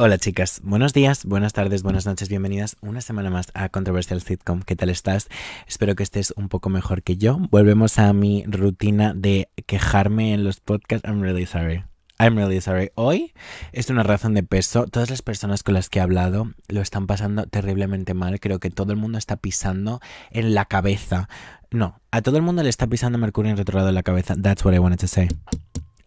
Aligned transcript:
Hola 0.00 0.16
chicas, 0.16 0.60
buenos 0.62 0.92
días, 0.92 1.24
buenas 1.24 1.54
tardes, 1.54 1.82
buenas 1.82 2.06
noches, 2.06 2.28
bienvenidas 2.28 2.76
una 2.82 3.00
semana 3.00 3.30
más 3.30 3.48
a 3.54 3.68
Controversial 3.68 4.22
Sitcom. 4.22 4.62
¿Qué 4.62 4.76
tal 4.76 4.90
estás? 4.90 5.26
Espero 5.66 5.96
que 5.96 6.04
estés 6.04 6.32
un 6.36 6.48
poco 6.48 6.68
mejor 6.68 7.02
que 7.02 7.16
yo. 7.16 7.40
Volvemos 7.50 7.98
a 7.98 8.12
mi 8.12 8.44
rutina 8.46 9.12
de 9.12 9.48
quejarme 9.66 10.34
en 10.34 10.44
los 10.44 10.60
podcasts. 10.60 11.04
I'm 11.04 11.20
really 11.20 11.46
sorry. 11.46 11.82
I'm 12.20 12.36
really 12.36 12.60
sorry. 12.60 12.92
Hoy 12.94 13.32
es 13.72 13.90
una 13.90 14.04
razón 14.04 14.34
de 14.34 14.44
peso. 14.44 14.86
Todas 14.86 15.10
las 15.10 15.22
personas 15.22 15.64
con 15.64 15.74
las 15.74 15.88
que 15.88 15.98
he 15.98 16.02
hablado 16.02 16.52
lo 16.68 16.80
están 16.80 17.08
pasando 17.08 17.48
terriblemente 17.48 18.14
mal. 18.14 18.38
Creo 18.38 18.60
que 18.60 18.70
todo 18.70 18.92
el 18.92 19.00
mundo 19.00 19.18
está 19.18 19.36
pisando 19.36 19.98
en 20.30 20.54
la 20.54 20.66
cabeza. 20.66 21.28
No, 21.72 22.00
a 22.12 22.22
todo 22.22 22.36
el 22.36 22.42
mundo 22.42 22.62
le 22.62 22.68
está 22.68 22.86
pisando 22.86 23.18
Mercurio 23.18 23.50
en 23.50 23.56
retrogrado 23.56 23.88
en 23.88 23.96
la 23.96 24.04
cabeza. 24.04 24.36
That's 24.40 24.64
what 24.64 24.74
I 24.74 24.78
wanted 24.78 25.00
to 25.00 25.08
say. 25.08 25.26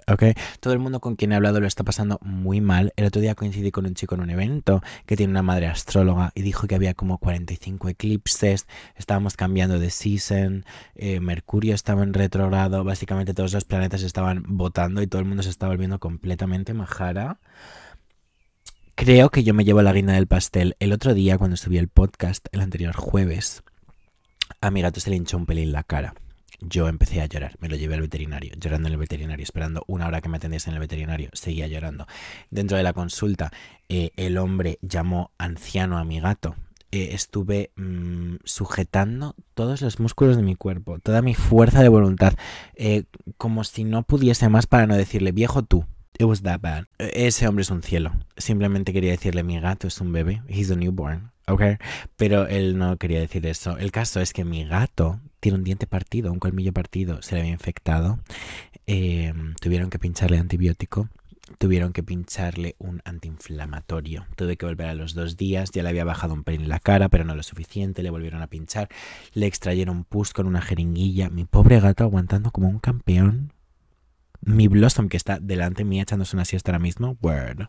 ¿Ok? 0.07 0.23
Todo 0.59 0.73
el 0.73 0.79
mundo 0.79 0.99
con 0.99 1.15
quien 1.15 1.31
he 1.31 1.35
hablado 1.35 1.59
lo 1.59 1.67
está 1.67 1.83
pasando 1.83 2.19
muy 2.21 2.61
mal. 2.61 2.93
El 2.95 3.05
otro 3.05 3.21
día 3.21 3.35
coincidí 3.35 3.71
con 3.71 3.85
un 3.85 3.93
chico 3.93 4.15
en 4.15 4.21
un 4.21 4.29
evento 4.29 4.81
que 5.05 5.15
tiene 5.15 5.31
una 5.31 5.43
madre 5.43 5.67
astróloga 5.67 6.31
y 6.35 6.41
dijo 6.41 6.67
que 6.67 6.75
había 6.75 6.93
como 6.93 7.17
45 7.17 7.89
eclipses, 7.89 8.67
estábamos 8.95 9.35
cambiando 9.35 9.79
de 9.79 9.89
season, 9.89 10.65
eh, 10.95 11.19
Mercurio 11.19 11.75
estaba 11.75 12.03
en 12.03 12.13
retrogrado, 12.13 12.83
básicamente 12.83 13.33
todos 13.33 13.53
los 13.53 13.65
planetas 13.65 14.03
estaban 14.03 14.43
votando 14.47 15.01
y 15.01 15.07
todo 15.07 15.21
el 15.21 15.27
mundo 15.27 15.43
se 15.43 15.49
estaba 15.49 15.73
volviendo 15.73 15.99
completamente 15.99 16.73
majara. 16.73 17.39
Creo 18.95 19.29
que 19.29 19.43
yo 19.43 19.53
me 19.53 19.63
llevo 19.63 19.81
la 19.81 19.93
guinda 19.93 20.13
del 20.13 20.27
pastel. 20.27 20.75
El 20.79 20.93
otro 20.93 21.13
día, 21.13 21.37
cuando 21.37 21.57
subí 21.57 21.77
el 21.77 21.87
podcast, 21.87 22.45
el 22.51 22.61
anterior 22.61 22.95
jueves, 22.95 23.63
a 24.59 24.69
mi 24.69 24.81
gato 24.81 24.99
se 24.99 25.09
le 25.09 25.15
hinchó 25.15 25.37
un 25.37 25.45
pelín 25.45 25.71
la 25.71 25.83
cara 25.83 26.13
yo 26.61 26.87
empecé 26.87 27.21
a 27.21 27.25
llorar. 27.25 27.55
Me 27.59 27.67
lo 27.67 27.75
llevé 27.75 27.95
al 27.95 28.01
veterinario, 28.01 28.53
llorando 28.57 28.87
en 28.87 28.93
el 28.93 28.99
veterinario, 28.99 29.43
esperando 29.43 29.83
una 29.87 30.07
hora 30.07 30.21
que 30.21 30.29
me 30.29 30.37
atendiese 30.37 30.69
en 30.69 30.75
el 30.75 30.79
veterinario. 30.79 31.29
Seguía 31.33 31.67
llorando. 31.67 32.07
Dentro 32.49 32.77
de 32.77 32.83
la 32.83 32.93
consulta, 32.93 33.51
eh, 33.89 34.11
el 34.15 34.37
hombre 34.37 34.79
llamó 34.81 35.31
anciano 35.37 35.97
a 35.97 36.03
mi 36.03 36.19
gato. 36.19 36.55
Eh, 36.91 37.09
estuve 37.13 37.71
mm, 37.75 38.35
sujetando 38.43 39.35
todos 39.53 39.81
los 39.81 39.99
músculos 39.99 40.35
de 40.35 40.43
mi 40.43 40.55
cuerpo, 40.55 40.99
toda 40.99 41.21
mi 41.21 41.33
fuerza 41.33 41.81
de 41.81 41.89
voluntad, 41.89 42.33
eh, 42.75 43.03
como 43.37 43.63
si 43.63 43.85
no 43.85 44.03
pudiese 44.03 44.49
más 44.49 44.67
para 44.67 44.87
no 44.87 44.95
decirle, 44.95 45.31
viejo 45.31 45.63
tú. 45.63 45.85
It 46.19 46.25
was 46.25 46.43
that 46.43 46.59
bad. 46.59 46.85
Ese 46.99 47.47
hombre 47.47 47.63
es 47.63 47.71
un 47.71 47.81
cielo. 47.81 48.11
Simplemente 48.37 48.93
quería 48.93 49.11
decirle, 49.11 49.43
mi 49.43 49.59
gato 49.59 49.87
es 49.87 49.99
un 50.01 50.11
bebé. 50.11 50.43
He's 50.47 50.69
a 50.69 50.75
newborn. 50.75 51.31
¿ok? 51.47 51.63
Pero 52.15 52.47
él 52.47 52.77
no 52.77 52.97
quería 52.97 53.19
decir 53.19 53.45
eso. 53.45 53.77
El 53.77 53.91
caso 53.91 54.21
es 54.21 54.33
que 54.33 54.45
mi 54.45 54.65
gato 54.65 55.19
tiene 55.41 55.57
un 55.57 55.65
diente 55.65 55.87
partido, 55.87 56.31
un 56.31 56.39
colmillo 56.39 56.71
partido, 56.71 57.21
se 57.21 57.35
le 57.35 57.41
había 57.41 57.51
infectado. 57.51 58.19
Em, 58.87 59.55
tuvieron 59.55 59.89
que 59.89 59.99
pincharle 59.99 60.37
antibiótico. 60.37 61.09
Tuvieron 61.57 61.91
que 61.91 62.01
pincharle 62.01 62.75
un 62.79 63.01
antiinflamatorio. 63.03 64.25
Tuve 64.37 64.55
que 64.55 64.65
volver 64.65 64.87
a 64.87 64.93
los 64.93 65.13
dos 65.13 65.35
días. 65.35 65.71
Ya 65.71 65.83
le 65.83 65.89
había 65.89 66.05
bajado 66.05 66.33
un 66.33 66.45
pelín 66.45 66.69
la 66.69 66.79
cara, 66.79 67.09
pero 67.09 67.25
no 67.25 67.35
lo 67.35 67.43
suficiente. 67.43 68.03
Le 68.03 68.09
volvieron 68.09 68.41
a 68.41 68.47
pinchar. 68.47 68.87
Le 69.33 69.47
extrayeron 69.47 70.05
pus 70.05 70.31
con 70.31 70.47
una 70.47 70.61
jeringuilla. 70.61 71.29
Mi 71.29 71.43
pobre 71.43 71.81
gato 71.81 72.05
aguantando 72.05 72.51
como 72.51 72.69
un 72.69 72.79
campeón. 72.79 73.51
Mi 74.39 74.69
Blossom, 74.69 75.09
que 75.09 75.17
está 75.17 75.39
delante 75.39 75.83
mía 75.83 76.03
echándose 76.03 76.37
una 76.37 76.45
siesta 76.45 76.71
ahora 76.71 76.79
mismo. 76.79 77.17
Word 77.21 77.67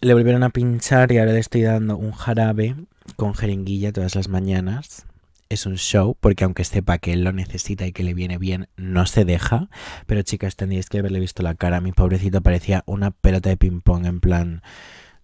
le 0.00 0.14
volvieron 0.14 0.42
a 0.42 0.50
pinchar 0.50 1.12
y 1.12 1.18
ahora 1.18 1.32
le 1.32 1.38
estoy 1.38 1.62
dando 1.62 1.96
un 1.96 2.12
jarabe 2.12 2.76
con 3.16 3.34
jeringuilla 3.34 3.92
todas 3.92 4.14
las 4.14 4.28
mañanas. 4.28 5.06
Es 5.48 5.64
un 5.64 5.76
show, 5.76 6.16
porque 6.18 6.42
aunque 6.42 6.64
sepa 6.64 6.98
que 6.98 7.12
él 7.12 7.22
lo 7.22 7.32
necesita 7.32 7.86
y 7.86 7.92
que 7.92 8.02
le 8.02 8.14
viene 8.14 8.36
bien, 8.36 8.68
no 8.76 9.06
se 9.06 9.24
deja. 9.24 9.68
Pero 10.06 10.22
chicas, 10.22 10.56
tendríais 10.56 10.88
que 10.88 10.98
haberle 10.98 11.20
visto 11.20 11.42
la 11.42 11.54
cara. 11.54 11.80
Mi 11.80 11.92
pobrecito 11.92 12.40
parecía 12.40 12.82
una 12.86 13.12
pelota 13.12 13.48
de 13.48 13.56
ping-pong 13.56 14.06
en 14.06 14.20
plan... 14.20 14.62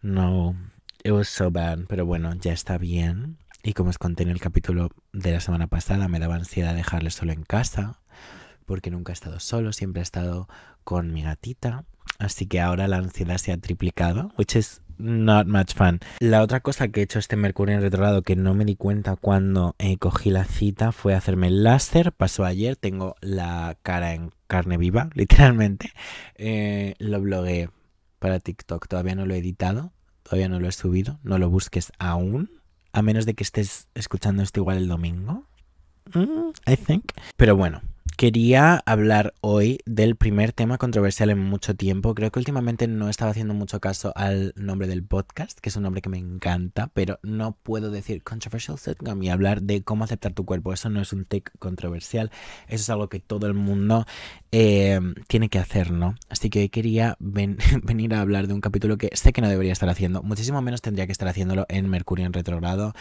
No, 0.00 0.56
it 1.03 1.12
was 1.12 1.28
so 1.28 1.50
bad. 1.50 1.81
Pero 1.89 2.06
bueno, 2.06 2.34
ya 2.34 2.53
está 2.53 2.78
bien. 2.78 3.39
Y 3.65 3.73
como 3.73 3.91
os 3.91 3.98
conté 3.98 4.23
en 4.23 4.31
el 4.31 4.41
capítulo 4.41 4.91
de 5.12 5.33
la 5.33 5.41
semana 5.41 5.67
pasada, 5.67 6.09
me 6.09 6.19
daba 6.19 6.37
ansiedad 6.37 6.75
dejarle 6.75 7.11
solo 7.11 7.33
en 7.33 7.43
casa. 7.43 8.00
Porque 8.65 8.91
nunca 8.91 9.12
he 9.12 9.15
estado 9.15 9.41
solo, 9.41 9.72
siempre 9.72 10.00
he 10.00 10.05
estado 10.05 10.49
con 10.84 11.12
mi 11.12 11.22
gatita. 11.22 11.84
Así 12.19 12.47
que 12.47 12.61
ahora 12.61 12.87
la 12.87 12.99
ansiedad 12.99 13.38
se 13.38 13.53
ha 13.53 13.56
triplicado, 13.56 14.32
which 14.38 14.55
is 14.55 14.81
not 15.02 15.46
much 15.46 15.74
fun. 15.74 16.00
La 16.20 16.42
otra 16.42 16.60
cosa 16.60 16.88
que 16.88 17.00
he 17.00 17.02
hecho 17.02 17.18
este 17.18 17.36
Mercurio 17.36 17.74
en 17.74 17.82
retrogrado 17.82 18.22
que 18.22 18.36
no 18.36 18.54
me 18.54 18.64
di 18.64 18.76
cuenta 18.76 19.16
cuando 19.16 19.74
eh, 19.78 19.98
cogí 19.98 20.30
la 20.30 20.44
cita 20.44 20.92
fue 20.92 21.14
hacerme 21.14 21.48
el 21.48 21.64
láser. 21.64 22.12
Pasó 22.12 22.44
ayer, 22.44 22.76
tengo 22.76 23.16
la 23.20 23.76
cara 23.82 24.14
en 24.14 24.30
carne 24.46 24.76
viva, 24.76 25.10
literalmente. 25.14 25.92
Eh, 26.36 26.94
lo 26.98 27.20
blogueé 27.20 27.70
para 28.18 28.38
TikTok, 28.38 28.86
todavía 28.86 29.14
no 29.14 29.26
lo 29.26 29.34
he 29.34 29.38
editado, 29.38 29.92
todavía 30.22 30.48
no 30.48 30.60
lo 30.60 30.68
he 30.68 30.72
subido, 30.72 31.19
no 31.24 31.38
lo 31.38 31.50
busques 31.50 31.92
aún, 31.98 32.50
a 32.92 33.02
menos 33.02 33.26
de 33.26 33.34
que 33.34 33.42
estés 33.42 33.88
escuchando 33.94 34.42
esto 34.42 34.60
igual 34.60 34.78
el 34.78 34.88
domingo. 34.88 35.46
Mm, 36.14 36.50
I 36.70 36.76
think. 36.76 37.12
Pero 37.36 37.56
bueno, 37.56 37.82
Quería 38.17 38.83
hablar 38.87 39.34
hoy 39.41 39.81
del 39.87 40.17
primer 40.17 40.53
tema 40.53 40.78
controversial 40.78 41.31
en 41.31 41.39
mucho 41.39 41.75
tiempo. 41.75 42.15
Creo 42.15 42.31
que 42.31 42.39
últimamente 42.39 42.87
no 42.87 43.09
estaba 43.09 43.31
haciendo 43.31 43.55
mucho 43.55 43.81
caso 43.81 44.12
al 44.15 44.53
nombre 44.55 44.87
del 44.87 45.03
podcast, 45.03 45.59
que 45.59 45.71
es 45.71 45.77
un 45.77 45.83
nombre 45.83 46.03
que 46.03 46.09
me 46.09 46.19
encanta, 46.19 46.91
pero 46.95 47.19
no 47.23 47.56
puedo 47.62 47.91
decir 47.91 48.23
controversial 48.23 48.78
sitcom 48.78 49.23
y 49.23 49.31
hablar 49.31 49.62
de 49.62 49.83
cómo 49.83 50.05
aceptar 50.05 50.34
tu 50.34 50.45
cuerpo. 50.45 50.73
Eso 50.73 50.91
no 50.91 51.00
es 51.00 51.12
un 51.12 51.25
take 51.25 51.50
controversial, 51.59 52.31
eso 52.69 52.83
es 52.83 52.91
algo 52.91 53.09
que 53.09 53.19
todo 53.19 53.47
el 53.47 53.55
mundo 53.55 54.06
eh, 54.53 55.00
tiene 55.27 55.49
que 55.49 55.59
hacer, 55.59 55.91
¿no? 55.91 56.15
Así 56.29 56.50
que 56.50 56.61
hoy 56.61 56.69
quería 56.69 57.17
venir 57.19 58.15
a 58.15 58.21
hablar 58.21 58.47
de 58.47 58.55
un 58.55 58.61
capítulo 58.61 58.99
que 58.99 59.11
sé 59.15 59.33
que 59.33 59.41
no 59.41 59.49
debería 59.49 59.73
estar 59.73 59.89
haciendo, 59.89 60.23
muchísimo 60.23 60.61
menos 60.61 60.83
tendría 60.83 61.06
que 61.06 61.12
estar 61.12 61.29
haciéndolo 61.29 61.67
en 61.69 61.89
Mercurio 61.89 62.27
en 62.27 62.33
retrogrado. 62.33 62.94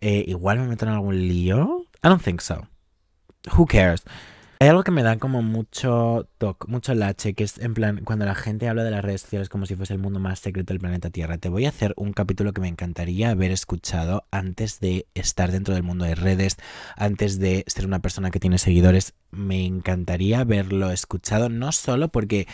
Eh, 0.00 0.24
igual 0.28 0.58
me 0.58 0.68
meto 0.68 0.84
en 0.84 0.92
algún 0.92 1.16
lío. 1.26 1.86
I 2.04 2.08
don't 2.08 2.22
think 2.22 2.40
so. 2.40 2.68
Who 3.56 3.66
cares? 3.66 4.04
Hay 4.60 4.66
algo 4.66 4.82
que 4.82 4.90
me 4.90 5.04
da 5.04 5.18
como 5.18 5.40
mucho 5.40 6.28
toque, 6.36 6.66
mucho 6.66 6.92
lache, 6.92 7.32
que 7.34 7.44
es 7.44 7.58
en 7.58 7.74
plan, 7.74 8.00
cuando 8.04 8.24
la 8.24 8.34
gente 8.34 8.68
habla 8.68 8.82
de 8.82 8.90
las 8.90 9.04
redes 9.04 9.20
sociales 9.20 9.48
como 9.48 9.66
si 9.66 9.76
fuese 9.76 9.92
el 9.92 10.00
mundo 10.00 10.18
más 10.18 10.40
secreto 10.40 10.72
del 10.72 10.80
planeta 10.80 11.10
Tierra. 11.10 11.38
Te 11.38 11.48
voy 11.48 11.66
a 11.66 11.68
hacer 11.68 11.94
un 11.96 12.12
capítulo 12.12 12.52
que 12.52 12.60
me 12.60 12.66
encantaría 12.66 13.30
haber 13.30 13.52
escuchado 13.52 14.24
antes 14.32 14.80
de 14.80 15.06
estar 15.14 15.52
dentro 15.52 15.74
del 15.74 15.84
mundo 15.84 16.06
de 16.06 16.16
redes, 16.16 16.56
antes 16.96 17.38
de 17.38 17.62
ser 17.68 17.86
una 17.86 18.00
persona 18.00 18.32
que 18.32 18.40
tiene 18.40 18.58
seguidores. 18.58 19.14
Me 19.30 19.64
encantaría 19.64 20.40
haberlo 20.40 20.90
escuchado, 20.90 21.48
no 21.48 21.70
solo 21.70 22.08
porque 22.08 22.48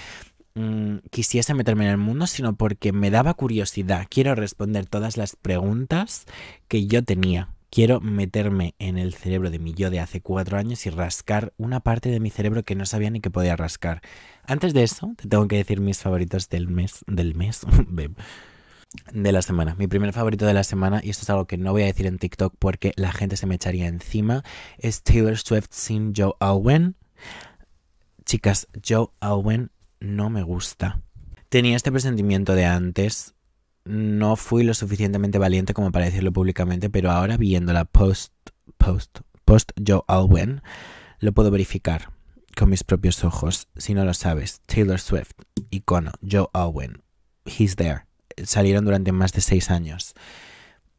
mm, 0.56 0.96
quisiese 1.10 1.54
meterme 1.54 1.86
en 1.86 1.92
el 1.92 1.96
mundo, 1.96 2.26
sino 2.26 2.54
porque 2.54 2.92
me 2.92 3.10
daba 3.10 3.32
curiosidad. 3.32 4.08
Quiero 4.10 4.34
responder 4.34 4.84
todas 4.84 5.16
las 5.16 5.36
preguntas 5.36 6.26
que 6.68 6.86
yo 6.86 7.02
tenía 7.02 7.48
quiero 7.74 8.00
meterme 8.00 8.76
en 8.78 8.98
el 8.98 9.14
cerebro 9.14 9.50
de 9.50 9.58
mi 9.58 9.74
yo 9.74 9.90
de 9.90 9.98
hace 9.98 10.20
cuatro 10.20 10.56
años 10.56 10.86
y 10.86 10.90
rascar 10.90 11.52
una 11.56 11.80
parte 11.80 12.08
de 12.08 12.20
mi 12.20 12.30
cerebro 12.30 12.62
que 12.62 12.76
no 12.76 12.86
sabía 12.86 13.10
ni 13.10 13.20
que 13.20 13.32
podía 13.32 13.56
rascar. 13.56 14.00
Antes 14.46 14.74
de 14.74 14.84
eso, 14.84 15.12
te 15.16 15.28
tengo 15.28 15.48
que 15.48 15.56
decir 15.56 15.80
mis 15.80 15.98
favoritos 15.98 16.48
del 16.48 16.68
mes, 16.68 17.04
del 17.08 17.34
mes, 17.34 17.62
de 19.12 19.32
la 19.32 19.42
semana. 19.42 19.74
Mi 19.74 19.88
primer 19.88 20.12
favorito 20.12 20.46
de 20.46 20.54
la 20.54 20.62
semana, 20.62 21.00
y 21.02 21.10
esto 21.10 21.22
es 21.24 21.30
algo 21.30 21.48
que 21.48 21.58
no 21.58 21.72
voy 21.72 21.82
a 21.82 21.86
decir 21.86 22.06
en 22.06 22.18
TikTok 22.18 22.54
porque 22.60 22.92
la 22.94 23.10
gente 23.10 23.36
se 23.36 23.46
me 23.46 23.56
echaría 23.56 23.88
encima, 23.88 24.44
es 24.78 25.02
Taylor 25.02 25.36
Swift 25.36 25.66
sin 25.70 26.14
Joe 26.14 26.34
Alwyn. 26.38 26.94
Chicas, 28.24 28.68
Joe 28.86 29.08
Alwyn 29.18 29.72
no 29.98 30.30
me 30.30 30.44
gusta. 30.44 31.02
Tenía 31.48 31.74
este 31.74 31.90
presentimiento 31.90 32.54
de 32.54 32.66
antes, 32.66 33.34
no 33.84 34.36
fui 34.36 34.64
lo 34.64 34.74
suficientemente 34.74 35.38
valiente 35.38 35.74
como 35.74 35.92
para 35.92 36.06
decirlo 36.06 36.32
públicamente, 36.32 36.90
pero 36.90 37.10
ahora 37.10 37.36
viéndola 37.36 37.84
post, 37.84 38.32
post, 38.78 39.20
post 39.44 39.72
Joe 39.86 40.02
Alwyn, 40.08 40.62
lo 41.20 41.32
puedo 41.32 41.50
verificar 41.50 42.10
con 42.56 42.70
mis 42.70 42.84
propios 42.84 43.24
ojos. 43.24 43.68
Si 43.76 43.94
no 43.94 44.04
lo 44.04 44.14
sabes, 44.14 44.62
Taylor 44.66 45.00
Swift, 45.00 45.32
icono, 45.70 46.12
Joe 46.28 46.48
Alwyn, 46.52 47.02
he's 47.44 47.76
there. 47.76 48.06
Salieron 48.42 48.84
durante 48.84 49.12
más 49.12 49.32
de 49.32 49.40
seis 49.40 49.70
años. 49.70 50.14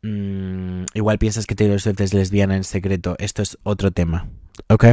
Mm, 0.02 0.86
igual 0.94 1.18
piensas 1.18 1.48
que 1.48 1.56
Taylor 1.56 1.82
Swift 1.82 2.00
es 2.02 2.14
lesbiana 2.14 2.56
en 2.56 2.64
secreto. 2.64 3.16
Esto 3.18 3.42
es 3.42 3.58
otro 3.64 3.92
tema, 3.92 4.30
¿ok? 4.70 4.86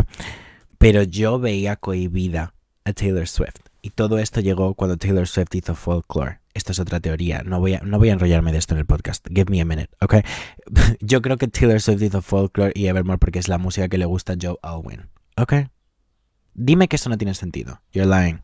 Pero 0.79 1.03
yo 1.03 1.39
veía 1.39 1.77
cohibida 1.77 2.55
a 2.85 2.93
Taylor 2.93 3.29
Swift. 3.29 3.61
Y 3.83 3.91
todo 3.91 4.19
esto 4.19 4.41
llegó 4.41 4.75
cuando 4.75 4.97
Taylor 4.97 5.29
Swift 5.29 5.55
hizo 5.55 5.75
Folklore. 5.75 6.42
Esto 6.55 6.73
es 6.73 6.81
otra 6.81 7.01
teoría. 7.01 7.43
No 7.45 7.61
voy, 7.61 7.75
a, 7.75 7.81
no 7.81 7.99
voy 7.99 8.11
a 8.11 8.13
enrollarme 8.13 8.53
de 8.53 8.59
esto 8.59 8.75
en 8.75 8.81
el 8.81 8.87
podcast. 8.87 9.27
Give 9.29 9.51
me 9.51 9.61
a 9.61 9.65
minute, 9.65 9.91
¿ok? 10.01 10.17
Yo 11.01 11.23
creo 11.23 11.39
que 11.39 11.49
Taylor 11.49 11.81
Swift 11.81 12.03
hizo 12.03 12.23
Folklore 12.23 12.73
y 12.75 12.87
Evermore 12.87 13.19
porque 13.19 13.39
es 13.39 13.49
la 13.49 13.59
música 13.59 13.89
que 13.89 13.99
le 13.99 14.05
gusta 14.05 14.35
a 14.35 14.37
Joe 14.41 14.57
Alwyn. 14.63 15.09
¿Ok? 15.37 15.55
Dime 16.55 16.89
que 16.89 16.97
eso 16.97 17.09
no 17.09 17.17
tiene 17.17 17.35
sentido. 17.35 17.81
You're 17.93 18.09
lying. 18.09 18.41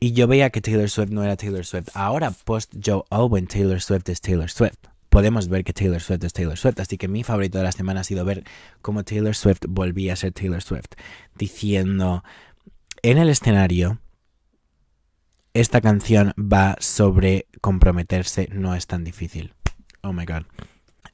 Y 0.00 0.12
yo 0.12 0.26
veía 0.26 0.50
que 0.50 0.60
Taylor 0.60 0.90
Swift 0.90 1.10
no 1.10 1.22
era 1.22 1.36
Taylor 1.36 1.64
Swift. 1.64 1.88
Ahora, 1.94 2.30
post 2.30 2.74
Joe 2.84 3.04
Alwyn, 3.10 3.46
Taylor 3.46 3.80
Swift 3.80 4.08
es 4.08 4.20
Taylor 4.20 4.50
Swift. 4.50 4.76
Podemos 5.08 5.48
ver 5.48 5.64
que 5.64 5.72
Taylor 5.72 6.00
Swift 6.00 6.24
es 6.24 6.32
Taylor 6.32 6.58
Swift. 6.58 6.80
Así 6.80 6.98
que 6.98 7.08
mi 7.08 7.22
favorito 7.22 7.58
de 7.58 7.64
la 7.64 7.72
semana 7.72 8.00
ha 8.00 8.04
sido 8.04 8.24
ver 8.24 8.44
cómo 8.82 9.04
Taylor 9.04 9.34
Swift 9.34 9.60
volvía 9.68 10.12
a 10.12 10.16
ser 10.16 10.32
Taylor 10.32 10.60
Swift. 10.60 10.96
Diciendo 11.34 12.24
en 13.02 13.18
el 13.18 13.28
escenario 13.28 14.00
esta 15.60 15.80
canción 15.80 16.32
va 16.38 16.76
sobre 16.80 17.46
comprometerse, 17.62 18.48
no 18.52 18.74
es 18.74 18.86
tan 18.86 19.04
difícil. 19.04 19.54
Oh 20.02 20.12
my 20.12 20.26
god. 20.26 20.42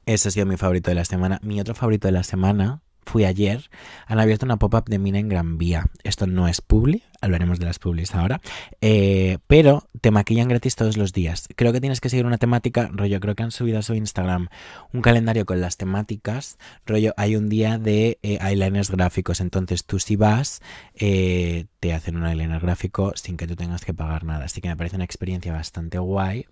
Ese 0.05 0.27
ha 0.27 0.31
sido 0.31 0.45
mi 0.45 0.57
favorito 0.57 0.91
de 0.91 0.95
la 0.95 1.05
semana. 1.05 1.39
Mi 1.43 1.61
otro 1.61 1.73
favorito 1.73 2.09
de 2.09 2.11
la 2.11 2.23
semana 2.23 2.82
fui 3.05 3.25
ayer, 3.25 3.69
han 4.07 4.19
abierto 4.19 4.45
una 4.45 4.57
pop-up 4.57 4.85
de 4.85 4.99
Mina 4.99 5.19
en 5.19 5.29
Gran 5.29 5.57
Vía. 5.57 5.87
Esto 6.03 6.27
no 6.27 6.47
es 6.47 6.61
publi, 6.61 7.03
hablaremos 7.21 7.59
de 7.59 7.65
las 7.65 7.79
publis 7.79 8.13
ahora, 8.15 8.41
eh, 8.81 9.37
pero 9.47 9.87
te 10.01 10.11
maquillan 10.11 10.47
gratis 10.47 10.75
todos 10.75 10.97
los 10.97 11.13
días. 11.13 11.47
Creo 11.55 11.71
que 11.71 11.79
tienes 11.79 12.01
que 12.01 12.09
seguir 12.09 12.25
una 12.25 12.37
temática, 12.37 12.89
rollo, 12.91 13.19
creo 13.19 13.35
que 13.35 13.43
han 13.43 13.51
subido 13.51 13.79
a 13.79 13.81
su 13.81 13.93
Instagram 13.93 14.49
un 14.91 15.01
calendario 15.01 15.45
con 15.45 15.61
las 15.61 15.77
temáticas, 15.77 16.57
rollo, 16.85 17.13
hay 17.17 17.35
un 17.35 17.49
día 17.49 17.77
de 17.77 18.19
eh, 18.23 18.39
eyeliners 18.41 18.91
gráficos, 18.91 19.39
entonces 19.39 19.85
tú 19.85 19.99
si 19.99 20.15
vas, 20.15 20.61
eh, 20.95 21.65
te 21.79 21.93
hacen 21.93 22.17
un 22.17 22.25
eyeliner 22.25 22.59
gráfico 22.59 23.13
sin 23.15 23.37
que 23.37 23.47
tú 23.47 23.55
tengas 23.55 23.85
que 23.85 23.93
pagar 23.93 24.23
nada, 24.23 24.45
así 24.45 24.61
que 24.61 24.67
me 24.67 24.77
parece 24.77 24.95
una 24.95 25.05
experiencia 25.05 25.53
bastante 25.53 25.97
guay 25.99 26.45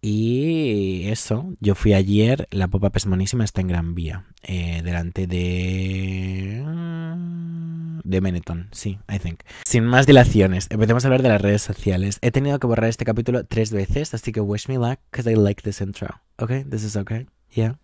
y 0.00 1.08
eso, 1.08 1.54
yo 1.60 1.74
fui 1.74 1.94
ayer, 1.94 2.48
la 2.50 2.68
pop-up 2.68 2.92
es 2.94 3.06
monísima, 3.06 3.44
está 3.44 3.60
en 3.60 3.68
Gran 3.68 3.94
Vía, 3.94 4.24
eh, 4.42 4.82
delante 4.84 5.26
de... 5.26 6.62
de 8.04 8.20
Benetton, 8.20 8.68
sí, 8.72 8.98
I 9.12 9.18
think. 9.18 9.40
Sin 9.64 9.84
más 9.84 10.06
dilaciones, 10.06 10.68
empecemos 10.70 11.04
a 11.04 11.08
hablar 11.08 11.22
de 11.22 11.30
las 11.30 11.40
redes 11.40 11.62
sociales. 11.62 12.18
He 12.22 12.30
tenido 12.30 12.58
que 12.58 12.66
borrar 12.66 12.88
este 12.88 13.04
capítulo 13.04 13.44
tres 13.44 13.72
veces, 13.72 14.14
así 14.14 14.32
que 14.32 14.40
wish 14.40 14.68
me 14.68 14.76
luck, 14.76 15.00
because 15.10 15.30
I 15.30 15.34
like 15.34 15.62
this 15.62 15.80
intro. 15.80 16.20
Okay, 16.38 16.64
this 16.64 16.84
is 16.84 16.96
okay, 16.96 17.26
yeah. 17.50 17.78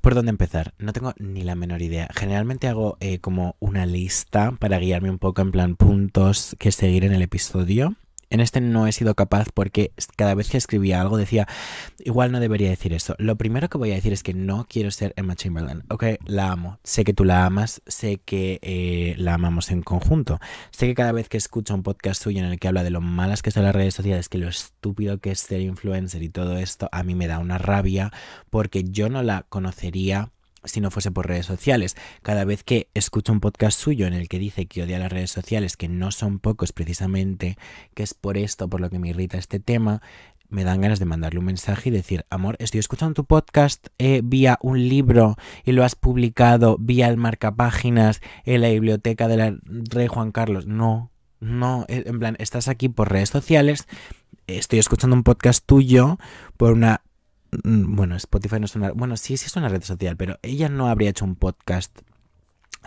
¿Por 0.00 0.16
dónde 0.16 0.30
empezar? 0.30 0.74
No 0.78 0.92
tengo 0.92 1.14
ni 1.18 1.44
la 1.44 1.54
menor 1.54 1.82
idea. 1.82 2.08
Generalmente 2.12 2.66
hago 2.66 2.96
eh, 2.98 3.20
como 3.20 3.54
una 3.60 3.86
lista 3.86 4.50
para 4.58 4.80
guiarme 4.80 5.10
un 5.10 5.20
poco 5.20 5.42
en 5.42 5.52
plan 5.52 5.76
puntos 5.76 6.56
que 6.58 6.72
seguir 6.72 7.04
en 7.04 7.12
el 7.12 7.22
episodio. 7.22 7.94
En 8.32 8.40
este 8.40 8.62
no 8.62 8.86
he 8.86 8.92
sido 8.92 9.14
capaz 9.14 9.48
porque 9.52 9.92
cada 10.16 10.34
vez 10.34 10.48
que 10.48 10.56
escribía 10.56 11.02
algo 11.02 11.18
decía, 11.18 11.46
igual 11.98 12.32
no 12.32 12.40
debería 12.40 12.70
decir 12.70 12.94
eso. 12.94 13.14
Lo 13.18 13.36
primero 13.36 13.68
que 13.68 13.76
voy 13.76 13.92
a 13.92 13.94
decir 13.94 14.14
es 14.14 14.22
que 14.22 14.32
no 14.32 14.66
quiero 14.66 14.90
ser 14.90 15.12
Emma 15.16 15.36
Chamberlain. 15.36 15.84
Ok, 15.90 16.04
la 16.24 16.50
amo. 16.50 16.78
Sé 16.82 17.04
que 17.04 17.12
tú 17.12 17.26
la 17.26 17.44
amas, 17.44 17.82
sé 17.86 18.22
que 18.24 18.58
eh, 18.62 19.16
la 19.18 19.34
amamos 19.34 19.70
en 19.70 19.82
conjunto. 19.82 20.40
Sé 20.70 20.86
que 20.86 20.94
cada 20.94 21.12
vez 21.12 21.28
que 21.28 21.36
escucho 21.36 21.74
un 21.74 21.82
podcast 21.82 22.22
suyo 22.22 22.38
en 22.38 22.46
el 22.46 22.58
que 22.58 22.68
habla 22.68 22.84
de 22.84 22.90
lo 22.90 23.02
malas 23.02 23.42
que 23.42 23.50
son 23.50 23.64
las 23.64 23.74
redes 23.74 23.92
sociales, 23.92 24.30
que 24.30 24.38
lo 24.38 24.48
estúpido 24.48 25.18
que 25.18 25.32
es 25.32 25.40
ser 25.40 25.60
influencer 25.60 26.22
y 26.22 26.30
todo 26.30 26.56
esto, 26.56 26.88
a 26.90 27.02
mí 27.02 27.14
me 27.14 27.26
da 27.26 27.38
una 27.38 27.58
rabia 27.58 28.12
porque 28.48 28.82
yo 28.82 29.10
no 29.10 29.22
la 29.22 29.44
conocería 29.50 30.30
si 30.64 30.80
no 30.80 30.90
fuese 30.90 31.10
por 31.10 31.28
redes 31.28 31.46
sociales. 31.46 31.96
Cada 32.22 32.44
vez 32.44 32.64
que 32.64 32.88
escucho 32.94 33.32
un 33.32 33.40
podcast 33.40 33.78
suyo 33.78 34.06
en 34.06 34.14
el 34.14 34.28
que 34.28 34.38
dice 34.38 34.66
que 34.66 34.82
odia 34.82 34.98
las 34.98 35.12
redes 35.12 35.30
sociales, 35.30 35.76
que 35.76 35.88
no 35.88 36.10
son 36.10 36.38
pocos 36.38 36.72
precisamente, 36.72 37.56
que 37.94 38.02
es 38.02 38.14
por 38.14 38.36
esto 38.36 38.68
por 38.68 38.80
lo 38.80 38.90
que 38.90 38.98
me 38.98 39.10
irrita 39.10 39.38
este 39.38 39.60
tema, 39.60 40.02
me 40.52 40.64
dan 40.64 40.82
ganas 40.82 40.98
de 40.98 41.06
mandarle 41.06 41.38
un 41.38 41.46
mensaje 41.46 41.88
y 41.88 41.92
decir, 41.92 42.26
amor, 42.28 42.56
estoy 42.58 42.78
escuchando 42.78 43.14
tu 43.14 43.24
podcast 43.24 43.88
eh, 43.98 44.20
vía 44.22 44.58
un 44.60 44.86
libro 44.86 45.36
y 45.64 45.72
lo 45.72 45.82
has 45.82 45.94
publicado 45.94 46.76
vía 46.78 47.08
el 47.08 47.16
marcapáginas 47.16 48.20
en 48.44 48.60
la 48.60 48.68
biblioteca 48.68 49.28
del 49.28 49.60
rey 49.64 50.08
Juan 50.08 50.30
Carlos. 50.30 50.66
No, 50.66 51.10
no, 51.40 51.86
eh, 51.88 52.04
en 52.06 52.18
plan, 52.18 52.36
estás 52.38 52.68
aquí 52.68 52.90
por 52.90 53.10
redes 53.10 53.30
sociales, 53.30 53.88
estoy 54.46 54.78
escuchando 54.78 55.16
un 55.16 55.22
podcast 55.22 55.64
tuyo 55.64 56.18
por 56.58 56.72
una 56.72 57.02
bueno, 57.62 58.16
Spotify 58.16 58.58
no 58.58 58.66
es 58.66 58.76
una... 58.76 58.92
Bueno, 58.92 59.16
sí, 59.16 59.36
sí 59.36 59.46
es 59.46 59.56
una 59.56 59.68
red 59.68 59.82
social, 59.82 60.16
pero 60.16 60.38
ella 60.42 60.68
no 60.68 60.88
habría 60.88 61.10
hecho 61.10 61.24
un 61.24 61.36
podcast 61.36 62.00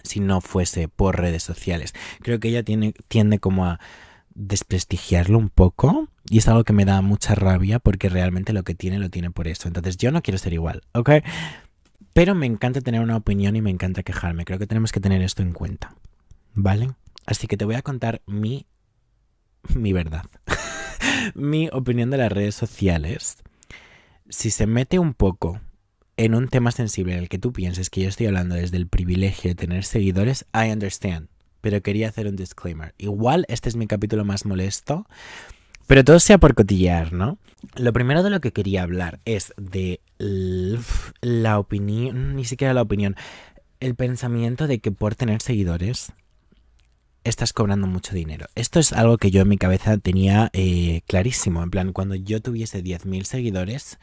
si 0.03 0.19
no 0.19 0.41
fuese 0.41 0.87
por 0.87 1.19
redes 1.19 1.43
sociales. 1.43 1.93
Creo 2.21 2.39
que 2.39 2.49
ella 2.49 2.63
tiene, 2.63 2.93
tiende 3.07 3.39
como 3.39 3.65
a 3.65 3.79
desprestigiarlo 4.33 5.37
un 5.37 5.49
poco 5.49 6.09
y 6.29 6.39
es 6.39 6.47
algo 6.47 6.63
que 6.63 6.73
me 6.73 6.85
da 6.85 7.01
mucha 7.01 7.35
rabia 7.35 7.79
porque 7.79 8.09
realmente 8.09 8.53
lo 8.53 8.63
que 8.63 8.75
tiene 8.75 8.99
lo 8.99 9.09
tiene 9.09 9.31
por 9.31 9.47
eso. 9.47 9.67
Entonces 9.67 9.97
yo 9.97 10.11
no 10.11 10.21
quiero 10.21 10.37
ser 10.37 10.53
igual, 10.53 10.81
¿ok? 10.93 11.11
Pero 12.13 12.35
me 12.35 12.45
encanta 12.45 12.81
tener 12.81 13.01
una 13.01 13.17
opinión 13.17 13.55
y 13.55 13.61
me 13.61 13.69
encanta 13.69 14.03
quejarme. 14.03 14.45
Creo 14.45 14.59
que 14.59 14.67
tenemos 14.67 14.91
que 14.91 14.99
tener 14.99 15.21
esto 15.21 15.41
en 15.41 15.53
cuenta, 15.53 15.95
¿vale? 16.53 16.91
Así 17.25 17.47
que 17.47 17.57
te 17.57 17.65
voy 17.65 17.75
a 17.75 17.81
contar 17.81 18.21
mi, 18.25 18.65
mi 19.75 19.93
verdad, 19.93 20.25
mi 21.35 21.69
opinión 21.71 22.09
de 22.09 22.17
las 22.17 22.31
redes 22.31 22.55
sociales 22.55 23.37
si 24.29 24.49
se 24.51 24.67
mete 24.67 24.99
un 24.99 25.13
poco 25.13 25.61
en 26.17 26.35
un 26.35 26.47
tema 26.47 26.71
sensible 26.71 27.13
en 27.13 27.19
el 27.19 27.29
que 27.29 27.39
tú 27.39 27.51
pienses 27.51 27.89
que 27.89 28.01
yo 28.01 28.09
estoy 28.09 28.27
hablando 28.27 28.55
desde 28.55 28.77
el 28.77 28.87
privilegio 28.87 29.49
de 29.51 29.55
tener 29.55 29.83
seguidores, 29.83 30.45
I 30.53 30.71
understand. 30.71 31.27
Pero 31.61 31.81
quería 31.81 32.09
hacer 32.09 32.27
un 32.27 32.35
disclaimer. 32.35 32.93
Igual 32.97 33.45
este 33.49 33.69
es 33.69 33.75
mi 33.75 33.87
capítulo 33.87 34.23
más 34.23 34.45
molesto, 34.45 35.07
pero 35.87 36.03
todo 36.03 36.19
sea 36.19 36.37
por 36.37 36.53
cotillear, 36.55 37.11
¿no? 37.11 37.37
Lo 37.75 37.91
primero 37.93 38.23
de 38.23 38.29
lo 38.29 38.39
que 38.39 38.53
quería 38.53 38.83
hablar 38.83 39.19
es 39.25 39.53
de 39.57 39.99
la 40.17 41.59
opinión, 41.59 42.35
ni 42.35 42.45
siquiera 42.45 42.73
la 42.73 42.81
opinión, 42.81 43.15
el 43.79 43.95
pensamiento 43.95 44.67
de 44.67 44.79
que 44.79 44.91
por 44.91 45.15
tener 45.15 45.41
seguidores 45.41 46.13
estás 47.25 47.53
cobrando 47.53 47.87
mucho 47.87 48.15
dinero. 48.15 48.45
Esto 48.55 48.79
es 48.79 48.93
algo 48.93 49.17
que 49.17 49.31
yo 49.31 49.41
en 49.41 49.49
mi 49.49 49.57
cabeza 49.57 49.97
tenía 49.97 50.49
eh, 50.53 51.01
clarísimo. 51.07 51.63
En 51.63 51.71
plan, 51.71 51.91
cuando 51.91 52.15
yo 52.15 52.41
tuviese 52.41 52.83
10.000 52.83 53.23
seguidores, 53.23 53.99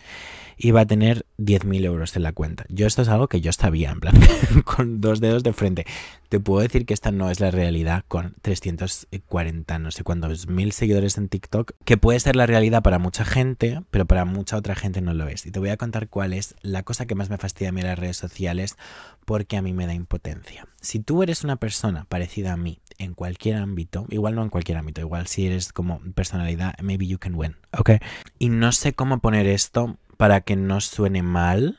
iba 0.58 0.80
a 0.80 0.86
tener 0.86 1.24
10.000 1.38 1.84
euros 1.84 2.16
en 2.16 2.24
la 2.24 2.32
cuenta. 2.32 2.64
Yo 2.68 2.86
esto 2.86 3.02
es 3.02 3.08
algo 3.08 3.28
que 3.28 3.40
yo 3.40 3.52
sabía, 3.52 3.90
en 3.90 4.00
plan, 4.00 4.14
con 4.64 5.00
dos 5.00 5.20
dedos 5.20 5.44
de 5.44 5.52
frente. 5.52 5.86
Te 6.28 6.40
puedo 6.40 6.62
decir 6.62 6.84
que 6.84 6.94
esta 6.94 7.12
no 7.12 7.30
es 7.30 7.40
la 7.40 7.50
realidad 7.50 8.04
con 8.08 8.34
340, 8.42 9.78
no 9.78 9.90
sé 9.90 10.02
cuántos 10.02 10.48
mil 10.48 10.72
seguidores 10.72 11.16
en 11.16 11.28
TikTok, 11.28 11.72
que 11.84 11.96
puede 11.96 12.18
ser 12.20 12.36
la 12.36 12.46
realidad 12.46 12.82
para 12.82 12.98
mucha 12.98 13.24
gente, 13.24 13.82
pero 13.90 14.06
para 14.06 14.24
mucha 14.24 14.56
otra 14.56 14.74
gente 14.74 15.00
no 15.00 15.14
lo 15.14 15.28
es. 15.28 15.46
Y 15.46 15.50
te 15.50 15.60
voy 15.60 15.68
a 15.68 15.76
contar 15.76 16.08
cuál 16.08 16.32
es 16.32 16.54
la 16.62 16.82
cosa 16.82 17.06
que 17.06 17.14
más 17.14 17.30
me 17.30 17.38
fastidia 17.38 17.68
a 17.68 17.72
mí 17.72 17.82
en 17.82 17.86
las 17.86 17.98
redes 17.98 18.16
sociales, 18.16 18.76
porque 19.24 19.56
a 19.56 19.62
mí 19.62 19.72
me 19.72 19.86
da 19.86 19.94
impotencia. 19.94 20.66
Si 20.80 21.00
tú 21.00 21.22
eres 21.22 21.44
una 21.44 21.56
persona 21.56 22.04
parecida 22.04 22.52
a 22.52 22.56
mí 22.56 22.80
en 22.98 23.14
cualquier 23.14 23.56
ámbito, 23.56 24.06
igual 24.10 24.34
no 24.34 24.42
en 24.42 24.48
cualquier 24.48 24.78
ámbito, 24.78 25.00
igual 25.00 25.26
si 25.26 25.46
eres 25.46 25.72
como 25.72 26.00
personalidad, 26.14 26.74
maybe 26.82 27.06
you 27.06 27.18
can 27.18 27.34
win, 27.34 27.56
¿ok? 27.78 27.92
Y 28.38 28.48
no 28.48 28.72
sé 28.72 28.94
cómo 28.94 29.20
poner 29.20 29.46
esto 29.46 29.96
para 30.16 30.40
que 30.42 30.56
no 30.56 30.80
suene 30.80 31.22
mal. 31.22 31.78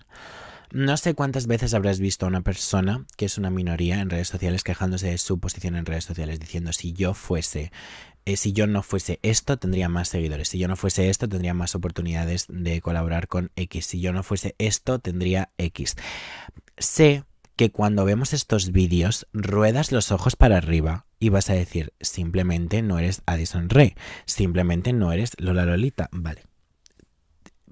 No 0.72 0.98
sé 0.98 1.14
cuántas 1.14 1.46
veces 1.46 1.74
habrás 1.76 2.00
visto 2.00 2.26
a 2.26 2.30
una 2.30 2.42
persona 2.42 3.06
que 3.16 3.26
es 3.26 3.38
una 3.38 3.52
minoría 3.52 4.00
en 4.00 4.10
redes 4.10 4.28
sociales 4.28 4.64
quejándose 4.64 5.08
de 5.08 5.18
su 5.20 5.40
posición 5.40 5.76
en 5.76 5.86
redes 5.86 6.06
sociales, 6.06 6.40
diciendo 6.40 6.74
si 6.74 6.94
yo 6.94 7.14
fuese, 7.14 7.72
eh, 8.26 8.38
si 8.38 8.54
yo 8.54 8.66
no 8.66 8.82
fuese 8.82 9.20
esto, 9.22 9.58
tendría 9.58 9.88
más 9.88 10.10
seguidores, 10.10 10.50
si 10.50 10.58
yo 10.58 10.68
no 10.68 10.76
fuese 10.76 11.10
esto, 11.10 11.30
tendría 11.30 11.54
más 11.54 11.76
oportunidades 11.76 12.48
de 12.50 12.82
colaborar 12.82 13.28
con 13.28 13.52
X, 13.56 13.86
si 13.86 14.02
yo 14.02 14.14
no 14.14 14.24
fuese 14.24 14.56
esto, 14.58 14.98
tendría 14.98 15.52
X. 15.58 15.96
Sé 16.78 17.24
que 17.56 17.72
cuando 17.72 18.06
vemos 18.06 18.34
estos 18.34 18.72
vídeos 18.72 19.28
ruedas 19.34 19.92
los 19.92 20.12
ojos 20.12 20.36
para 20.36 20.58
arriba 20.58 21.06
y 21.20 21.30
vas 21.30 21.50
a 21.50 21.54
decir, 21.54 21.94
simplemente 22.02 22.82
no 22.82 23.00
eres 23.00 23.22
Addison 23.26 23.70
Rey, 23.70 23.96
simplemente 24.26 24.94
no 24.94 25.12
eres 25.12 25.32
Lola 25.38 25.66
Lolita, 25.66 26.10
vale. 26.12 26.44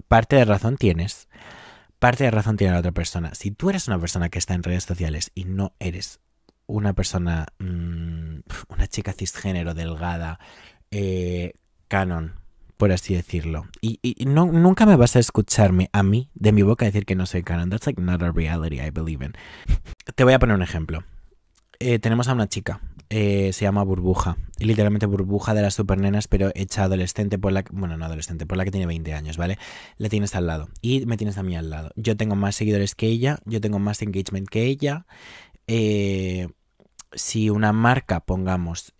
Parte 0.08 0.36
de 0.36 0.44
razón 0.44 0.76
tienes, 0.76 1.28
parte 1.98 2.24
de 2.24 2.30
razón 2.30 2.56
tiene 2.56 2.72
la 2.72 2.80
otra 2.80 2.92
persona. 2.92 3.34
Si 3.34 3.50
tú 3.50 3.70
eres 3.70 3.88
una 3.88 3.98
persona 3.98 4.28
que 4.28 4.38
está 4.38 4.54
en 4.54 4.62
redes 4.62 4.84
sociales 4.84 5.32
y 5.34 5.44
no 5.44 5.74
eres 5.78 6.20
una 6.66 6.94
persona, 6.94 7.46
mm, 7.58 8.40
una 8.68 8.86
chica 8.88 9.12
cisgénero, 9.12 9.74
delgada, 9.74 10.38
eh, 10.90 11.54
canon, 11.88 12.41
por 12.82 12.90
así 12.90 13.14
decirlo. 13.14 13.68
Y, 13.80 14.00
no, 14.26 14.46
nunca 14.46 14.86
me 14.86 14.96
vas 14.96 15.14
a 15.14 15.20
escucharme 15.20 15.88
a 15.92 16.02
mí, 16.02 16.30
de 16.34 16.50
mi 16.50 16.62
boca, 16.62 16.84
decir 16.84 17.06
que 17.06 17.14
no 17.14 17.26
soy 17.26 17.44
canon. 17.44 17.70
That's 17.70 17.86
like 17.86 18.02
not 18.02 18.20
a 18.24 18.32
reality 18.32 18.80
I 18.80 18.90
believe 18.90 19.24
in. 19.24 19.34
Te 20.16 20.24
voy 20.24 20.32
a 20.32 20.40
poner 20.40 20.56
un 20.56 20.64
ejemplo. 20.64 21.04
Eh, 21.78 22.00
tenemos 22.00 22.26
a 22.26 22.32
una 22.32 22.48
chica, 22.48 22.80
eh, 23.08 23.52
se 23.52 23.66
llama 23.66 23.84
Burbuja, 23.84 24.36
y 24.58 24.64
literalmente 24.64 25.06
Burbuja 25.06 25.54
de 25.54 25.62
las 25.62 25.74
supernenas, 25.74 26.26
pero 26.26 26.50
hecha 26.56 26.82
adolescente 26.82 27.38
por 27.38 27.52
la, 27.52 27.64
bueno, 27.70 27.96
no 27.96 28.04
adolescente, 28.04 28.46
por 28.46 28.58
la 28.58 28.64
que 28.64 28.72
tiene 28.72 28.86
20 28.86 29.14
años, 29.14 29.36
¿vale? 29.36 29.58
La 29.96 30.08
tienes 30.08 30.34
al 30.34 30.48
lado 30.48 30.68
y 30.80 31.06
me 31.06 31.16
tienes 31.16 31.38
a 31.38 31.44
mí 31.44 31.54
al 31.54 31.70
lado. 31.70 31.92
Yo 31.94 32.16
tengo 32.16 32.34
más 32.34 32.56
seguidores 32.56 32.96
que 32.96 33.06
ella, 33.06 33.38
yo 33.44 33.60
tengo 33.60 33.78
más 33.78 34.02
engagement 34.02 34.48
que 34.48 34.64
ella. 34.64 35.06
Eh, 35.68 36.48
si 37.14 37.48
una 37.48 37.72
marca, 37.72 38.18
pongamos, 38.18 38.92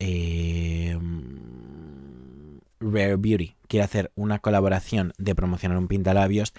Rare 2.82 3.16
Beauty 3.16 3.56
quiere 3.68 3.84
hacer 3.84 4.12
una 4.14 4.38
colaboración 4.38 5.12
de 5.18 5.34
promocionar 5.34 5.78
un 5.78 5.88
pintalabios, 5.88 6.52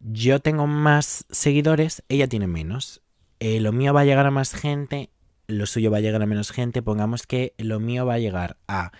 yo 0.00 0.40
tengo 0.40 0.66
más 0.66 1.24
seguidores, 1.30 2.02
ella 2.08 2.26
tiene 2.26 2.48
menos. 2.48 3.02
Eh, 3.38 3.60
lo 3.60 3.72
mío 3.72 3.94
va 3.94 4.00
a 4.00 4.04
llegar 4.04 4.26
a 4.26 4.30
más 4.32 4.52
gente, 4.52 5.10
lo 5.46 5.66
suyo 5.66 5.90
va 5.90 5.98
a 5.98 6.00
llegar 6.00 6.22
a 6.22 6.26
menos 6.26 6.50
gente. 6.50 6.82
Pongamos 6.82 7.26
que 7.26 7.54
lo 7.58 7.78
mío 7.78 8.04
va 8.06 8.14
a 8.14 8.18
llegar 8.18 8.56
a 8.66 8.92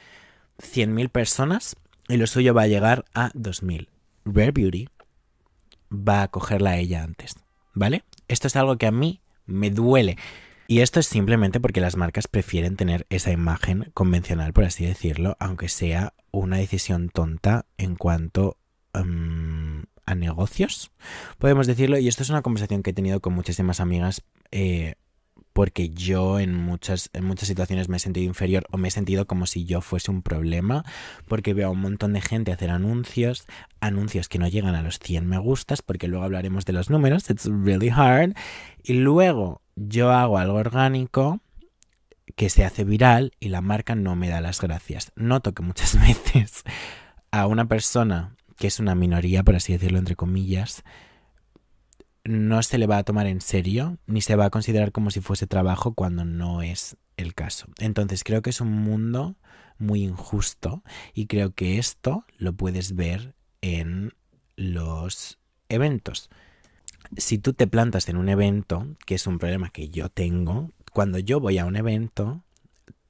100.000 0.58 1.08
personas 1.08 1.76
y 2.08 2.16
lo 2.16 2.26
suyo 2.26 2.54
va 2.54 2.62
a 2.62 2.68
llegar 2.68 3.04
a 3.14 3.30
2.000. 3.32 3.88
Rare 4.24 4.52
Beauty 4.52 4.88
va 5.90 6.22
a 6.22 6.28
cogerla 6.28 6.70
a 6.70 6.76
ella 6.76 7.02
antes, 7.02 7.36
¿vale? 7.74 8.04
Esto 8.28 8.46
es 8.46 8.56
algo 8.56 8.76
que 8.78 8.86
a 8.86 8.92
mí 8.92 9.20
me 9.46 9.70
duele 9.70 10.16
Y 10.72 10.80
esto 10.80 11.00
es 11.00 11.06
simplemente 11.06 11.60
porque 11.60 11.82
las 11.82 11.98
marcas 11.98 12.28
prefieren 12.28 12.76
tener 12.76 13.06
esa 13.10 13.30
imagen 13.30 13.90
convencional, 13.92 14.54
por 14.54 14.64
así 14.64 14.86
decirlo, 14.86 15.36
aunque 15.38 15.68
sea 15.68 16.14
una 16.30 16.56
decisión 16.56 17.10
tonta 17.10 17.66
en 17.76 17.94
cuanto 17.94 18.56
um, 18.94 19.82
a 20.06 20.14
negocios, 20.14 20.90
podemos 21.36 21.66
decirlo. 21.66 21.98
Y 21.98 22.08
esto 22.08 22.22
es 22.22 22.30
una 22.30 22.40
conversación 22.40 22.82
que 22.82 22.88
he 22.88 22.94
tenido 22.94 23.20
con 23.20 23.34
muchísimas 23.34 23.80
amigas. 23.80 24.22
Eh, 24.50 24.94
porque 25.52 25.90
yo 25.90 26.40
en 26.40 26.54
muchas, 26.54 27.10
en 27.12 27.26
muchas 27.26 27.48
situaciones 27.48 27.90
me 27.90 27.98
he 27.98 28.00
sentido 28.00 28.24
inferior 28.24 28.64
o 28.70 28.78
me 28.78 28.88
he 28.88 28.90
sentido 28.90 29.26
como 29.26 29.44
si 29.44 29.66
yo 29.66 29.82
fuese 29.82 30.10
un 30.10 30.22
problema, 30.22 30.84
porque 31.28 31.52
veo 31.52 31.68
a 31.68 31.72
un 31.72 31.80
montón 31.80 32.14
de 32.14 32.22
gente 32.22 32.50
hacer 32.50 32.70
anuncios, 32.70 33.46
anuncios 33.80 34.30
que 34.30 34.38
no 34.38 34.48
llegan 34.48 34.74
a 34.74 34.82
los 34.82 34.98
100 34.98 35.26
me 35.26 35.36
gustas, 35.36 35.82
porque 35.82 36.08
luego 36.08 36.24
hablaremos 36.24 36.64
de 36.64 36.72
los 36.72 36.88
números, 36.88 37.28
it's 37.28 37.44
really 37.44 37.90
hard, 37.90 38.34
y 38.82 38.94
luego 38.94 39.61
yo 39.76 40.12
hago 40.12 40.38
algo 40.38 40.56
orgánico 40.56 41.40
que 42.36 42.50
se 42.50 42.64
hace 42.64 42.84
viral 42.84 43.32
y 43.40 43.48
la 43.48 43.60
marca 43.60 43.94
no 43.94 44.16
me 44.16 44.28
da 44.28 44.40
las 44.40 44.60
gracias. 44.60 45.12
Noto 45.16 45.52
que 45.52 45.62
muchas 45.62 46.00
veces 46.00 46.62
a 47.30 47.46
una 47.46 47.66
persona 47.66 48.36
que 48.56 48.66
es 48.66 48.78
una 48.78 48.94
minoría, 48.94 49.42
por 49.42 49.56
así 49.56 49.72
decirlo, 49.72 49.98
entre 49.98 50.16
comillas, 50.16 50.84
no 52.24 52.62
se 52.62 52.78
le 52.78 52.86
va 52.86 52.98
a 52.98 53.04
tomar 53.04 53.26
en 53.26 53.40
serio 53.40 53.98
ni 54.06 54.20
se 54.20 54.36
va 54.36 54.46
a 54.46 54.50
considerar 54.50 54.92
como 54.92 55.10
si 55.10 55.20
fuese 55.20 55.46
trabajo 55.46 55.94
cuando 55.94 56.24
no 56.24 56.62
es 56.62 56.96
el 57.16 57.34
caso. 57.34 57.66
Entonces 57.78 58.24
creo 58.24 58.42
que 58.42 58.50
es 58.50 58.60
un 58.60 58.72
mundo 58.72 59.36
muy 59.78 60.04
injusto 60.04 60.82
y 61.14 61.26
creo 61.26 61.54
que 61.54 61.78
esto 61.78 62.24
lo 62.38 62.52
puedes 62.52 62.94
ver 62.94 63.34
en 63.60 64.14
los 64.56 65.38
eventos. 65.68 66.30
Si 67.16 67.38
tú 67.38 67.52
te 67.52 67.66
plantas 67.66 68.08
en 68.08 68.16
un 68.16 68.28
evento, 68.28 68.86
que 69.06 69.14
es 69.16 69.26
un 69.26 69.38
problema 69.38 69.70
que 69.70 69.88
yo 69.88 70.08
tengo, 70.08 70.70
cuando 70.92 71.18
yo 71.18 71.40
voy 71.40 71.58
a 71.58 71.64
un 71.64 71.76
evento, 71.76 72.42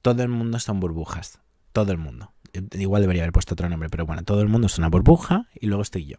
todo 0.01 0.23
el 0.23 0.29
mundo 0.29 0.59
son 0.59 0.79
burbujas. 0.79 1.39
Todo 1.71 1.91
el 1.91 1.97
mundo. 1.97 2.33
Igual 2.73 3.01
debería 3.01 3.23
haber 3.23 3.33
puesto 3.33 3.55
otro 3.55 3.67
nombre, 3.69 3.89
pero 3.89 4.05
bueno, 4.05 4.23
todo 4.23 4.41
el 4.41 4.47
mundo 4.47 4.67
es 4.67 4.77
una 4.77 4.89
burbuja 4.89 5.49
y 5.59 5.67
luego 5.67 5.81
estoy 5.81 6.05
yo. 6.05 6.17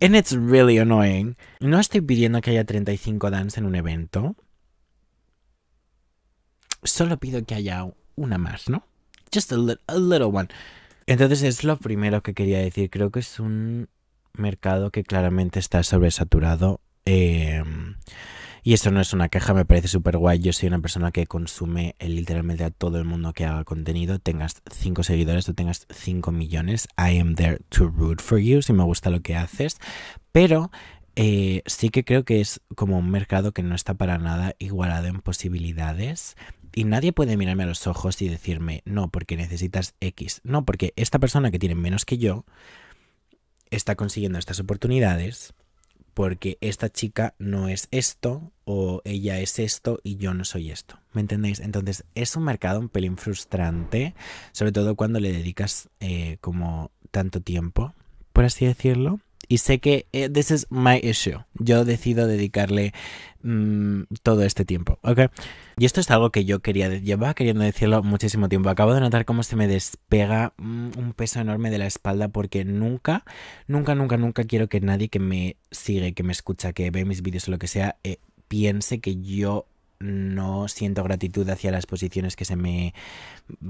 And 0.00 0.14
it's 0.14 0.32
really 0.32 0.78
annoying. 0.78 1.36
No 1.60 1.80
estoy 1.80 2.00
pidiendo 2.00 2.40
que 2.40 2.50
haya 2.50 2.64
35 2.64 3.30
dance 3.30 3.58
en 3.58 3.66
un 3.66 3.74
evento. 3.74 4.36
Solo 6.84 7.18
pido 7.18 7.44
que 7.44 7.56
haya 7.56 7.84
una 8.14 8.38
más, 8.38 8.68
¿no? 8.68 8.86
Just 9.34 9.52
a, 9.52 9.56
little 9.56 10.26
one. 10.26 10.48
Entonces 11.06 11.42
es 11.42 11.64
lo 11.64 11.76
primero 11.78 12.22
que 12.22 12.34
quería 12.34 12.60
decir. 12.60 12.90
Creo 12.90 13.10
que 13.10 13.20
es 13.20 13.40
un 13.40 13.88
mercado 14.32 14.90
que 14.90 15.04
claramente 15.04 15.58
está 15.58 15.82
sobresaturado. 15.82 16.80
Eh, 17.04 17.62
y 18.62 18.74
esto 18.74 18.90
no 18.90 19.00
es 19.00 19.12
una 19.14 19.30
queja, 19.30 19.54
me 19.54 19.64
parece 19.64 19.88
súper 19.88 20.18
guay. 20.18 20.40
Yo 20.40 20.52
soy 20.52 20.68
una 20.68 20.80
persona 20.80 21.10
que 21.10 21.26
consume 21.26 21.94
literalmente 22.00 22.64
a 22.64 22.70
todo 22.70 22.98
el 22.98 23.04
mundo 23.04 23.32
que 23.32 23.46
haga 23.46 23.64
contenido. 23.64 24.18
Tengas 24.18 24.60
5 24.70 25.02
seguidores 25.04 25.48
o 25.48 25.54
tengas 25.54 25.86
5 25.90 26.32
millones. 26.32 26.86
I 26.98 27.18
am 27.18 27.34
there 27.34 27.60
to 27.70 27.88
root 27.88 28.20
for 28.20 28.38
you 28.38 28.60
si 28.60 28.72
me 28.72 28.84
gusta 28.84 29.10
lo 29.10 29.22
que 29.22 29.36
haces. 29.36 29.78
Pero 30.32 30.70
eh, 31.16 31.62
sí 31.66 31.88
que 31.88 32.04
creo 32.04 32.24
que 32.24 32.40
es 32.40 32.60
como 32.74 32.98
un 32.98 33.10
mercado 33.10 33.52
que 33.52 33.62
no 33.62 33.74
está 33.74 33.94
para 33.94 34.18
nada 34.18 34.54
igualado 34.58 35.06
en 35.06 35.20
posibilidades. 35.20 36.36
Y 36.74 36.84
nadie 36.84 37.12
puede 37.12 37.36
mirarme 37.36 37.62
a 37.62 37.66
los 37.66 37.86
ojos 37.86 38.20
y 38.22 38.28
decirme, 38.28 38.82
no, 38.84 39.08
porque 39.08 39.36
necesitas 39.36 39.94
X. 40.00 40.42
No, 40.44 40.64
porque 40.64 40.92
esta 40.96 41.18
persona 41.18 41.50
que 41.50 41.58
tiene 41.58 41.74
menos 41.74 42.04
que 42.04 42.18
yo 42.18 42.44
está 43.70 43.94
consiguiendo 43.96 44.38
estas 44.38 44.60
oportunidades 44.60 45.54
porque 46.18 46.58
esta 46.60 46.88
chica 46.90 47.34
no 47.38 47.68
es 47.68 47.86
esto 47.92 48.50
o 48.64 49.02
ella 49.04 49.38
es 49.38 49.60
esto 49.60 50.00
y 50.02 50.16
yo 50.16 50.34
no 50.34 50.44
soy 50.44 50.72
esto. 50.72 50.98
¿Me 51.12 51.20
entendéis? 51.20 51.60
Entonces 51.60 52.04
es 52.16 52.34
un 52.34 52.42
mercado 52.42 52.80
un 52.80 52.88
pelín 52.88 53.16
frustrante, 53.16 54.14
sobre 54.50 54.72
todo 54.72 54.96
cuando 54.96 55.20
le 55.20 55.32
dedicas 55.32 55.88
eh, 56.00 56.38
como 56.40 56.90
tanto 57.12 57.40
tiempo, 57.40 57.94
por 58.32 58.44
así 58.44 58.66
decirlo. 58.66 59.20
Y 59.48 59.58
sé 59.58 59.78
que 59.78 60.06
eh, 60.12 60.28
this 60.28 60.50
is 60.50 60.66
my 60.70 61.00
issue. 61.02 61.38
Yo 61.54 61.84
decido 61.84 62.26
dedicarle 62.26 62.92
mm, 63.42 64.02
todo 64.22 64.42
este 64.42 64.64
tiempo, 64.64 64.98
¿ok? 65.02 65.30
Y 65.78 65.86
esto 65.86 66.00
es 66.00 66.10
algo 66.10 66.30
que 66.30 66.44
yo 66.44 66.60
quería, 66.60 66.88
llevaba 66.88 67.34
queriendo 67.34 67.64
decirlo 67.64 68.02
muchísimo 68.02 68.48
tiempo. 68.48 68.68
Acabo 68.68 68.94
de 68.94 69.00
notar 69.00 69.24
cómo 69.24 69.42
se 69.42 69.56
me 69.56 69.66
despega 69.66 70.52
mm, 70.58 70.90
un 70.98 71.12
peso 71.14 71.40
enorme 71.40 71.70
de 71.70 71.78
la 71.78 71.86
espalda 71.86 72.28
porque 72.28 72.64
nunca, 72.64 73.24
nunca, 73.66 73.94
nunca, 73.94 74.18
nunca 74.18 74.44
quiero 74.44 74.68
que 74.68 74.80
nadie 74.80 75.08
que 75.08 75.18
me 75.18 75.56
sigue, 75.70 76.12
que 76.12 76.22
me 76.22 76.32
escucha, 76.32 76.72
que 76.72 76.90
ve 76.90 77.04
mis 77.04 77.22
vídeos 77.22 77.48
o 77.48 77.50
lo 77.50 77.58
que 77.58 77.68
sea, 77.68 77.96
eh, 78.04 78.18
piense 78.48 79.00
que 79.00 79.16
yo 79.16 79.66
no 80.00 80.68
siento 80.68 81.02
gratitud 81.02 81.48
hacia 81.48 81.70
las 81.70 81.86
posiciones 81.86 82.36
que 82.36 82.44
se 82.44 82.56
me 82.56 82.94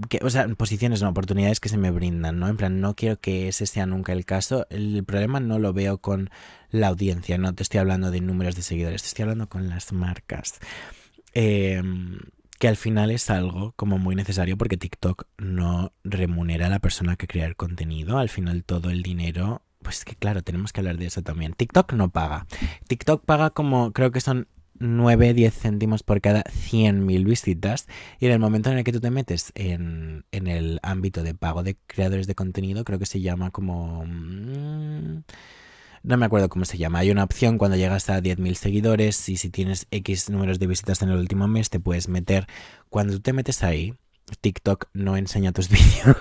que, 0.08 0.20
o 0.22 0.30
sea, 0.30 0.48
posiciones 0.48 1.02
no, 1.02 1.08
oportunidades 1.08 1.60
que 1.60 1.68
se 1.68 1.78
me 1.78 1.90
brindan, 1.90 2.38
¿no? 2.38 2.48
En 2.48 2.56
plan, 2.56 2.80
no 2.80 2.94
quiero 2.94 3.18
que 3.20 3.48
ese 3.48 3.66
sea 3.66 3.86
nunca 3.86 4.12
el 4.12 4.24
caso. 4.24 4.66
El 4.70 5.04
problema 5.04 5.40
no 5.40 5.58
lo 5.58 5.72
veo 5.72 5.98
con 5.98 6.30
la 6.70 6.88
audiencia, 6.88 7.38
no 7.38 7.54
te 7.54 7.62
estoy 7.62 7.80
hablando 7.80 8.10
de 8.10 8.20
números 8.20 8.56
de 8.56 8.62
seguidores, 8.62 9.02
te 9.02 9.08
estoy 9.08 9.22
hablando 9.22 9.48
con 9.48 9.68
las 9.68 9.92
marcas. 9.92 10.58
Em, 11.32 12.18
que 12.58 12.68
al 12.68 12.76
final 12.76 13.10
es 13.10 13.30
algo 13.30 13.72
como 13.76 13.98
muy 13.98 14.16
necesario 14.16 14.56
porque 14.58 14.76
TikTok 14.76 15.24
no 15.38 15.92
remunera 16.04 16.66
a 16.66 16.70
la 16.70 16.80
persona 16.80 17.16
que 17.16 17.28
crea 17.28 17.46
el 17.46 17.56
contenido. 17.56 18.18
Al 18.18 18.28
final 18.28 18.64
todo 18.64 18.90
el 18.90 19.02
dinero 19.02 19.62
pues 19.82 20.04
que 20.04 20.16
claro, 20.16 20.42
tenemos 20.42 20.72
que 20.72 20.80
hablar 20.80 20.98
de 20.98 21.06
eso 21.06 21.22
también. 21.22 21.52
TikTok 21.52 21.92
no 21.92 22.10
paga. 22.10 22.46
TikTok 22.88 23.24
paga 23.24 23.50
como, 23.50 23.92
creo 23.92 24.10
que 24.10 24.20
son 24.20 24.48
9, 24.80 25.34
10 25.34 25.54
céntimos 25.54 26.02
por 26.02 26.20
cada 26.20 26.42
100.000 26.44 27.24
visitas. 27.24 27.86
Y 28.20 28.26
en 28.26 28.32
el 28.32 28.38
momento 28.38 28.70
en 28.70 28.78
el 28.78 28.84
que 28.84 28.92
tú 28.92 29.00
te 29.00 29.10
metes 29.10 29.52
en, 29.54 30.24
en, 30.32 30.46
el 30.46 30.80
ámbito 30.82 31.22
de 31.22 31.34
pago 31.34 31.62
de 31.62 31.76
creadores 31.86 32.26
de 32.26 32.34
contenido, 32.34 32.84
creo 32.84 32.98
que 32.98 33.06
se 33.06 33.20
llama 33.20 33.50
como... 33.50 34.04
Mm, 34.06 35.22
no 36.02 36.16
me 36.16 36.26
acuerdo 36.26 36.48
cómo 36.48 36.64
se 36.64 36.78
llama. 36.78 37.00
Hay 37.00 37.10
una 37.10 37.24
opción 37.24 37.58
cuando 37.58 37.76
llegas 37.76 38.08
a 38.08 38.20
10.000 38.20 38.54
seguidores 38.54 39.28
y 39.28 39.36
si 39.36 39.50
tienes 39.50 39.86
X 39.90 40.30
números 40.30 40.58
de 40.58 40.66
visitas 40.66 41.02
en 41.02 41.10
el 41.10 41.18
último 41.18 41.48
mes, 41.48 41.70
te 41.70 41.80
puedes 41.80 42.08
meter. 42.08 42.46
Cuando 42.88 43.14
tú 43.14 43.20
te 43.20 43.32
metes 43.32 43.62
ahí, 43.62 43.94
TikTok 44.40 44.88
no 44.92 45.16
enseña 45.16 45.52
tus 45.52 45.68
vídeos 45.68 46.16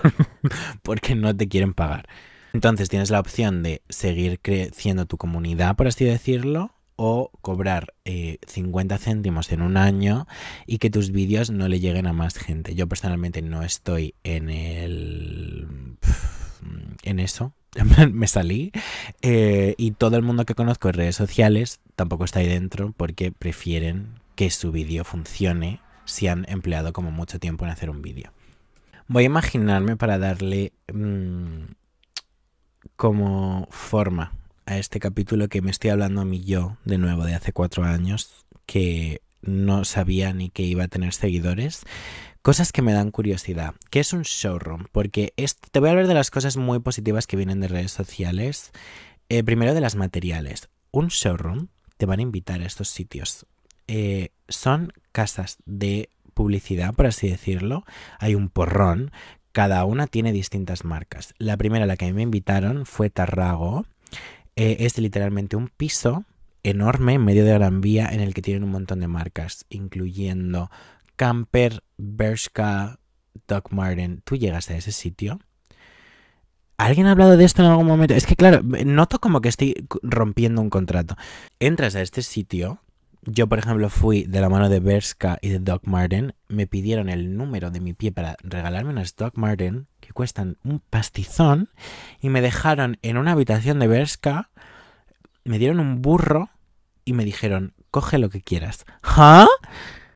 porque 0.82 1.14
no 1.14 1.36
te 1.36 1.48
quieren 1.48 1.74
pagar. 1.74 2.08
Entonces 2.52 2.88
tienes 2.88 3.10
la 3.10 3.20
opción 3.20 3.62
de 3.62 3.82
seguir 3.88 4.40
creciendo 4.40 5.06
tu 5.06 5.16
comunidad, 5.16 5.76
por 5.76 5.86
así 5.86 6.04
decirlo, 6.04 6.74
o 7.00 7.30
cobrar 7.42 7.94
50 8.04 8.94
eh, 8.94 8.98
céntimos 8.98 9.52
en 9.52 9.62
un 9.62 9.76
año 9.76 10.26
y 10.66 10.78
que 10.78 10.90
tus 10.90 11.12
vídeos 11.12 11.48
no 11.48 11.68
le 11.68 11.78
lleguen 11.78 12.08
a 12.08 12.12
más 12.12 12.36
gente. 12.36 12.74
Yo 12.74 12.88
personalmente 12.88 13.40
no 13.40 13.62
estoy 13.62 14.16
en 14.24 14.50
el... 14.50 15.96
en 17.04 17.20
eso. 17.20 17.54
Me 18.12 18.26
salí 18.26 18.72
eh, 19.22 19.76
y 19.78 19.92
todo 19.92 20.16
el 20.16 20.22
mundo 20.22 20.44
que 20.44 20.56
conozco 20.56 20.88
en 20.88 20.94
redes 20.94 21.14
sociales 21.14 21.78
tampoco 21.94 22.24
está 22.24 22.40
ahí 22.40 22.48
dentro 22.48 22.92
porque 22.96 23.30
prefieren 23.30 24.18
que 24.34 24.50
su 24.50 24.72
vídeo 24.72 25.04
funcione 25.04 25.80
si 26.04 26.26
han 26.26 26.46
empleado 26.48 26.92
como 26.92 27.12
mucho 27.12 27.38
tiempo 27.38 27.64
en 27.64 27.70
hacer 27.70 27.90
un 27.90 28.02
vídeo. 28.02 28.32
Voy 29.06 29.22
a 29.22 29.26
imaginarme 29.26 29.96
para 29.96 30.18
darle 30.18 30.72
mm, 30.92 31.74
como 32.96 33.68
forma 33.70 34.37
a 34.68 34.76
este 34.76 35.00
capítulo 35.00 35.48
que 35.48 35.62
me 35.62 35.70
estoy 35.70 35.88
hablando 35.90 36.20
a 36.20 36.24
mí 36.26 36.44
yo, 36.44 36.76
de 36.84 36.98
nuevo, 36.98 37.24
de 37.24 37.34
hace 37.34 37.54
cuatro 37.54 37.84
años, 37.84 38.44
que 38.66 39.22
no 39.40 39.86
sabía 39.86 40.34
ni 40.34 40.50
que 40.50 40.62
iba 40.62 40.84
a 40.84 40.88
tener 40.88 41.14
seguidores. 41.14 41.84
Cosas 42.42 42.70
que 42.70 42.82
me 42.82 42.92
dan 42.92 43.10
curiosidad. 43.10 43.74
¿Qué 43.90 44.00
es 44.00 44.12
un 44.12 44.22
showroom? 44.22 44.84
Porque 44.92 45.32
te 45.70 45.80
voy 45.80 45.88
a 45.88 45.92
hablar 45.92 46.06
de 46.06 46.12
las 46.12 46.30
cosas 46.30 46.58
muy 46.58 46.80
positivas 46.80 47.26
que 47.26 47.38
vienen 47.38 47.60
de 47.60 47.68
redes 47.68 47.92
sociales. 47.92 48.72
Eh, 49.30 49.42
primero 49.42 49.72
de 49.72 49.80
las 49.80 49.96
materiales. 49.96 50.68
Un 50.90 51.08
showroom 51.08 51.68
te 51.96 52.04
van 52.04 52.18
a 52.18 52.22
invitar 52.22 52.60
a 52.60 52.66
estos 52.66 52.88
sitios. 52.88 53.46
Eh, 53.86 54.32
son 54.48 54.92
casas 55.12 55.56
de 55.64 56.10
publicidad, 56.34 56.92
por 56.92 57.06
así 57.06 57.26
decirlo. 57.30 57.84
Hay 58.18 58.34
un 58.34 58.50
porrón. 58.50 59.12
Cada 59.52 59.82
una 59.86 60.06
tiene 60.08 60.30
distintas 60.32 60.84
marcas. 60.84 61.34
La 61.38 61.56
primera 61.56 61.84
a 61.84 61.88
la 61.88 61.96
que 61.96 62.12
me 62.12 62.22
invitaron 62.22 62.84
fue 62.84 63.08
Tarrago 63.08 63.86
eh, 64.60 64.84
es 64.84 64.98
literalmente 64.98 65.54
un 65.54 65.68
piso 65.68 66.24
enorme 66.64 67.12
en 67.12 67.24
medio 67.24 67.44
de 67.44 67.52
Gran 67.52 67.80
Vía 67.80 68.08
en 68.10 68.18
el 68.18 68.34
que 68.34 68.42
tienen 68.42 68.64
un 68.64 68.72
montón 68.72 68.98
de 68.98 69.06
marcas, 69.06 69.64
incluyendo 69.68 70.68
Camper, 71.14 71.84
Bershka, 71.96 72.98
Doc 73.46 73.70
Marten. 73.70 74.20
¿Tú 74.24 74.34
llegas 74.34 74.68
a 74.70 74.76
ese 74.76 74.90
sitio? 74.90 75.38
¿Alguien 76.76 77.06
ha 77.06 77.12
hablado 77.12 77.36
de 77.36 77.44
esto 77.44 77.62
en 77.62 77.68
algún 77.68 77.86
momento? 77.86 78.14
Es 78.14 78.26
que 78.26 78.34
claro, 78.34 78.60
noto 78.64 79.20
como 79.20 79.40
que 79.40 79.48
estoy 79.48 79.86
rompiendo 80.02 80.60
un 80.60 80.70
contrato. 80.70 81.16
Entras 81.60 81.94
a 81.94 82.02
este 82.02 82.22
sitio. 82.22 82.80
Yo, 83.30 83.46
por 83.46 83.58
ejemplo, 83.58 83.90
fui 83.90 84.24
de 84.24 84.40
la 84.40 84.48
mano 84.48 84.70
de 84.70 84.80
Bershka 84.80 85.38
y 85.42 85.50
de 85.50 85.58
Doc 85.58 85.86
Marten. 85.86 86.34
Me 86.48 86.66
pidieron 86.66 87.10
el 87.10 87.36
número 87.36 87.70
de 87.70 87.78
mi 87.78 87.92
pie 87.92 88.10
para 88.10 88.36
regalarme 88.42 88.90
unas 88.90 89.16
Doc 89.16 89.36
Marten 89.36 89.86
que 90.00 90.14
cuestan 90.14 90.56
un 90.64 90.80
pastizón 90.80 91.68
y 92.22 92.30
me 92.30 92.40
dejaron 92.40 92.96
en 93.02 93.18
una 93.18 93.32
habitación 93.32 93.80
de 93.80 93.86
Berska, 93.86 94.50
me 95.44 95.58
dieron 95.58 95.78
un 95.78 96.00
burro 96.00 96.48
y 97.04 97.12
me 97.12 97.26
dijeron, 97.26 97.74
coge 97.90 98.16
lo 98.16 98.30
que 98.30 98.40
quieras. 98.40 98.86
¿Huh? 99.04 99.46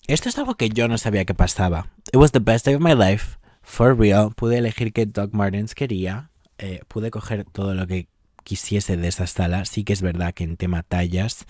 Esto 0.07 0.31
es 0.31 0.39
algo 0.39 0.55
que 0.55 0.71
yo 0.71 0.89
no 0.89 0.97
sabía 0.97 1.27
que 1.27 1.35
pasaba. 1.35 1.89
It 2.13 2.17
was 2.17 2.33
the 2.33 2.39
best 2.39 2.65
day 2.65 2.75
of 2.75 2.81
my 2.81 2.95
life. 2.95 3.37
For 3.61 3.95
real. 3.95 4.33
Pude 4.35 4.57
elegir 4.57 4.95
qué 4.95 5.05
Doc 5.05 5.35
Martens 5.35 5.75
quería. 5.75 6.31
Eh, 6.57 6.81
pude 6.89 7.11
coger 7.11 7.45
todo 7.45 7.75
lo 7.75 7.87
que 7.87 8.09
quisiese 8.43 8.97
de 8.97 9.09
esa 9.09 9.27
sala. 9.27 9.65
Sí 9.67 9.85
que 9.85 9.93
es 9.93 10.03
verdad 10.03 10.33
que 10.33 10.45
en 10.45 10.57
tema 10.57 10.83
tallas 10.83 11.47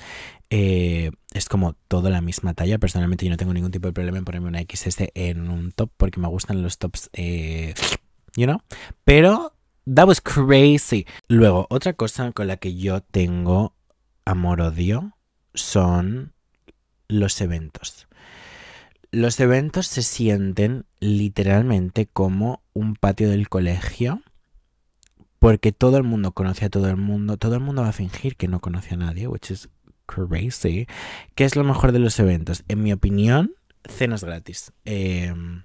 eh, 0.55 1.13
es 1.33 1.49
como 1.49 1.73
todo 1.89 2.11
la 2.11 2.21
misma 2.21 2.53
talla. 2.53 2.77
Personalmente 2.77 3.25
yo 3.25 3.31
no 3.31 3.39
tengo 3.39 3.55
ningún 3.55 3.71
tipo 3.71 3.87
de 3.87 3.95
problema 3.95 4.19
en 4.19 4.27
ponerme 4.27 4.49
una 4.49 4.61
XS 4.61 5.09
en 5.15 5.49
un 5.49 5.73
top 5.73 5.91
porque 5.97 6.21
me 6.21 6.29
gustan 6.29 6.63
los 6.63 6.77
tops, 6.77 7.09
eh, 7.15 7.73
you 8.37 8.45
know. 8.45 8.61
Pero 9.05 9.55
that 9.87 10.07
was 10.07 10.21
crazy. 10.21 11.07
Luego, 11.27 11.67
otra 11.71 11.95
cosa 11.95 12.31
con 12.33 12.49
la 12.49 12.59
que 12.59 12.75
yo 12.75 13.01
tengo 13.01 13.75
amor-odio 14.27 15.17
son 15.55 16.35
los 17.09 17.41
eventos. 17.41 18.07
Los 19.11 19.41
eventos 19.41 19.87
se 19.87 20.03
sienten 20.03 20.85
literalmente 21.01 22.05
como 22.05 22.63
un 22.75 22.95
patio 22.95 23.31
del 23.31 23.49
colegio 23.49 24.21
porque 25.39 25.73
todo 25.73 25.97
el 25.97 26.03
mundo 26.03 26.33
conoce 26.33 26.67
a 26.67 26.71
todo 26.71 26.91
el 26.91 26.99
mundo, 26.99 27.39
todo 27.39 27.55
el 27.55 27.63
mundo 27.63 27.81
va 27.81 27.89
a 27.89 27.93
fingir 27.93 28.37
que 28.37 28.49
no 28.49 28.61
conoce 28.61 28.93
a 28.93 28.99
nadie, 28.99 29.27
which 29.29 29.51
is 29.51 29.71
crazy. 30.07 30.87
¿Qué 31.35 31.45
es 31.45 31.57
lo 31.57 31.65
mejor 31.65 31.93
de 31.93 31.99
los 31.99 32.19
eventos? 32.19 32.65
En 32.69 32.83
mi 32.83 32.93
opinión, 32.93 33.55
cenas 33.85 34.25
gratis. 34.25 34.73
Em, 34.85 35.63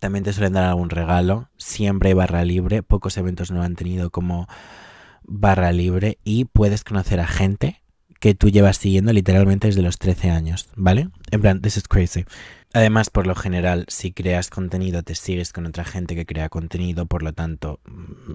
también 0.00 0.24
te 0.24 0.32
suelen 0.32 0.52
dar 0.52 0.64
algún 0.64 0.90
regalo, 0.90 1.48
siempre 1.56 2.10
hay 2.10 2.14
barra 2.14 2.44
libre, 2.44 2.82
pocos 2.82 3.16
eventos 3.16 3.50
no 3.50 3.62
han 3.62 3.74
tenido 3.76 4.10
como 4.10 4.48
barra 5.22 5.72
libre 5.72 6.18
y 6.24 6.46
puedes 6.46 6.84
conocer 6.84 7.20
a 7.20 7.26
gente 7.26 7.82
que 8.20 8.34
tú 8.34 8.48
llevas 8.48 8.78
siguiendo 8.78 9.12
literalmente 9.12 9.68
desde 9.68 9.82
los 9.82 9.98
13 9.98 10.30
años, 10.30 10.68
¿vale? 10.74 11.08
En 11.30 11.40
plan, 11.40 11.60
this 11.60 11.76
is 11.76 11.86
crazy. 11.86 12.24
Además, 12.74 13.08
por 13.10 13.26
lo 13.26 13.34
general, 13.34 13.86
si 13.88 14.12
creas 14.12 14.50
contenido, 14.50 15.02
te 15.02 15.14
sigues 15.14 15.52
con 15.52 15.66
otra 15.66 15.84
gente 15.84 16.14
que 16.14 16.26
crea 16.26 16.48
contenido, 16.48 17.06
por 17.06 17.22
lo 17.22 17.32
tanto, 17.32 17.80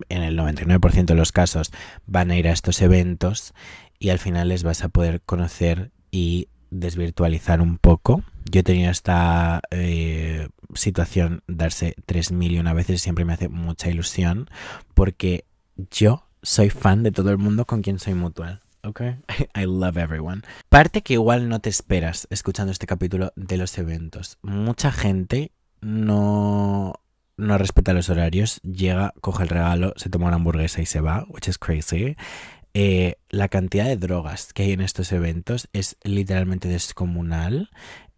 en 0.10 0.24
el 0.24 0.38
99% 0.38 1.06
de 1.06 1.16
los 1.16 1.32
casos 1.32 1.72
van 2.08 2.32
a 2.32 2.38
ir 2.38 2.48
a 2.48 2.52
estos 2.52 2.82
eventos 2.82 3.54
y 4.00 4.10
al 4.10 4.20
final 4.20 4.50
les 4.50 4.64
vas 4.64 4.84
a 4.84 4.90
poder 4.90 5.22
conocer 5.22 5.92
y 6.12 6.50
desvirtualizar 6.70 7.62
un 7.62 7.78
poco. 7.78 8.24
Yo 8.52 8.62
he 8.62 8.64
tenido 8.64 8.92
esta 8.92 9.62
eh, 9.72 10.50
situación, 10.74 11.44
darse 11.48 11.96
3.000 12.08 12.52
y 12.52 12.60
una 12.60 12.74
veces 12.74 13.02
siempre 13.02 13.26
me 13.26 13.34
hace 13.34 13.50
mucha 13.50 13.90
ilusión 13.90 14.50
porque 14.94 15.46
yo 15.92 16.28
soy 16.42 16.70
fan 16.70 17.04
de 17.04 17.12
todo 17.12 17.32
el 17.32 17.38
mundo 17.38 17.66
con 17.66 17.82
quien 17.82 18.00
soy 18.00 18.14
mutual. 18.16 18.64
¿ok? 18.84 19.02
I 19.56 19.66
love 19.66 19.98
everyone. 19.98 20.42
Parte 20.70 21.02
que 21.02 21.14
igual 21.14 21.50
no 21.50 21.60
te 21.60 21.70
esperas 21.70 22.28
escuchando 22.30 22.72
este 22.72 22.88
capítulo 22.88 23.32
de 23.36 23.58
los 23.58 23.78
eventos. 23.78 24.38
Mucha 24.42 24.92
gente 24.92 25.52
no, 25.82 26.94
no 27.38 27.58
respeta 27.58 27.94
los 27.94 28.10
horarios, 28.10 28.62
llega, 28.62 29.14
coge 29.22 29.44
el 29.44 29.50
regalo, 29.50 29.94
se 29.96 30.10
toma 30.10 30.28
una 30.28 30.36
hamburguesa 30.36 30.82
y 30.82 30.86
se 30.86 31.02
va, 31.02 31.26
which 31.30 31.48
is 31.48 31.58
crazy. 31.58 32.16
Eh, 32.74 33.16
la 33.30 33.50
cantidad 33.50 33.86
de 33.86 33.98
drogas 33.98 34.54
que 34.54 34.64
hay 34.64 34.72
en 34.72 34.82
estos 34.82 35.12
eventos 35.12 35.70
es 35.74 35.98
literalmente 36.04 36.68
descomunal. 36.68 37.70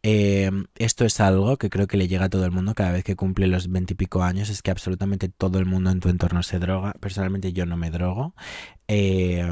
Eh, 0.04 0.52
esto 0.78 1.04
es 1.04 1.20
algo 1.20 1.58
que 1.58 1.70
creo 1.70 1.88
que 1.88 1.98
le 1.98 2.08
llega 2.08 2.26
a 2.26 2.30
todo 2.30 2.46
el 2.46 2.52
mundo 2.52 2.74
cada 2.76 2.92
vez 2.92 3.04
que 3.04 3.16
cumple 3.16 3.48
los 3.48 3.72
veintipico 3.72 4.24
años. 4.24 4.50
Es 4.50 4.62
que 4.62 4.72
absolutamente 4.72 5.30
todo 5.30 5.60
el 5.60 5.66
mundo 5.66 5.90
en 5.90 6.00
tu 6.00 6.10
entorno 6.10 6.44
se 6.44 6.60
droga. 6.60 6.94
Personalmente 7.00 7.54
yo 7.54 7.66
no 7.66 7.76
me 7.78 7.92
drogo. 7.92 8.36
Eh, 8.88 9.52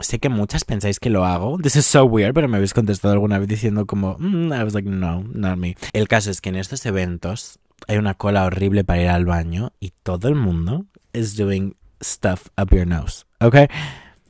Sé 0.00 0.18
que 0.18 0.30
muchas 0.30 0.64
pensáis 0.64 0.98
que 0.98 1.10
lo 1.10 1.26
hago. 1.26 1.58
This 1.58 1.76
is 1.76 1.86
so 1.86 2.04
weird, 2.04 2.32
pero 2.32 2.48
me 2.48 2.56
habéis 2.56 2.72
contestado 2.72 3.12
alguna 3.12 3.38
vez 3.38 3.48
diciendo 3.48 3.86
como, 3.86 4.16
mm", 4.18 4.52
I 4.52 4.64
was 4.64 4.72
like, 4.72 4.88
no, 4.88 5.22
not 5.22 5.58
me. 5.58 5.76
El 5.92 6.08
caso 6.08 6.30
es 6.30 6.40
que 6.40 6.48
en 6.48 6.56
estos 6.56 6.86
eventos 6.86 7.58
hay 7.86 7.98
una 7.98 8.14
cola 8.14 8.46
horrible 8.46 8.82
para 8.82 9.02
ir 9.02 9.08
al 9.08 9.26
baño 9.26 9.72
y 9.78 9.92
todo 10.02 10.28
el 10.28 10.36
mundo 10.36 10.86
is 11.12 11.36
doing 11.36 11.76
stuff 12.00 12.48
up 12.60 12.74
your 12.74 12.86
nose, 12.86 13.24
¿ok? 13.40 13.56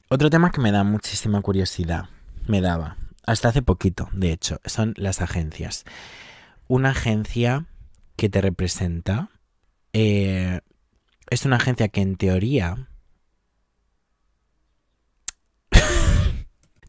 Otro 0.09 0.31
tema 0.31 0.51
que 0.51 0.61
me 0.61 0.73
da 0.73 0.85
muchísima 0.85 1.41
curiosidad, 1.41 2.09
me 2.47 2.61
daba, 2.61 2.97
hasta 3.27 3.49
hace 3.49 3.63
poquito, 3.63 4.09
de 4.13 4.33
hecho, 4.33 4.61
son 4.65 4.95
las 4.97 5.21
agencias. 5.21 5.85
Una 6.69 6.91
agencia 6.91 7.67
que 8.17 8.29
te 8.29 8.41
representa 8.41 9.31
eh, 9.93 10.61
es 11.31 11.45
una 11.45 11.57
agencia 11.57 11.89
que 11.89 12.01
en 12.01 12.17
teoría 12.17 12.90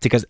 Chicas, 0.01 0.27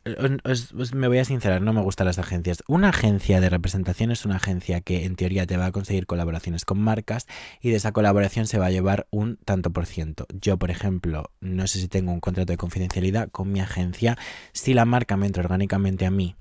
me 0.94 1.08
voy 1.08 1.20
a 1.20 1.24
sincerar, 1.24 1.62
no 1.62 1.72
me 1.72 1.82
gustan 1.82 2.06
las 2.06 2.20
agencias. 2.20 2.62
Una 2.68 2.90
agencia 2.90 3.40
de 3.40 3.50
representación 3.50 4.12
es 4.12 4.26
una 4.26 4.36
agencia 4.36 4.82
que 4.82 5.06
en 5.06 5.16
teoría 5.16 5.48
te 5.48 5.56
va 5.56 5.68
a 5.68 5.72
conseguir 5.72 6.08
colaboraciones 6.08 6.66
con 6.66 6.78
marcas 6.78 7.26
y 7.62 7.70
de 7.70 7.78
esa 7.78 7.94
colaboración 7.94 8.48
se 8.48 8.60
va 8.60 8.66
a 8.66 8.72
llevar 8.72 9.08
un 9.12 9.38
tanto 9.38 9.72
por 9.72 9.86
ciento. 9.86 10.28
Yo, 10.34 10.58
por 10.58 10.72
ejemplo, 10.72 11.32
no 11.40 11.68
sé 11.68 11.80
si 11.80 11.88
tengo 11.88 12.12
un 12.12 12.20
contrato 12.20 12.52
de 12.52 12.58
confidencialidad 12.58 13.30
con 13.30 13.50
mi 13.54 13.62
agencia. 13.62 14.18
Si 14.52 14.74
la 14.74 14.84
marca 14.84 15.16
me 15.16 15.26
entra 15.26 15.42
orgánicamente 15.42 16.06
a 16.06 16.12
mí 16.12 16.36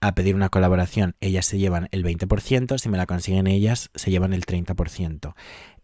a 0.00 0.14
pedir 0.14 0.34
una 0.34 0.48
colaboración, 0.48 1.14
ellas 1.20 1.44
se 1.44 1.58
llevan 1.58 1.88
el 1.92 2.02
20%, 2.02 2.78
si 2.78 2.88
me 2.88 2.96
la 2.96 3.04
consiguen 3.04 3.48
ellas, 3.48 3.90
se 3.94 4.10
llevan 4.10 4.32
el 4.32 4.46
30%. 4.46 5.34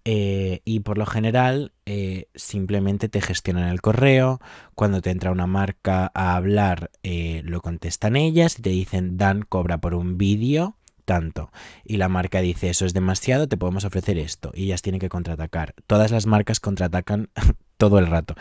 Eh, 0.04 0.62
y 0.64 0.80
por 0.80 0.96
lo 0.96 1.06
general 1.06 1.72
eh, 1.84 2.28
simplemente 2.34 3.08
te 3.08 3.20
gestionan 3.20 3.68
el 3.68 3.80
correo, 3.80 4.40
cuando 4.74 5.02
te 5.02 5.10
entra 5.10 5.32
una 5.32 5.46
marca 5.46 6.10
a 6.14 6.36
hablar 6.36 6.90
eh, 7.02 7.42
lo 7.44 7.60
contestan 7.60 8.16
ellas 8.16 8.58
y 8.58 8.62
te 8.62 8.70
dicen 8.70 9.18
Dan 9.18 9.42
cobra 9.42 9.78
por 9.78 9.94
un 9.94 10.16
vídeo 10.16 10.76
tanto 11.04 11.50
y 11.84 11.96
la 11.96 12.08
marca 12.08 12.40
dice 12.40 12.68
eso 12.68 12.84
es 12.84 12.94
demasiado, 12.94 13.48
te 13.48 13.56
podemos 13.56 13.84
ofrecer 13.84 14.18
esto 14.18 14.52
y 14.54 14.64
ellas 14.64 14.82
tienen 14.82 15.00
que 15.00 15.08
contraatacar. 15.08 15.74
Todas 15.86 16.10
las 16.10 16.26
marcas 16.26 16.60
contraatacan 16.60 17.30
todo 17.78 17.98
el 17.98 18.06
rato. 18.06 18.34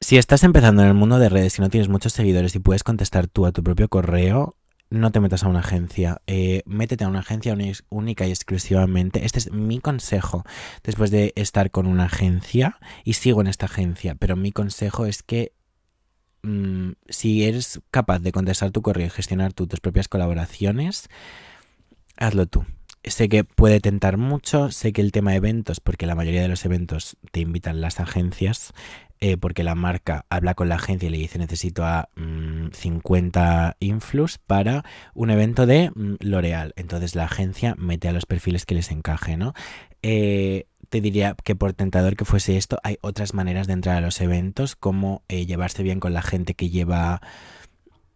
Si 0.00 0.16
estás 0.16 0.42
empezando 0.42 0.82
en 0.82 0.88
el 0.88 0.94
mundo 0.94 1.18
de 1.18 1.28
redes 1.28 1.58
y 1.58 1.62
no 1.62 1.68
tienes 1.68 1.88
muchos 1.88 2.12
seguidores 2.12 2.54
y 2.54 2.58
puedes 2.58 2.82
contestar 2.82 3.26
tú 3.28 3.46
a 3.46 3.52
tu 3.52 3.62
propio 3.62 3.88
correo, 3.88 4.56
no 4.94 5.10
te 5.10 5.20
metas 5.20 5.44
a 5.44 5.48
una 5.48 5.58
agencia. 5.58 6.22
Eh, 6.26 6.62
métete 6.66 7.04
a 7.04 7.08
una 7.08 7.18
agencia 7.20 7.56
única 7.88 8.26
y 8.26 8.30
exclusivamente. 8.30 9.24
Este 9.24 9.40
es 9.40 9.52
mi 9.52 9.80
consejo 9.80 10.44
después 10.82 11.10
de 11.10 11.32
estar 11.36 11.70
con 11.70 11.86
una 11.86 12.04
agencia 12.04 12.78
y 13.04 13.14
sigo 13.14 13.40
en 13.40 13.48
esta 13.48 13.66
agencia. 13.66 14.14
Pero 14.14 14.36
mi 14.36 14.52
consejo 14.52 15.04
es 15.04 15.22
que 15.22 15.52
mm, 16.42 16.92
si 17.08 17.44
eres 17.44 17.80
capaz 17.90 18.20
de 18.20 18.32
contestar 18.32 18.70
tu 18.70 18.82
correo 18.82 19.06
y 19.06 19.10
gestionar 19.10 19.52
tus 19.52 19.80
propias 19.80 20.08
colaboraciones, 20.08 21.08
hazlo 22.16 22.46
tú. 22.46 22.64
Sé 23.02 23.28
que 23.28 23.44
puede 23.44 23.80
tentar 23.80 24.16
mucho, 24.16 24.70
sé 24.70 24.94
que 24.94 25.02
el 25.02 25.12
tema 25.12 25.32
de 25.32 25.38
eventos, 25.38 25.80
porque 25.80 26.06
la 26.06 26.14
mayoría 26.14 26.40
de 26.40 26.48
los 26.48 26.64
eventos 26.64 27.18
te 27.32 27.40
invitan 27.40 27.82
las 27.82 28.00
agencias, 28.00 28.72
eh, 29.20 29.36
porque 29.36 29.64
la 29.64 29.74
marca 29.74 30.26
habla 30.28 30.54
con 30.54 30.68
la 30.68 30.74
agencia 30.74 31.06
y 31.06 31.10
le 31.10 31.18
dice 31.18 31.38
necesito 31.38 31.84
a 31.84 32.08
50 32.72 33.76
mm, 33.80 33.84
influx 33.84 34.38
para 34.38 34.84
un 35.14 35.30
evento 35.30 35.66
de 35.66 35.90
mm, 35.94 36.16
L'Oreal. 36.20 36.72
Entonces 36.76 37.14
la 37.14 37.24
agencia 37.24 37.74
mete 37.78 38.08
a 38.08 38.12
los 38.12 38.26
perfiles 38.26 38.66
que 38.66 38.74
les 38.74 38.90
encaje, 38.90 39.36
¿no? 39.36 39.54
Eh, 40.02 40.66
te 40.90 41.00
diría 41.00 41.36
que 41.42 41.56
por 41.56 41.72
tentador 41.72 42.16
que 42.16 42.24
fuese 42.24 42.56
esto, 42.56 42.78
hay 42.82 42.98
otras 43.00 43.34
maneras 43.34 43.66
de 43.66 43.72
entrar 43.72 43.96
a 43.96 44.00
los 44.00 44.20
eventos, 44.20 44.76
como 44.76 45.22
eh, 45.28 45.46
llevarse 45.46 45.82
bien 45.82 46.00
con 46.00 46.12
la 46.12 46.22
gente 46.22 46.54
que 46.54 46.68
lleva 46.70 47.20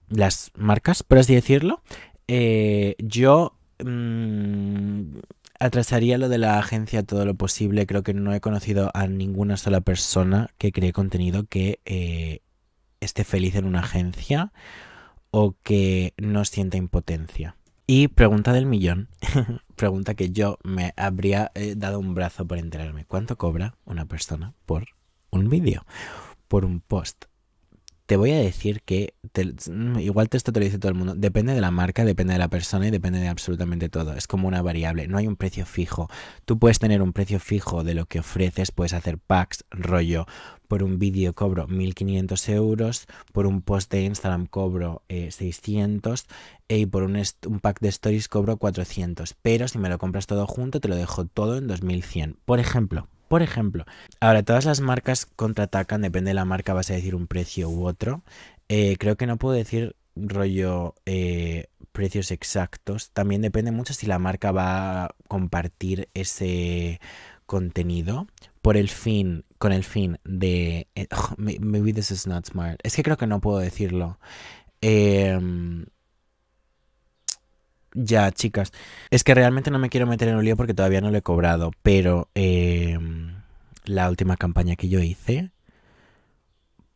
las 0.09 0.53
marcas, 0.55 1.03
por 1.03 1.19
así 1.19 1.35
decirlo. 1.35 1.83
yo 2.99 3.59
mm, 3.83 5.19
Atrasaría 5.61 6.19
lo 6.19 6.29
de 6.29 6.39
la 6.39 6.59
agencia 6.59 7.03
todo 7.03 7.25
lo 7.25 7.35
posible. 7.35 7.87
Creo 7.87 8.03
que 8.03 8.15
no 8.15 8.33
he 8.33 8.41
conocido 8.41 8.91
a 8.95 9.07
ninguna 9.07 9.57
sola 9.57 9.81
persona 9.81 10.51
que 10.57 10.71
cree 10.73 10.93
contenido 10.93 11.47
que 11.47 11.81
eh, 11.85 12.41
esté 13.01 13.25
feliz 13.25 13.57
en 13.57 13.65
una 13.65 13.81
agencia 13.81 14.53
o 15.31 15.57
que 15.63 16.15
no 16.17 16.45
sienta 16.45 16.77
impotencia. 16.77 17.57
Y 17.87 18.09
pregunta 18.09 18.53
del 18.53 18.67
millón, 18.67 19.09
pregunta 19.77 20.15
que 20.15 20.31
yo 20.31 20.59
me 20.63 20.93
habría 20.97 21.51
eh, 21.55 21.75
dado 21.77 21.99
un 21.99 22.15
brazo 22.15 22.47
por 22.47 22.59
enterarme. 22.59 23.05
¿Cuánto 23.07 23.37
cobra 23.37 23.77
una 23.85 24.05
persona 24.05 24.55
por 24.67 24.89
un 25.31 25.49
vídeo? 25.49 25.87
Por 26.49 26.65
un 26.65 26.81
post 26.81 27.25
te 28.09 28.17
voy 28.17 28.31
a 28.31 28.39
decir 28.39 28.81
que 28.87 29.13
igual 29.99 30.31
esto 30.33 30.51
te 30.51 30.61
lo 30.61 30.65
dice 30.65 30.79
todo 30.79 30.89
el 30.89 30.97
mundo. 30.97 31.15
Depende 31.15 31.53
de 31.53 31.61
la 31.61 31.71
marca, 31.71 32.07
depende 32.07 32.33
de 32.33 32.39
la 32.39 32.49
persona 32.49 32.89
y 32.89 32.91
depende 32.91 33.19
de 33.19 33.29
absolutamente 33.29 33.91
todo. 33.91 34.15
Es 34.15 34.27
como 34.27 34.49
una 34.49 34.63
variable. 34.63 35.07
No 35.07 35.19
hay 35.19 35.27
un 35.27 35.37
precio 35.37 35.67
fijo. 35.67 36.09
Tú 36.47 36.59
puedes 36.59 36.79
tener 36.79 37.03
un 37.03 37.13
precio 37.13 37.39
fijo 37.39 37.85
de 37.85 37.93
lo 37.93 38.07
que 38.07 38.21
ofreces. 38.21 38.73
Puedes 38.73 38.95
hacer 38.95 39.19
packs, 39.19 39.67
rollo. 39.71 40.25
Por 40.69 40.85
un 40.85 40.99
vídeo 40.99 41.35
cobro 41.35 41.67
1500 41.67 42.49
euros. 42.49 43.09
Por 43.35 43.47
un 43.47 43.61
post 43.61 43.93
de 43.93 44.05
Instagram 44.05 44.47
cobro 44.47 45.03
600. 45.11 46.27
Eh, 46.69 46.79
y 46.79 46.87
por 46.87 47.03
un, 47.03 47.23
un 47.47 47.61
pack 47.61 47.81
de 47.81 47.89
stories 47.91 48.29
cobro 48.29 48.57
400. 48.57 49.35
Pero 49.43 49.69
si 49.69 49.77
me 49.77 49.91
lo 49.91 49.99
compras 49.99 50.27
todo 50.27 50.47
junto, 50.47 50.81
te 50.81 50.89
lo 50.89 50.97
dejo 50.97 51.27
todo 51.27 51.59
en 51.59 51.67
2100. 51.67 52.39
Por 52.47 52.59
ejemplo, 52.59 53.07
por 53.29 53.43
ejemplo, 53.43 53.85
ahora 54.21 54.43
todas 54.43 54.65
las 54.65 54.81
marcas 54.81 55.27
contraatacan, 55.27 56.03
depende 56.03 56.31
de 56.31 56.35
la 56.35 56.45
marca, 56.45 56.75
vas 56.75 56.91
a 56.91 56.95
decir 56.95 57.15
un 57.15 57.27
precio 57.27 57.69
u 57.71 57.87
otro. 57.87 58.23
Eh, 58.69 58.97
creo 58.99 59.17
que 59.17 59.27
no 59.27 59.37
puedo 59.39 59.55
decir 59.55 59.97
rollo 60.17 60.95
eh, 61.07 61.67
precios 61.93 62.31
exactos. 62.31 63.11
También 63.13 63.43
depende 63.43 63.71
mucho 63.73 63.95
si 63.95 64.07
la 64.07 64.19
marca 64.19 64.53
va 64.53 65.05
a 65.05 65.15
compartir 65.29 66.09
ese 66.15 67.01
contenido 67.47 68.27
por 68.63 68.77
el 68.77 68.89
fin, 68.91 69.45
con 69.59 69.73
el 69.73 69.85
fin 69.85 70.19
de... 70.25 70.89
eh, 70.95 71.09
maybe 71.39 71.93
this 71.93 72.11
is 72.11 72.27
not 72.27 72.47
smart. 72.47 72.81
Es 72.83 72.97
que 72.97 73.03
creo 73.03 73.17
que 73.17 73.27
no 73.27 73.41
puedo 73.41 73.59
decirlo. 73.59 74.19
Em, 74.81 75.87
ya, 77.95 78.31
chicas. 78.33 78.73
Es 79.11 79.25
que 79.25 79.35
realmente 79.35 79.71
no 79.71 79.79
me 79.79 79.89
quiero 79.89 80.07
meter 80.07 80.29
en 80.29 80.37
un 80.37 80.45
lío 80.45 80.57
porque 80.57 80.75
todavía 80.75 81.01
no 81.01 81.11
lo 81.11 81.19
he 81.19 81.23
cobrado. 81.23 81.71
Pero 81.83 82.29
em, 82.35 83.35
la 83.85 84.09
última 84.09 84.37
campaña 84.37 84.77
que 84.77 84.89
yo 84.89 85.01
hice 85.01 85.51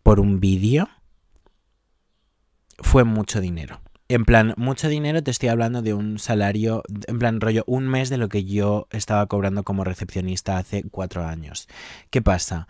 por 0.02 0.20
un 0.20 0.40
vídeo 0.40 0.88
fue 2.78 3.04
mucho 3.04 3.40
dinero. 3.40 3.80
En 4.08 4.24
plan, 4.24 4.52
mucho 4.58 4.88
dinero 4.88 5.22
te 5.22 5.30
estoy 5.30 5.48
hablando 5.48 5.80
de 5.80 5.94
un 5.94 6.18
salario, 6.18 6.82
en 7.06 7.18
plan 7.18 7.40
rollo, 7.40 7.64
un 7.66 7.88
mes 7.88 8.10
de 8.10 8.18
lo 8.18 8.28
que 8.28 8.44
yo 8.44 8.86
estaba 8.90 9.26
cobrando 9.26 9.62
como 9.62 9.84
recepcionista 9.84 10.58
hace 10.58 10.82
cuatro 10.82 11.24
años. 11.24 11.66
¿Qué 12.10 12.20
pasa? 12.20 12.68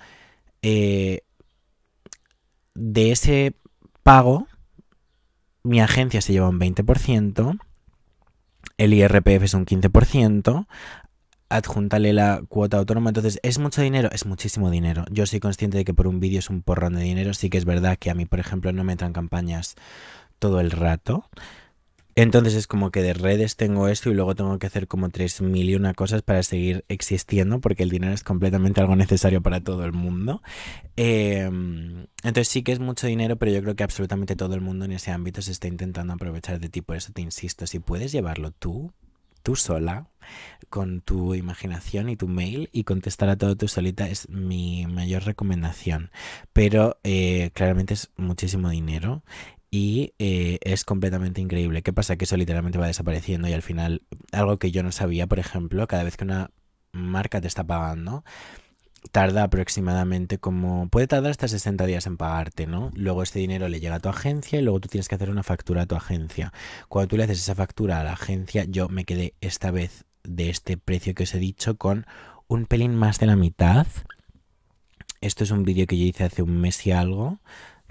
Eh, 0.63 1.23
de 2.75 3.11
ese 3.11 3.57
pago, 4.05 4.47
mi 5.65 5.81
agencia 5.81 6.21
se 6.21 6.33
lleva 6.33 6.49
un 6.49 6.61
20%, 6.61 7.59
el 8.79 8.95
IRPF 8.95 9.43
es 9.43 9.55
un 9.55 9.67
15%, 9.67 10.67
adjúntale 11.49 12.13
la 12.13 12.43
cuota 12.49 12.79
autónoma. 12.79 13.11
Entonces, 13.11 13.39
¿es 13.43 13.59
mucho 13.59 13.83
dinero? 13.83 14.09
Es 14.13 14.27
muchísimo 14.27 14.71
dinero. 14.71 15.05
Yo 15.11 15.27
soy 15.27 15.41
consciente 15.41 15.79
de 15.79 15.85
que 15.85 15.95
por 15.95 16.07
un 16.07 16.21
vídeo 16.21 16.39
es 16.39 16.51
un 16.51 16.63
porrón 16.63 16.95
de 16.95 17.03
dinero. 17.03 17.35
Sí 17.35 17.51
que 17.51 17.59
es 17.59 17.65
verdad 17.65 17.97
que 17.99 18.11
a 18.11 18.15
mí, 18.15 18.27
por 18.27 18.41
ejemplo, 18.41 18.73
no 18.73 18.85
me 18.85 18.93
entran 18.93 19.13
campañas 19.13 19.75
todo 20.39 20.61
el 20.61 20.71
rato. 20.71 21.29
Entonces 22.14 22.55
es 22.55 22.66
como 22.66 22.90
que 22.90 23.03
de 23.03 23.14
redes 23.14 23.57
tengo 23.57 23.88
esto 23.88 24.11
y 24.11 24.14
luego 24.14 24.35
tengo 24.35 24.59
que 24.59 24.66
hacer 24.66 24.87
como 24.87 25.09
tres 25.09 25.40
mil 25.40 25.70
y 25.70 25.75
una 25.75 25.94
cosas 25.94 26.22
para 26.22 26.42
seguir 26.42 26.85
existiendo 26.88 27.61
porque 27.61 27.83
el 27.83 27.90
dinero 27.90 28.12
es 28.12 28.22
completamente 28.22 28.81
algo 28.81 28.96
necesario 28.96 29.42
para 29.42 29.61
todo 29.61 29.85
el 29.85 29.92
mundo. 29.92 30.42
Eh, 30.96 31.48
entonces 32.22 32.48
sí 32.48 32.62
que 32.62 32.72
es 32.72 32.81
mucho 32.81 33.07
dinero, 33.07 33.37
pero 33.37 33.53
yo 33.53 33.62
creo 33.62 33.77
que 33.77 33.85
absolutamente 33.85 34.37
todo 34.37 34.55
el 34.55 34.61
mundo 34.61 34.85
en 34.85 34.92
ese 34.92 35.11
ámbito 35.11 35.42
se 35.42 35.53
está 35.53 35.68
intentando 35.68 36.12
aprovechar 36.12 36.61
de 36.61 36.68
ti. 36.68 36.83
Por 36.83 36.96
eso 36.96 37.12
te 37.12 37.22
insisto, 37.22 37.66
si 37.66 37.79
puedes 37.79 38.12
llevarlo 38.12 38.51
tú, 38.51 38.92
tú 39.42 39.57
sola, 39.57 40.09
con 40.70 41.01
tu 41.01 41.35
imaginación 41.35 42.09
y 42.09 42.16
tu 42.16 42.29
mail 42.29 42.68
y 42.72 42.85
contestar 42.85 43.29
a 43.29 43.37
todo 43.37 43.57
tú 43.57 43.68
solita 43.68 44.09
es 44.09 44.29
mi 44.29 44.87
mayor 44.87 45.25
recomendación. 45.25 46.11
Pero 46.53 46.98
eh, 47.05 47.51
claramente 47.55 47.94
es 47.94 48.11
muchísimo 48.16 48.70
dinero 48.70 49.22
y 49.75 50.13
eh, 50.19 50.59
es 50.61 50.85
completamente 50.85 51.41
increíble. 51.41 51.83
¿Qué 51.83 51.95
pasa? 51.95 52.17
Que 52.17 52.27
eso 52.27 52.37
literalmente 52.37 52.79
va 52.79 52.87
desapareciendo 52.87 53.49
y 53.49 53.55
al 53.55 53.63
final, 53.63 54.03
algo 54.31 54.59
que 54.59 54.71
yo 54.71 54.83
no 54.83 54.93
sabía, 54.93 55.27
por 55.27 55.39
ejemplo, 55.39 55.89
cada 55.89 56.05
vez 56.05 56.19
que 56.19 56.25
una 56.25 56.51
marca 56.93 57.41
te 57.41 57.49
está 57.49 57.65
pagando, 57.65 58.23
tarda 59.13 59.45
aproximadamente 59.45 60.37
como... 60.37 60.89
puede 60.91 61.07
tardar 61.07 61.31
hasta 61.31 61.49
60 61.49 61.87
días 61.87 62.07
en 62.07 62.19
pagarte, 62.19 62.67
¿no? 62.67 62.91
Luego 62.95 63.23
este 63.23 63.39
dinero 63.39 63.67
le 63.69 63.81
llega 63.81 63.95
a 63.95 64.01
tu 64.01 64.11
agencia 64.11 64.59
y 64.59 64.63
luego 64.63 64.79
tú 64.81 64.89
tienes 64.89 65.09
que 65.09 65.15
hacer 65.15 65.31
una 65.31 65.43
factura 65.43 65.83
a 65.83 65.87
tu 65.87 65.97
agencia. 65.97 66.53
Cuando 66.89 67.09
tú 67.09 67.17
le 67.17 67.25
haces 67.25 67.41
esa 67.41 67.55
factura 67.55 67.99
a 67.99 68.05
la 68.05 68.13
agencia, 68.13 68.65
yo 68.65 68.91
me 68.91 69.07
quedé 69.07 69.35
esta 69.41 69.71
vez 69.71 70.05
de 70.23 70.51
este 70.51 70.77
precio 70.77 71.15
que 71.15 71.23
os 71.23 71.35
he 71.35 71.39
dicho 71.39 71.79
con 71.79 72.07
un 72.47 72.67
pelín 72.67 72.95
más 72.95 73.19
de 73.21 73.27
la 73.27 73.37
mitad. 73.37 73.87
Esto 75.23 75.45
es 75.45 75.51
un 75.51 75.65
vídeo 75.65 75.87
que 75.87 75.97
yo 75.97 76.05
hice 76.05 76.25
hace 76.25 76.43
un 76.43 76.61
mes 76.61 76.87
y 76.87 76.93
algo. 76.93 77.39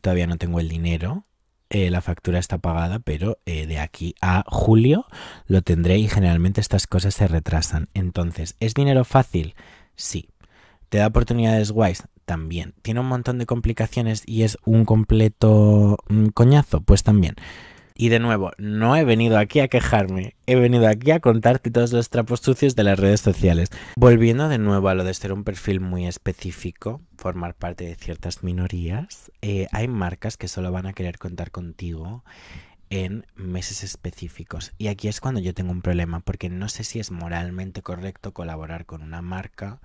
Todavía 0.02 0.28
no 0.28 0.38
tengo 0.38 0.60
el 0.60 0.70
dinero. 0.70 1.26
Eh, 1.74 1.90
la 1.90 2.02
factura 2.02 2.38
está 2.38 2.58
pagada, 2.58 3.00
pero 3.00 3.40
eh, 3.46 3.66
de 3.66 3.80
aquí 3.80 4.14
a 4.20 4.44
julio 4.46 5.06
lo 5.48 5.62
tendré 5.62 5.98
y 6.00 6.10
generalmente 6.10 6.60
estas 6.60 6.86
cosas 6.86 7.16
se 7.16 7.30
retrasan. 7.30 7.88
Entonces, 7.94 8.58
¿es 8.60 8.74
dinero 8.74 9.06
fácil? 9.06 9.56
Sí. 9.96 10.28
¿Te 10.90 10.98
da 10.98 11.08
oportunidades 11.08 11.72
guays? 11.72 12.04
También. 12.26 12.74
¿Tiene 12.82 13.00
un 13.00 13.06
montón 13.06 13.38
de 13.38 13.46
complicaciones 13.46 14.24
y 14.26 14.44
es 14.44 14.58
un 14.66 14.84
completo 14.84 15.98
mm, 16.10 16.28
coñazo? 16.34 16.82
Pues 16.82 17.04
también. 17.04 17.36
Y 17.96 18.10
de 18.10 18.20
nuevo, 18.20 18.52
no 18.58 18.96
he 18.96 19.04
venido 19.04 19.38
aquí 19.38 19.60
a 19.60 19.68
quejarme, 19.68 20.36
he 20.46 20.56
venido 20.56 20.88
aquí 20.88 21.12
a 21.12 21.20
contarte 21.20 21.72
todos 21.72 21.92
los 21.92 22.10
trapos 22.10 22.40
sucios 22.40 22.76
de 22.76 22.84
las 22.84 23.00
redes 23.00 23.22
sociales. 23.22 23.70
Volviendo 23.96 24.50
de 24.50 24.58
nuevo 24.58 24.90
a 24.90 24.96
lo 24.96 25.04
de 25.04 25.14
ser 25.14 25.34
un 25.34 25.44
perfil 25.44 25.80
muy 25.80 26.08
específico, 26.08 27.02
formar 27.18 27.54
parte 27.56 27.86
de 27.86 27.96
ciertas 27.96 28.44
minorías, 28.44 29.32
eh, 29.42 29.68
hay 29.72 29.88
marcas 29.88 30.38
que 30.38 30.48
solo 30.48 30.72
van 30.72 30.88
a 30.88 30.94
querer 30.94 31.18
contar 31.18 31.52
contigo 31.52 32.24
en 32.92 33.26
meses 33.36 33.84
específicos. 33.84 34.74
Y 34.78 34.88
aquí 34.88 35.08
es 35.08 35.22
cuando 35.22 35.40
yo 35.40 35.54
tengo 35.54 35.72
un 35.72 35.82
problema, 35.82 36.20
porque 36.20 36.50
no 36.50 36.68
sé 36.70 36.84
si 36.84 37.00
es 37.00 37.10
moralmente 37.10 37.82
correcto 37.82 38.34
colaborar 38.34 38.86
con 38.86 39.02
una 39.02 39.22
marca 39.22 39.80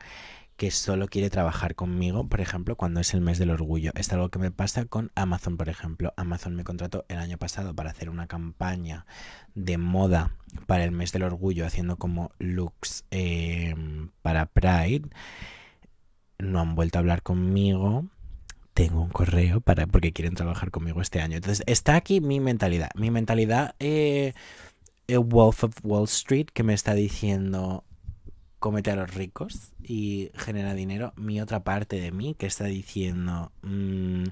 que 0.57 0.71
solo 0.71 1.07
quiere 1.07 1.29
trabajar 1.29 1.75
conmigo, 1.75 2.29
por 2.29 2.41
ejemplo, 2.41 2.77
cuando 2.77 3.01
es 3.01 3.13
el 3.13 3.21
mes 3.21 3.39
del 3.39 3.51
orgullo. 3.51 3.93
Es 3.95 4.11
algo 4.13 4.31
que 4.31 4.39
me 4.39 4.51
pasa 4.51 4.87
con 4.87 5.13
Amazon, 5.15 5.57
por 5.57 5.69
ejemplo. 5.69 6.15
Amazon 6.17 6.57
me 6.57 6.65
contrató 6.65 7.05
el 7.09 7.19
año 7.19 7.37
pasado 7.37 7.75
para 7.75 7.91
hacer 7.91 8.09
una 8.09 8.27
campaña 8.27 9.07
de 9.55 9.77
moda 9.77 10.33
para 10.67 10.85
el 10.85 10.93
mes 10.93 11.13
del 11.13 11.25
orgullo, 11.25 11.67
haciendo 11.67 11.97
como 11.97 12.31
looks 12.39 13.05
eh, 13.11 13.75
para 14.23 14.47
Pride. 14.47 15.09
No 16.39 16.61
han 16.61 16.75
vuelto 16.75 16.99
a 16.99 17.01
hablar 17.01 17.23
conmigo. 17.23 18.07
Tengo 18.73 19.03
un 19.03 19.11
correo 19.11 19.61
para 19.61 19.87
porque 19.87 20.13
quieren 20.13 20.35
trabajar 20.35 20.71
conmigo 20.71 21.03
este 21.03 21.21
año. 21.21 21.37
Entonces, 21.37 21.65
está 21.67 21.97
aquí 21.97 22.21
mi 22.23 22.41
mentalidad. 22.41 22.91
Mi 22.95 23.11
mentalidad, 23.11 23.75
eh, 23.79 24.33
el 25.07 25.21
Wolf 25.21 25.65
of 25.65 25.75
Wall 25.83 26.05
Street, 26.05 26.47
que 26.53 26.63
me 26.63 26.75
está 26.75 26.95
diciendo, 26.95 27.85
cómete 28.59 28.91
a 28.91 28.97
los 28.97 29.15
ricos 29.15 29.73
y 29.83 30.31
genera 30.35 30.75
dinero. 30.75 31.13
Mi 31.17 31.41
otra 31.41 31.63
parte 31.65 32.01
de 32.01 32.13
mí 32.13 32.35
que 32.35 32.47
está 32.47 32.65
diciendo, 32.65 33.53
mmm, 33.63 34.25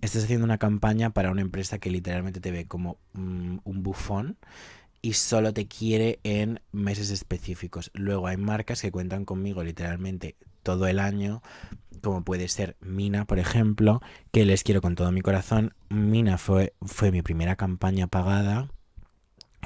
estás 0.00 0.24
haciendo 0.24 0.44
una 0.44 0.58
campaña 0.58 1.10
para 1.10 1.30
una 1.30 1.42
empresa 1.42 1.78
que 1.78 1.90
literalmente 1.90 2.40
te 2.40 2.50
ve 2.50 2.66
como 2.66 2.98
mm, 3.14 3.58
un 3.64 3.82
bufón 3.82 4.36
y 5.02 5.14
solo 5.14 5.52
te 5.52 5.66
quiere 5.66 6.20
en 6.22 6.60
meses 6.70 7.10
específicos. 7.10 7.90
Luego 7.92 8.28
hay 8.28 8.36
marcas 8.36 8.80
que 8.80 8.92
cuentan 8.92 9.24
conmigo 9.24 9.64
literalmente 9.64 10.36
todo 10.62 10.86
el 10.86 11.00
año, 11.00 11.42
como 12.02 12.22
puede 12.22 12.48
ser 12.48 12.76
Mina, 12.80 13.24
por 13.24 13.40
ejemplo, 13.40 14.00
que 14.30 14.44
les 14.44 14.62
quiero 14.62 14.80
con 14.80 14.94
todo 14.94 15.10
mi 15.10 15.20
corazón. 15.20 15.74
Mina 15.88 16.38
fue, 16.38 16.74
fue 16.82 17.10
mi 17.10 17.22
primera 17.22 17.56
campaña 17.56 18.06
pagada 18.06 18.68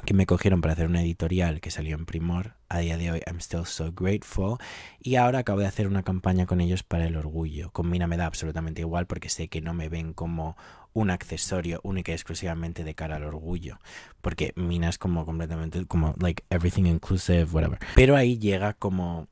que 0.05 0.13
me 0.13 0.25
cogieron 0.25 0.61
para 0.61 0.73
hacer 0.73 0.87
una 0.87 1.01
editorial 1.01 1.61
que 1.61 1.71
salió 1.71 1.95
en 1.95 2.05
Primor. 2.05 2.56
A 2.69 2.79
día 2.79 2.97
de 2.97 3.11
hoy, 3.11 3.21
I'm 3.25 3.39
still 3.39 3.65
so 3.65 3.93
grateful. 3.93 4.57
Y 4.99 5.15
ahora 5.15 5.39
acabo 5.39 5.59
de 5.61 5.67
hacer 5.67 5.87
una 5.87 6.03
campaña 6.03 6.45
con 6.45 6.59
ellos 6.59 6.83
para 6.83 7.05
el 7.05 7.15
orgullo. 7.15 7.71
Con 7.71 7.89
Mina 7.89 8.07
me 8.07 8.17
da 8.17 8.25
absolutamente 8.25 8.81
igual 8.81 9.07
porque 9.07 9.29
sé 9.29 9.47
que 9.47 9.61
no 9.61 9.73
me 9.73 9.87
ven 9.87 10.13
como 10.13 10.57
un 10.91 11.09
accesorio 11.09 11.79
única 11.83 12.11
y 12.11 12.15
exclusivamente 12.15 12.83
de 12.83 12.93
cara 12.93 13.15
al 13.15 13.23
orgullo. 13.23 13.79
Porque 14.19 14.51
Mina 14.57 14.89
es 14.89 14.97
como 14.97 15.25
completamente, 15.25 15.85
como, 15.85 16.13
like, 16.19 16.43
everything 16.49 16.85
inclusive, 16.85 17.45
whatever. 17.45 17.79
Pero 17.95 18.17
ahí 18.17 18.37
llega 18.37 18.73
como 18.73 19.27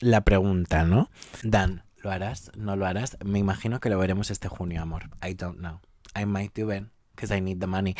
la 0.00 0.20
pregunta, 0.22 0.84
¿no? 0.84 1.10
Dan, 1.42 1.84
¿lo 2.02 2.10
harás? 2.10 2.50
¿No 2.54 2.76
lo 2.76 2.84
harás? 2.84 3.16
Me 3.24 3.38
imagino 3.38 3.80
que 3.80 3.88
lo 3.88 3.98
veremos 3.98 4.30
este 4.30 4.48
junio, 4.48 4.82
amor. 4.82 5.08
I 5.26 5.32
don't 5.34 5.58
know. 5.58 5.80
I 6.14 6.26
might 6.26 6.54
do 6.54 6.70
it, 6.70 6.84
because 7.14 7.34
I 7.34 7.40
need 7.40 7.60
the 7.60 7.66
money 7.66 7.94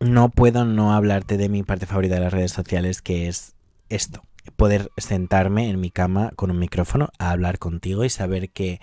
no 0.00 0.30
puedo 0.30 0.64
no 0.64 0.92
hablarte 0.92 1.36
de 1.36 1.48
mi 1.48 1.62
parte 1.62 1.86
favorita 1.86 2.16
de 2.16 2.20
las 2.20 2.32
redes 2.32 2.52
sociales, 2.52 3.02
que 3.02 3.28
es 3.28 3.54
esto, 3.88 4.22
poder 4.56 4.90
sentarme 4.96 5.68
en 5.70 5.80
mi 5.80 5.90
cama 5.90 6.32
con 6.36 6.50
un 6.50 6.58
micrófono 6.58 7.08
a 7.18 7.30
hablar 7.30 7.58
contigo 7.58 8.04
y 8.04 8.10
saber 8.10 8.50
que 8.50 8.80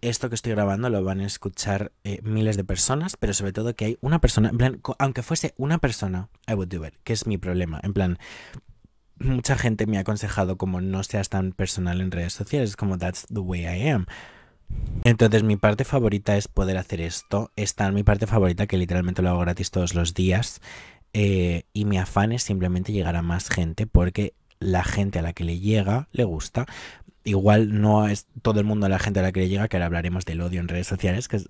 esto 0.00 0.28
que 0.28 0.34
estoy 0.34 0.52
grabando 0.52 0.90
lo 0.90 1.02
van 1.04 1.20
a 1.20 1.26
escuchar 1.26 1.92
eh, 2.02 2.20
miles 2.22 2.56
de 2.56 2.64
personas, 2.64 3.16
pero 3.16 3.32
sobre 3.34 3.52
todo 3.52 3.74
que 3.74 3.84
hay 3.84 3.98
una 4.00 4.20
persona, 4.20 4.48
en 4.48 4.58
plan, 4.58 4.80
aunque 4.98 5.22
fuese 5.22 5.54
una 5.56 5.78
persona, 5.78 6.28
I 6.48 6.54
would 6.54 6.68
do 6.68 6.84
it, 6.84 6.94
que 7.04 7.12
es 7.12 7.26
mi 7.26 7.38
problema, 7.38 7.80
en 7.84 7.92
plan, 7.92 8.18
mucha 9.18 9.56
gente 9.56 9.86
me 9.86 9.98
ha 9.98 10.00
aconsejado 10.00 10.58
como 10.58 10.80
no 10.80 11.02
seas 11.04 11.28
tan 11.28 11.52
personal 11.52 12.00
en 12.00 12.10
redes 12.10 12.32
sociales, 12.32 12.76
como 12.76 12.98
that's 12.98 13.26
the 13.28 13.40
way 13.40 13.62
I 13.62 13.88
am. 13.90 14.06
Entonces 15.04 15.42
mi 15.42 15.56
parte 15.56 15.84
favorita 15.84 16.36
es 16.36 16.48
poder 16.48 16.76
hacer 16.76 17.00
esto. 17.00 17.50
Está 17.56 17.86
en 17.86 17.94
mi 17.94 18.02
parte 18.04 18.26
favorita 18.26 18.66
que 18.66 18.76
literalmente 18.76 19.22
lo 19.22 19.30
hago 19.30 19.40
gratis 19.40 19.70
todos 19.70 19.94
los 19.94 20.14
días. 20.14 20.60
Eh, 21.12 21.64
y 21.72 21.84
mi 21.84 21.98
afán 21.98 22.32
es 22.32 22.42
simplemente 22.42 22.92
llegar 22.92 23.16
a 23.16 23.22
más 23.22 23.48
gente 23.48 23.86
porque 23.86 24.34
la 24.60 24.84
gente 24.84 25.18
a 25.18 25.22
la 25.22 25.32
que 25.32 25.44
le 25.44 25.58
llega 25.58 26.08
le 26.12 26.24
gusta. 26.24 26.66
Igual 27.24 27.80
no 27.80 28.08
es 28.08 28.26
todo 28.42 28.60
el 28.60 28.66
mundo 28.66 28.88
la 28.88 28.98
gente 28.98 29.20
a 29.20 29.22
la 29.22 29.32
que 29.32 29.40
le 29.40 29.48
llega, 29.48 29.68
que 29.68 29.76
ahora 29.76 29.86
hablaremos 29.86 30.24
del 30.24 30.40
odio 30.40 30.60
en 30.60 30.68
redes 30.68 30.86
sociales, 30.86 31.28
que 31.28 31.40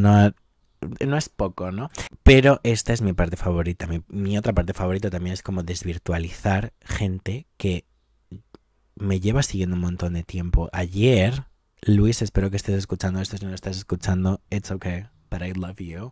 no 0.00 1.16
es 1.16 1.28
poco, 1.28 1.72
¿no? 1.72 1.90
Pero 2.22 2.60
esta 2.64 2.92
es 2.92 3.02
mi 3.02 3.12
parte 3.12 3.36
favorita. 3.36 3.86
Mi, 3.86 4.02
mi 4.08 4.36
otra 4.36 4.52
parte 4.52 4.74
favorita 4.74 5.10
también 5.10 5.34
es 5.34 5.42
como 5.42 5.62
desvirtualizar 5.62 6.72
gente 6.80 7.46
que 7.56 7.84
me 8.96 9.20
lleva 9.20 9.42
siguiendo 9.42 9.76
un 9.76 9.82
montón 9.82 10.14
de 10.14 10.22
tiempo. 10.22 10.68
Ayer 10.72 11.44
Luis, 11.88 12.20
espero 12.20 12.50
que 12.50 12.56
estés 12.56 12.74
escuchando 12.74 13.20
esto. 13.20 13.36
Si 13.36 13.44
no 13.44 13.50
lo 13.50 13.54
estás 13.54 13.76
escuchando, 13.76 14.40
it's 14.50 14.72
okay. 14.72 15.04
but 15.30 15.42
I 15.42 15.52
love 15.52 15.78
you. 15.78 16.10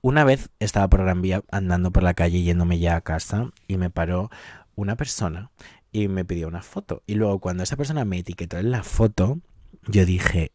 Una 0.00 0.24
vez 0.24 0.50
estaba 0.58 0.88
por 0.88 1.02
Gran 1.02 1.22
Vía 1.22 1.44
andando 1.50 1.92
por 1.92 2.02
la 2.02 2.14
calle 2.14 2.42
yéndome 2.42 2.80
ya 2.80 2.96
a 2.96 3.00
casa 3.02 3.50
y 3.68 3.76
me 3.76 3.88
paró 3.88 4.30
una 4.74 4.96
persona 4.96 5.52
y 5.92 6.08
me 6.08 6.24
pidió 6.24 6.48
una 6.48 6.62
foto. 6.62 7.02
Y 7.06 7.14
luego 7.14 7.38
cuando 7.38 7.62
esa 7.62 7.76
persona 7.76 8.04
me 8.04 8.18
etiquetó 8.18 8.58
en 8.58 8.72
la 8.72 8.82
foto, 8.82 9.40
yo 9.86 10.04
dije, 10.04 10.50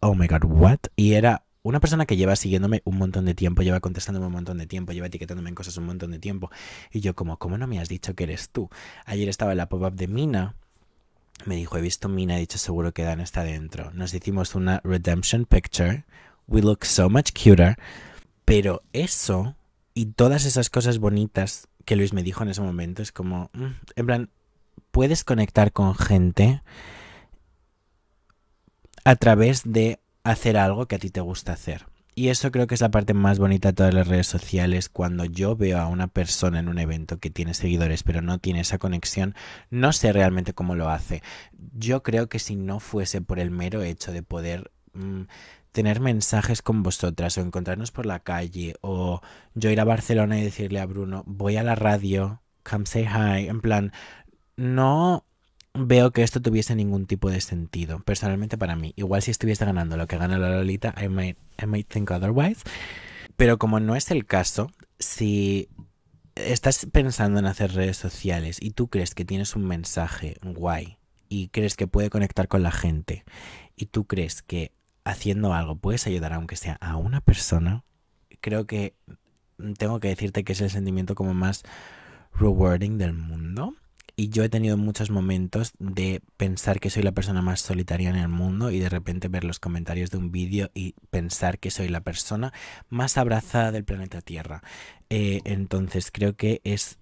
oh 0.00 0.14
my 0.14 0.26
god, 0.26 0.44
what? 0.44 0.80
Y 0.96 1.12
era 1.12 1.44
una 1.62 1.78
persona 1.78 2.06
que 2.06 2.16
lleva 2.16 2.34
siguiéndome 2.34 2.82
un 2.84 2.98
montón 2.98 3.26
de 3.26 3.34
tiempo, 3.34 3.62
lleva 3.62 3.78
contestándome 3.78 4.26
un 4.26 4.32
montón 4.32 4.58
de 4.58 4.66
tiempo, 4.66 4.92
lleva 4.92 5.06
etiquetándome 5.06 5.50
en 5.50 5.54
cosas 5.54 5.76
un 5.76 5.86
montón 5.86 6.10
de 6.10 6.18
tiempo. 6.18 6.50
Y 6.90 7.00
yo 7.00 7.14
como, 7.14 7.38
¿cómo 7.38 7.58
no 7.58 7.68
me 7.68 7.78
has 7.78 7.88
dicho 7.88 8.14
que 8.14 8.24
eres 8.24 8.50
tú? 8.50 8.70
Ayer 9.04 9.28
estaba 9.28 9.52
en 9.52 9.58
la 9.58 9.68
pop-up 9.68 9.94
de 9.94 10.08
Mina. 10.08 10.56
Me 11.46 11.56
dijo, 11.56 11.76
he 11.76 11.80
visto 11.80 12.08
Mina, 12.08 12.36
he 12.36 12.40
dicho, 12.40 12.58
seguro 12.58 12.92
que 12.92 13.02
Dan 13.02 13.20
está 13.20 13.44
dentro. 13.44 13.90
Nos 13.92 14.14
hicimos 14.14 14.54
una 14.54 14.80
redemption 14.84 15.44
picture. 15.44 16.04
We 16.46 16.62
look 16.62 16.84
so 16.84 17.08
much 17.08 17.32
cuter. 17.32 17.76
Pero 18.44 18.82
eso 18.92 19.56
y 19.94 20.06
todas 20.06 20.44
esas 20.44 20.70
cosas 20.70 20.98
bonitas 20.98 21.68
que 21.84 21.96
Luis 21.96 22.12
me 22.12 22.22
dijo 22.22 22.42
en 22.42 22.50
ese 22.50 22.60
momento 22.60 23.02
es 23.02 23.12
como, 23.12 23.50
mm, 23.52 23.66
en 23.96 24.06
plan, 24.06 24.30
puedes 24.90 25.24
conectar 25.24 25.72
con 25.72 25.94
gente 25.94 26.62
a 29.04 29.16
través 29.16 29.62
de 29.64 30.00
hacer 30.24 30.56
algo 30.56 30.86
que 30.86 30.96
a 30.96 30.98
ti 30.98 31.10
te 31.10 31.20
gusta 31.20 31.52
hacer. 31.52 31.86
Y 32.14 32.28
eso 32.28 32.50
creo 32.50 32.66
que 32.66 32.74
es 32.74 32.80
la 32.80 32.90
parte 32.90 33.14
más 33.14 33.38
bonita 33.38 33.68
de 33.68 33.74
todas 33.74 33.94
las 33.94 34.08
redes 34.08 34.26
sociales. 34.26 34.88
Cuando 34.88 35.24
yo 35.24 35.56
veo 35.56 35.78
a 35.78 35.86
una 35.86 36.08
persona 36.08 36.58
en 36.58 36.68
un 36.68 36.78
evento 36.78 37.18
que 37.18 37.30
tiene 37.30 37.54
seguidores 37.54 38.02
pero 38.02 38.22
no 38.22 38.38
tiene 38.38 38.60
esa 38.60 38.78
conexión, 38.78 39.34
no 39.70 39.92
sé 39.92 40.12
realmente 40.12 40.52
cómo 40.54 40.74
lo 40.74 40.88
hace. 40.90 41.22
Yo 41.72 42.02
creo 42.02 42.28
que 42.28 42.38
si 42.38 42.56
no 42.56 42.80
fuese 42.80 43.20
por 43.20 43.38
el 43.38 43.50
mero 43.50 43.82
hecho 43.82 44.12
de 44.12 44.22
poder 44.22 44.70
mm, 44.92 45.22
tener 45.72 46.00
mensajes 46.00 46.62
con 46.62 46.82
vosotras 46.82 47.38
o 47.38 47.40
encontrarnos 47.40 47.92
por 47.92 48.06
la 48.06 48.20
calle 48.20 48.74
o 48.80 49.20
yo 49.54 49.70
ir 49.70 49.80
a 49.80 49.84
Barcelona 49.84 50.38
y 50.38 50.42
decirle 50.42 50.80
a 50.80 50.86
Bruno, 50.86 51.22
voy 51.26 51.56
a 51.56 51.62
la 51.62 51.74
radio, 51.74 52.42
come 52.68 52.86
say 52.86 53.04
hi, 53.04 53.48
en 53.48 53.60
plan, 53.60 53.92
no 54.56 55.24
veo 55.74 56.10
que 56.10 56.22
esto 56.22 56.40
tuviese 56.40 56.74
ningún 56.74 57.06
tipo 57.06 57.30
de 57.30 57.40
sentido, 57.40 58.00
personalmente 58.00 58.58
para 58.58 58.76
mí. 58.76 58.92
Igual 58.96 59.22
si 59.22 59.30
estuviese 59.30 59.64
ganando 59.64 59.96
lo 59.96 60.06
que 60.06 60.18
gana 60.18 60.38
la 60.38 60.50
Lolita, 60.50 60.94
I 61.00 61.08
might, 61.08 61.38
I 61.62 61.66
might 61.66 61.88
think 61.88 62.10
otherwise. 62.10 62.62
Pero 63.36 63.58
como 63.58 63.80
no 63.80 63.96
es 63.96 64.10
el 64.10 64.26
caso, 64.26 64.70
si 64.98 65.68
estás 66.34 66.86
pensando 66.86 67.38
en 67.38 67.46
hacer 67.46 67.72
redes 67.72 67.96
sociales 67.96 68.58
y 68.60 68.72
tú 68.72 68.88
crees 68.88 69.14
que 69.14 69.24
tienes 69.24 69.56
un 69.56 69.66
mensaje 69.66 70.36
guay 70.42 70.98
y 71.28 71.48
crees 71.48 71.76
que 71.76 71.86
puede 71.86 72.10
conectar 72.10 72.48
con 72.48 72.62
la 72.62 72.70
gente 72.70 73.24
y 73.76 73.86
tú 73.86 74.06
crees 74.06 74.42
que 74.42 74.72
haciendo 75.04 75.54
algo 75.54 75.76
puedes 75.76 76.06
ayudar 76.06 76.32
aunque 76.32 76.56
sea 76.56 76.74
a 76.80 76.96
una 76.96 77.20
persona, 77.20 77.84
creo 78.40 78.66
que 78.66 78.94
tengo 79.78 80.00
que 80.00 80.08
decirte 80.08 80.44
que 80.44 80.52
es 80.52 80.60
el 80.60 80.70
sentimiento 80.70 81.14
como 81.14 81.34
más 81.34 81.62
rewarding 82.34 82.98
del 82.98 83.12
mundo. 83.12 83.74
Y 84.20 84.28
yo 84.28 84.44
he 84.44 84.50
tenido 84.50 84.76
muchos 84.76 85.08
momentos 85.08 85.72
de 85.78 86.20
pensar 86.36 86.78
que 86.78 86.90
soy 86.90 87.02
la 87.02 87.12
persona 87.12 87.40
más 87.40 87.62
solitaria 87.62 88.10
en 88.10 88.16
el 88.16 88.28
mundo 88.28 88.70
y 88.70 88.78
de 88.78 88.90
repente 88.90 89.28
ver 89.28 89.44
los 89.44 89.60
comentarios 89.60 90.10
de 90.10 90.18
un 90.18 90.30
vídeo 90.30 90.70
y 90.74 90.94
pensar 91.08 91.58
que 91.58 91.70
soy 91.70 91.88
la 91.88 92.02
persona 92.02 92.52
más 92.90 93.16
abrazada 93.16 93.72
del 93.72 93.84
planeta 93.84 94.20
Tierra. 94.20 94.62
Eh, 95.08 95.40
entonces 95.44 96.10
creo 96.12 96.36
que 96.36 96.60
es 96.64 96.98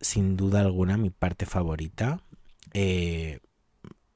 sin 0.00 0.36
duda 0.36 0.60
alguna 0.60 0.96
mi 0.96 1.10
parte 1.10 1.46
favorita. 1.46 2.22
Eh, 2.74 3.40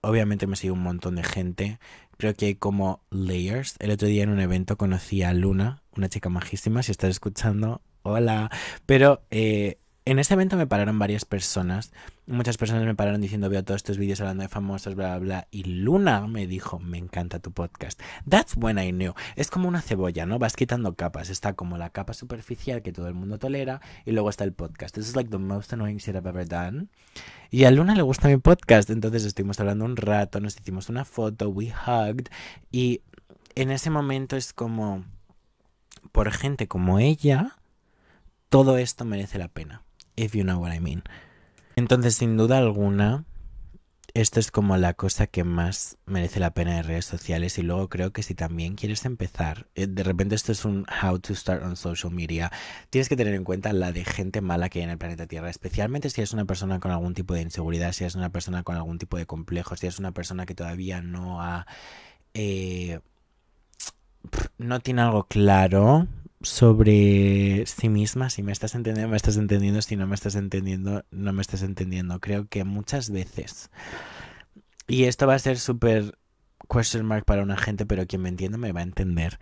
obviamente 0.01 0.47
me 0.47 0.55
sigue 0.55 0.71
un 0.71 0.85
montón 0.85 1.17
de 1.17 1.25
gente. 1.25 1.81
Creo 2.17 2.35
que 2.35 2.47
hay 2.47 2.55
como 2.55 3.03
layers. 3.11 3.75
El 3.81 3.91
otro 3.91 4.07
día 4.07 4.23
en 4.23 4.31
un 4.31 4.39
evento 4.39 4.77
conocí 4.77 5.25
a 5.25 5.35
Luna, 5.35 5.83
una 5.97 6.09
chica 6.09 6.29
majísima. 6.29 6.85
Si 6.85 6.93
estás 6.93 7.11
escuchando, 7.11 7.83
hola. 8.03 8.53
Pero 8.87 9.27
eh, 9.33 9.81
en 10.07 10.21
ese 10.21 10.35
evento 10.35 10.57
me 10.57 10.69
pararon 10.69 11.01
varias 11.01 11.25
personas. 11.25 11.93
Muchas 12.27 12.57
personas 12.57 12.85
me 12.85 12.95
pararon 12.95 13.21
diciendo, 13.21 13.51
veo 13.51 13.65
todos 13.65 13.79
estos 13.79 13.99
vídeos 13.99 14.21
hablando 14.21 14.45
de 14.45 14.49
famosos, 14.49 14.95
bla, 14.95 15.09
bla, 15.09 15.19
bla. 15.19 15.49
Y 15.51 15.65
Luna 15.65 16.29
me 16.29 16.47
dijo, 16.47 16.79
me 16.79 16.97
encanta 16.97 17.41
tu 17.41 17.51
podcast. 17.51 18.01
That's 18.29 18.57
when 18.57 18.79
I 18.79 18.93
knew. 18.93 19.15
Es 19.35 19.51
como 19.51 19.67
una 19.67 19.83
cebolla, 19.83 20.25
¿no? 20.25 20.39
Vas 20.39 20.55
quitando 20.55 20.95
capas. 20.95 21.29
Está 21.29 21.55
como 21.55 21.77
la 21.77 21.91
capa 21.91 22.15
superficial 22.15 22.83
que 22.83 22.93
todo 22.93 23.09
el 23.09 23.15
mundo 23.15 23.41
tolera. 23.41 23.81
Y 24.05 24.13
luego 24.13 24.31
está 24.31 24.45
el 24.45 24.53
podcast. 24.53 24.95
This 24.95 25.09
is 25.09 25.17
like 25.17 25.29
the 25.29 25.39
most 25.39 25.73
annoying 25.73 25.99
shit 25.99 26.15
I've 26.15 26.29
ever 26.29 26.47
done. 26.47 26.87
Y 27.51 27.65
a 27.65 27.73
Luna 27.73 27.97
le 27.97 28.03
gusta 28.03 28.29
mi 28.29 28.37
podcast. 28.37 28.91
Entonces 28.91 29.25
estuvimos 29.25 29.59
hablando 29.59 29.85
un 29.85 29.97
rato, 29.97 30.39
nos 30.39 30.57
hicimos 30.57 30.89
una 30.89 31.05
foto, 31.05 31.49
we 31.49 31.73
hugged. 31.85 32.29
Y 32.71 33.03
en 33.57 33.73
ese 33.73 33.91
momento 33.91 34.37
es 34.37 34.53
como, 34.53 35.05
por 36.13 36.31
gente 36.31 36.69
como 36.69 37.01
ella, 37.01 37.57
todo 38.51 38.79
esto 38.79 39.05
merece 39.05 39.39
la 39.39 39.49
pena 39.49 39.83
if 40.17 40.35
you 40.35 40.43
know 40.43 40.59
what 40.59 40.73
I 40.73 40.81
mean. 40.81 41.03
Entonces, 41.77 42.17
sin 42.17 42.37
duda 42.37 42.59
alguna, 42.59 43.25
esto 44.15 44.41
es 44.41 44.51
como 44.51 44.79
la 44.79 44.95
cosa 44.95 45.27
que 45.27 45.45
más 45.45 45.99
merece 46.07 46.41
la 46.41 46.55
pena 46.55 46.77
de 46.77 46.83
redes 46.83 47.05
sociales 47.05 47.59
y 47.59 47.63
luego 47.63 47.91
creo 47.91 48.15
que 48.15 48.23
si 48.23 48.35
también 48.35 48.75
quieres 48.75 49.05
empezar, 49.05 49.69
eh, 49.75 49.87
de 49.87 50.03
repente 50.03 50.35
esto 50.35 50.53
es 50.53 50.65
un 50.65 50.87
how 51.03 51.19
to 51.19 51.35
start 51.35 51.63
on 51.63 51.77
social 51.77 52.11
media, 52.11 52.51
tienes 52.89 53.11
que 53.11 53.17
tener 53.17 53.35
en 53.35 53.45
cuenta 53.45 53.75
la 53.75 53.93
de 53.93 54.07
gente 54.07 54.41
mala 54.41 54.71
que 54.71 54.79
hay 54.79 54.85
en 54.85 54.91
el 54.91 54.97
planeta 54.97 55.27
Tierra, 55.27 55.51
especialmente 55.51 56.09
si 56.09 56.23
eres 56.23 56.33
una 56.33 56.47
persona 56.47 56.81
con 56.81 56.93
algún 56.93 57.13
tipo 57.13 57.35
de 57.35 57.43
inseguridad, 57.43 57.93
si 57.93 58.05
eres 58.05 58.15
una 58.15 58.31
persona 58.31 58.63
con 58.63 58.77
algún 58.77 58.99
tipo 58.99 59.19
de 59.19 59.27
complejo, 59.27 59.77
si 59.77 59.85
eres 59.85 59.99
una 59.99 60.13
persona 60.13 60.47
que 60.47 60.55
todavía 60.55 61.03
no 61.03 61.43
ha... 61.43 61.67
Eh, 62.33 63.01
no 64.57 64.81
tiene 64.81 65.03
algo 65.03 65.25
claro 65.25 66.09
sobre 66.43 67.65
sí 67.67 67.89
misma. 67.89 68.31
Si 68.31 68.43
me 68.43 68.53
estás 68.53 68.75
entendiendo, 68.75 69.11
me 69.11 69.17
estás 69.17 69.37
entendiendo. 69.37 69.83
Si 69.83 69.97
no 69.97 70.07
me 70.07 70.15
estás 70.15 70.35
entendiendo, 70.35 71.05
no 71.11 71.33
me 71.33 71.43
estás 71.43 71.63
entendiendo. 71.63 72.21
Creo 72.21 72.49
que 72.49 72.65
muchas 72.65 73.11
veces. 73.11 73.71
Y 74.87 75.05
esto 75.05 75.27
va 75.27 75.35
a 75.35 75.39
ser 75.39 75.59
súper 75.59 76.19
question 76.69 77.05
mark 77.05 77.25
para 77.25 77.43
una 77.43 77.57
gente, 77.57 77.87
pero 77.87 78.07
quien 78.07 78.23
me 78.23 78.29
entienda 78.29 78.59
me 78.59 78.73
va 78.73 78.81
a 78.81 78.85
entender. 78.85 79.39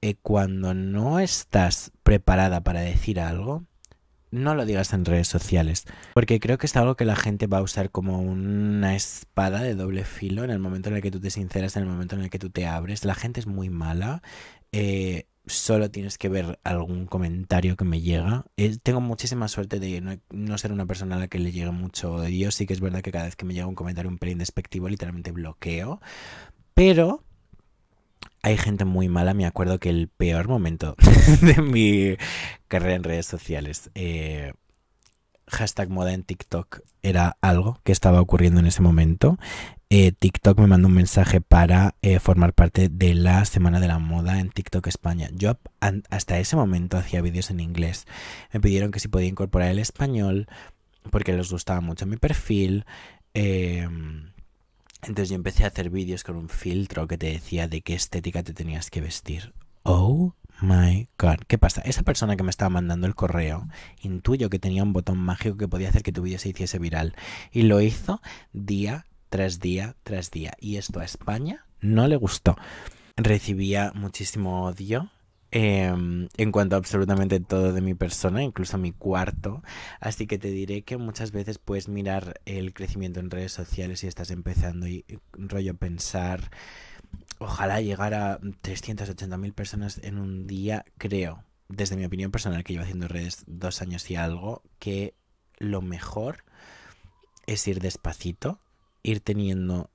Eh, 0.00 0.16
cuando 0.20 0.74
no 0.74 1.20
estás 1.20 1.92
preparada 2.02 2.62
para 2.62 2.80
decir 2.80 3.20
algo, 3.20 3.64
no 4.32 4.54
lo 4.54 4.64
digas 4.64 4.92
en 4.92 5.04
redes 5.04 5.28
sociales. 5.28 5.84
Porque 6.14 6.40
creo 6.40 6.58
que 6.58 6.66
es 6.66 6.76
algo 6.76 6.96
que 6.96 7.04
la 7.04 7.16
gente 7.16 7.46
va 7.46 7.58
a 7.58 7.62
usar 7.62 7.90
como 7.90 8.20
una 8.20 8.96
espada 8.96 9.62
de 9.62 9.74
doble 9.74 10.04
filo 10.04 10.42
en 10.42 10.50
el 10.50 10.58
momento 10.58 10.88
en 10.88 10.96
el 10.96 11.02
que 11.02 11.10
tú 11.10 11.20
te 11.20 11.30
sinceras, 11.30 11.76
en 11.76 11.84
el 11.84 11.88
momento 11.88 12.16
en 12.16 12.22
el 12.22 12.30
que 12.30 12.38
tú 12.38 12.50
te 12.50 12.66
abres. 12.66 13.04
La 13.04 13.14
gente 13.14 13.40
es 13.40 13.46
muy 13.46 13.70
mala. 13.70 14.22
Eh, 14.72 15.26
solo 15.46 15.90
tienes 15.90 16.18
que 16.18 16.28
ver 16.28 16.60
algún 16.64 17.06
comentario 17.06 17.76
que 17.76 17.84
me 17.84 18.00
llega. 18.00 18.46
Eh, 18.56 18.76
tengo 18.82 19.00
muchísima 19.00 19.48
suerte 19.48 19.80
de 19.80 20.20
no, 20.30 20.58
ser 20.58 20.72
una 20.72 20.86
persona 20.86 21.16
a 21.16 21.18
la 21.18 21.28
que 21.28 21.38
le 21.38 21.52
llegue 21.52 21.70
mucho 21.70 22.14
odio. 22.14 22.50
Sí 22.50 22.66
que 22.66 22.72
es 22.72 22.80
verdad 22.80 23.02
que 23.02 23.12
cada 23.12 23.24
vez 23.24 23.36
que 23.36 23.44
me 23.44 23.54
llega 23.54 23.66
un 23.66 23.74
comentario 23.74 24.10
un 24.10 24.18
pelín 24.18 24.38
despectivo, 24.38 24.88
literalmente 24.88 25.32
bloqueo. 25.32 26.00
Pero 26.74 27.24
hay 28.42 28.56
gente 28.56 28.84
muy 28.84 29.08
mala. 29.08 29.34
Me 29.34 29.46
acuerdo 29.46 29.78
que 29.78 29.90
el 29.90 30.08
peor 30.08 30.48
momento 30.48 30.96
de 31.42 31.60
mi 31.62 32.16
carrera 32.68 32.94
en 32.94 33.04
redes 33.04 33.26
sociales, 33.26 33.90
eh, 33.94 34.52
hashtag 35.52 35.90
moda 35.90 36.12
en 36.12 36.24
TikTok, 36.24 36.80
era 37.02 37.36
algo 37.40 37.80
que 37.84 37.92
estaba 37.92 38.20
ocurriendo 38.20 38.60
en 38.60 38.66
ese 38.66 38.82
momento. 38.82 39.38
Eh, 39.90 40.12
TikTok 40.12 40.58
me 40.58 40.66
mandó 40.66 40.88
un 40.88 40.94
mensaje 40.94 41.42
para 41.42 41.96
eh, 42.00 42.18
formar 42.18 42.54
parte 42.54 42.88
de 42.88 43.14
la 43.14 43.44
Semana 43.44 43.78
de 43.78 43.88
la 43.88 43.98
Moda 43.98 44.40
en 44.40 44.50
TikTok 44.50 44.86
España. 44.86 45.28
Yo 45.34 45.58
hasta 46.08 46.38
ese 46.38 46.56
momento 46.56 46.96
hacía 46.96 47.20
vídeos 47.20 47.50
en 47.50 47.60
inglés. 47.60 48.06
Me 48.52 48.60
pidieron 48.60 48.90
que 48.90 49.00
si 49.00 49.08
podía 49.08 49.28
incorporar 49.28 49.68
el 49.68 49.78
español 49.78 50.48
porque 51.10 51.34
les 51.34 51.50
gustaba 51.50 51.80
mucho 51.80 52.06
mi 52.06 52.16
perfil. 52.16 52.86
Em, 53.34 54.32
entonces 55.02 55.28
yo 55.28 55.34
empecé 55.34 55.64
a 55.64 55.68
hacer 55.68 55.90
vídeos 55.90 56.24
con 56.24 56.36
un 56.36 56.48
filtro 56.48 57.06
que 57.06 57.18
te 57.18 57.26
decía 57.26 57.68
de 57.68 57.82
qué 57.82 57.94
estética 57.94 58.42
te 58.42 58.54
tenías 58.54 58.88
que 58.88 59.02
vestir. 59.02 59.52
Oh 59.82 60.34
my 60.62 61.08
god. 61.18 61.38
¿Qué 61.46 61.58
pasa? 61.58 61.82
Esa 61.82 62.02
persona 62.02 62.36
que 62.36 62.42
me 62.42 62.50
estaba 62.50 62.70
mandando 62.70 63.06
el 63.06 63.14
correo, 63.14 63.68
intuyo 64.00 64.48
que 64.48 64.58
tenía 64.58 64.82
un 64.82 64.92
botón 64.92 65.18
mágico 65.18 65.56
que 65.56 65.68
podía 65.68 65.88
hacer 65.88 66.02
que 66.02 66.12
tu 66.12 66.22
vídeo 66.22 66.38
se 66.38 66.50
hiciese 66.50 66.78
viral. 66.78 67.14
Y 67.50 67.62
lo 67.62 67.80
hizo 67.80 68.22
día 68.52 69.06
tras 69.28 69.60
día 69.60 69.96
tras 70.02 70.30
día. 70.30 70.52
Y 70.60 70.76
esto 70.76 71.00
a 71.00 71.04
España 71.04 71.66
no 71.80 72.06
le 72.06 72.16
gustó. 72.16 72.56
Recibía 73.16 73.92
muchísimo 73.94 74.64
odio 74.64 75.10
em, 75.50 76.28
en 76.36 76.52
cuanto 76.52 76.76
a 76.76 76.78
absolutamente 76.78 77.40
todo 77.40 77.72
de 77.72 77.80
mi 77.80 77.94
persona, 77.94 78.42
incluso 78.42 78.78
mi 78.78 78.92
cuarto. 78.92 79.62
Así 80.00 80.26
que 80.26 80.38
te 80.38 80.50
diré 80.50 80.82
que 80.82 80.96
muchas 80.96 81.32
veces 81.32 81.58
puedes 81.58 81.88
mirar 81.88 82.40
el 82.46 82.72
crecimiento 82.72 83.20
en 83.20 83.30
redes 83.30 83.52
sociales 83.52 84.04
y 84.04 84.06
estás 84.06 84.30
empezando 84.30 84.86
y 84.86 85.04
rollo 85.32 85.74
pensar, 85.74 86.50
ojalá 87.42 87.80
llegar 87.80 88.14
a 88.14 88.40
380.000 88.40 89.52
personas 89.52 90.00
en 90.02 90.18
un 90.18 90.46
día, 90.46 90.84
creo, 90.98 91.44
desde 91.68 91.96
mi 91.96 92.04
opinión 92.04 92.30
personal 92.30 92.64
que 92.64 92.72
llevo 92.72 92.84
haciendo 92.84 93.08
redes 93.08 93.44
dos 93.46 93.82
años 93.82 94.10
y 94.10 94.16
algo, 94.16 94.62
que 94.78 95.14
lo 95.58 95.82
mejor 95.82 96.44
es 97.46 97.66
ir 97.68 97.80
despacito 97.80 98.60
ir 99.02 99.20
teniendo 99.20 99.90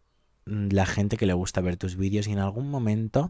mm, 0.46 0.68
la 0.72 0.86
gente 0.86 1.18
que 1.18 1.26
le 1.26 1.34
gusta 1.34 1.62
ver 1.62 1.78
tus 1.78 1.96
vídeos 1.96 2.28
y 2.28 2.34
en 2.34 2.40
algún 2.40 2.70
momento 2.70 3.30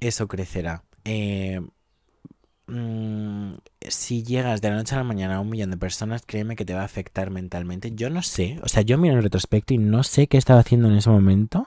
eso 0.00 0.28
crecerá. 0.28 0.84
eh, 1.04 1.60
mm, 2.66 3.54
si 3.88 4.22
llegas 4.22 4.60
de 4.60 4.70
la 4.70 4.76
noche 4.76 4.94
a 4.94 4.98
la 4.98 5.04
mañana 5.04 5.36
a 5.36 5.40
un 5.40 5.50
millón 5.50 5.70
de 5.70 5.76
personas, 5.76 6.22
créeme 6.24 6.56
que 6.56 6.64
te 6.64 6.74
va 6.74 6.82
a 6.82 6.84
afectar 6.84 7.30
mentalmente. 7.30 7.92
Yo 7.94 8.10
no 8.10 8.22
sé, 8.22 8.58
o 8.62 8.68
sea, 8.68 8.82
yo 8.82 8.98
miro 8.98 9.14
en 9.16 9.22
retrospecto 9.22 9.74
y 9.74 9.78
no 9.78 10.02
sé 10.02 10.26
qué 10.28 10.38
estaba 10.38 10.60
haciendo 10.60 10.88
en 10.88 10.96
ese 10.96 11.10
momento 11.10 11.66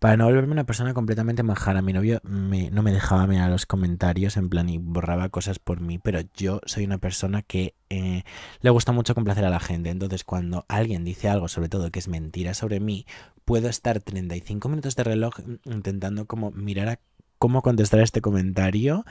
para 0.00 0.16
no 0.16 0.24
volverme 0.24 0.52
una 0.52 0.64
persona 0.64 0.94
completamente 0.94 1.42
majara. 1.42 1.82
Mi 1.82 1.92
novio 1.92 2.20
no 2.24 2.82
me 2.82 2.92
dejaba 2.92 3.26
mirar 3.26 3.50
los 3.50 3.66
comentarios 3.66 4.38
en 4.38 4.48
plan 4.48 4.70
y 4.70 4.78
borraba 4.78 5.28
cosas 5.28 5.58
por 5.58 5.80
mí, 5.80 5.98
pero 5.98 6.20
yo 6.34 6.62
soy 6.64 6.84
una 6.84 6.96
persona 6.96 7.42
que 7.42 7.74
eh, 7.90 8.24
le 8.62 8.70
gusta 8.70 8.92
mucho 8.92 9.14
complacer 9.14 9.44
a 9.44 9.50
la 9.50 9.60
gente. 9.60 9.90
Entonces, 9.90 10.24
cuando 10.24 10.64
alguien 10.68 11.04
dice 11.04 11.28
algo, 11.28 11.48
sobre 11.48 11.68
todo 11.68 11.90
que 11.90 11.98
es 11.98 12.08
mentira 12.08 12.54
sobre 12.54 12.80
mí, 12.80 13.04
puedo 13.44 13.68
estar 13.68 14.00
35 14.00 14.70
minutos 14.70 14.96
de 14.96 15.04
reloj 15.04 15.34
intentando 15.64 16.24
como 16.26 16.50
mirar 16.50 16.88
a 16.88 16.98
cómo 17.38 17.60
contestar 17.60 18.00
a 18.00 18.04
este 18.04 18.22
comentario. 18.22 19.04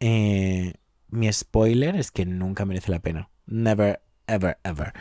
Eh, 0.00 0.74
mi 1.08 1.32
spoiler 1.32 1.94
es 1.94 2.10
que 2.10 2.26
nunca 2.26 2.64
merece 2.64 2.90
la 2.90 2.98
pena. 2.98 3.30
Never, 3.46 4.00
ever, 4.26 4.58
ever. 4.64 4.92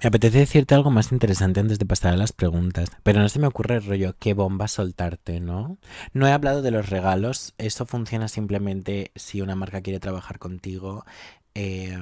Me 0.00 0.08
apetece 0.08 0.38
decirte 0.38 0.74
algo 0.74 0.90
más 0.90 1.12
interesante 1.12 1.60
antes 1.60 1.78
de 1.78 1.86
pasar 1.86 2.12
a 2.12 2.16
las 2.16 2.32
preguntas, 2.32 2.88
pero 3.02 3.20
no 3.20 3.28
se 3.28 3.38
me 3.38 3.46
ocurre 3.46 3.76
el 3.76 3.86
rollo 3.86 4.16
qué 4.18 4.34
bomba 4.34 4.68
soltarte, 4.68 5.40
¿no? 5.40 5.78
No 6.12 6.26
he 6.26 6.32
hablado 6.32 6.62
de 6.62 6.70
los 6.70 6.88
regalos, 6.88 7.54
eso 7.58 7.86
funciona 7.86 8.28
simplemente 8.28 9.12
si 9.14 9.40
una 9.40 9.56
marca 9.56 9.82
quiere 9.82 10.00
trabajar 10.00 10.38
contigo. 10.38 11.04
Eh, 11.54 11.96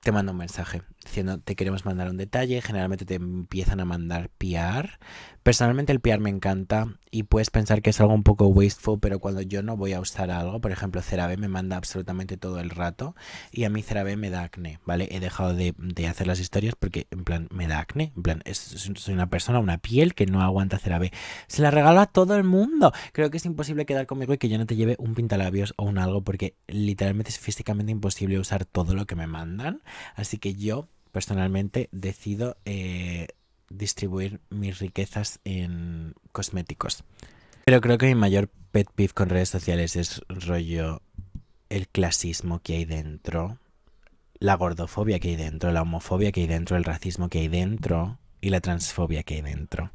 te 0.00 0.12
manda 0.12 0.32
un 0.32 0.38
mensaje 0.38 0.82
diciendo 1.04 1.40
te 1.40 1.56
queremos 1.56 1.84
mandar 1.84 2.08
un 2.08 2.16
detalle, 2.16 2.62
generalmente 2.62 3.04
te 3.04 3.14
empiezan 3.14 3.80
a 3.80 3.84
mandar 3.84 4.30
PR. 4.30 4.98
Personalmente 5.42 5.90
el 5.92 6.00
PR 6.00 6.20
me 6.20 6.28
encanta 6.28 6.98
y 7.10 7.22
puedes 7.22 7.48
pensar 7.48 7.80
que 7.80 7.90
es 7.90 8.00
algo 8.00 8.12
un 8.12 8.22
poco 8.22 8.46
wasteful, 8.48 9.00
pero 9.00 9.20
cuando 9.20 9.40
yo 9.40 9.62
no 9.62 9.74
voy 9.74 9.94
a 9.94 10.00
usar 10.00 10.30
algo, 10.30 10.60
por 10.60 10.70
ejemplo 10.70 11.00
CeraVe 11.00 11.38
me 11.38 11.48
manda 11.48 11.76
absolutamente 11.76 12.36
todo 12.36 12.60
el 12.60 12.68
rato 12.68 13.16
y 13.50 13.64
a 13.64 13.70
mí 13.70 13.80
CeraVe 13.80 14.18
me 14.18 14.28
da 14.28 14.42
acné, 14.42 14.80
¿vale? 14.84 15.08
He 15.10 15.18
dejado 15.18 15.54
de, 15.54 15.74
hacer 16.06 16.26
las 16.26 16.40
historias 16.40 16.74
porque 16.78 17.06
en 17.10 17.24
plan 17.24 17.48
me 17.50 17.66
da 17.66 17.78
acné, 17.78 18.12
en 18.16 18.22
plan 18.22 18.42
es, 18.44 18.58
soy 18.58 19.14
una 19.14 19.30
persona, 19.30 19.60
una 19.60 19.78
piel 19.78 20.14
que 20.14 20.26
no 20.26 20.42
aguanta 20.42 20.78
CeraVe. 20.78 21.10
Se 21.46 21.62
la 21.62 21.70
regalo 21.70 22.00
a 22.00 22.06
todo 22.06 22.36
el 22.36 22.44
mundo. 22.44 22.92
Creo 23.12 23.30
que 23.30 23.38
es 23.38 23.46
imposible 23.46 23.86
quedar 23.86 24.06
conmigo 24.06 24.34
y 24.34 24.38
que 24.38 24.50
yo 24.50 24.58
no 24.58 24.66
te 24.66 24.76
lleve 24.76 24.96
un 24.98 25.14
pintalabios 25.14 25.72
o 25.78 25.84
un 25.84 25.96
algo 25.96 26.22
porque 26.22 26.54
literalmente 26.68 27.30
es 27.30 27.38
físicamente 27.38 27.92
imposible 27.92 28.38
usar 28.38 28.66
todo 28.66 28.94
lo 28.94 29.06
que 29.06 29.16
me 29.16 29.26
mandan. 29.26 29.82
Así 30.16 30.36
que 30.36 30.54
yo 30.54 30.88
personalmente 31.12 31.88
decido 31.92 32.56
eh, 32.64 33.28
distribuir 33.70 34.40
mis 34.50 34.78
riquezas 34.78 35.40
en 35.44 36.14
cosméticos. 36.32 37.04
Pero 37.64 37.80
creo 37.80 37.98
que 37.98 38.06
mi 38.06 38.14
mayor 38.14 38.50
pet 38.72 38.90
peeve 38.94 39.14
con 39.14 39.28
redes 39.28 39.48
sociales 39.48 39.96
es 39.96 40.22
rollo 40.28 41.02
el 41.68 41.88
clasismo 41.88 42.60
que 42.60 42.74
hay 42.74 42.84
dentro, 42.84 43.58
la 44.38 44.56
gordofobia 44.56 45.20
que 45.20 45.28
hay 45.28 45.36
dentro, 45.36 45.72
la 45.72 45.82
homofobia 45.82 46.32
que 46.32 46.42
hay 46.42 46.46
dentro, 46.46 46.76
el 46.76 46.84
racismo 46.84 47.28
que 47.28 47.38
hay 47.38 47.48
dentro 47.48 48.18
y 48.40 48.50
la 48.50 48.60
transfobia 48.60 49.22
que 49.22 49.34
hay 49.34 49.42
dentro. 49.42 49.92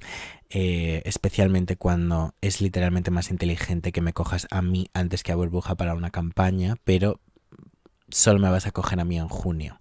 Eh, 0.49 1.01
especialmente 1.05 1.75
cuando 1.75 2.33
es 2.41 2.61
literalmente 2.61 3.11
más 3.11 3.29
inteligente 3.29 3.91
que 3.91 4.01
me 4.01 4.13
cojas 4.13 4.47
a 4.51 4.61
mí 4.61 4.89
antes 4.93 5.23
que 5.23 5.31
a 5.31 5.35
Burbuja 5.35 5.75
para 5.75 5.95
una 5.95 6.11
campaña, 6.11 6.75
pero 6.85 7.19
solo 8.09 8.39
me 8.39 8.49
vas 8.49 8.67
a 8.67 8.71
coger 8.71 8.99
a 8.99 9.05
mí 9.05 9.17
en 9.17 9.27
junio 9.27 9.77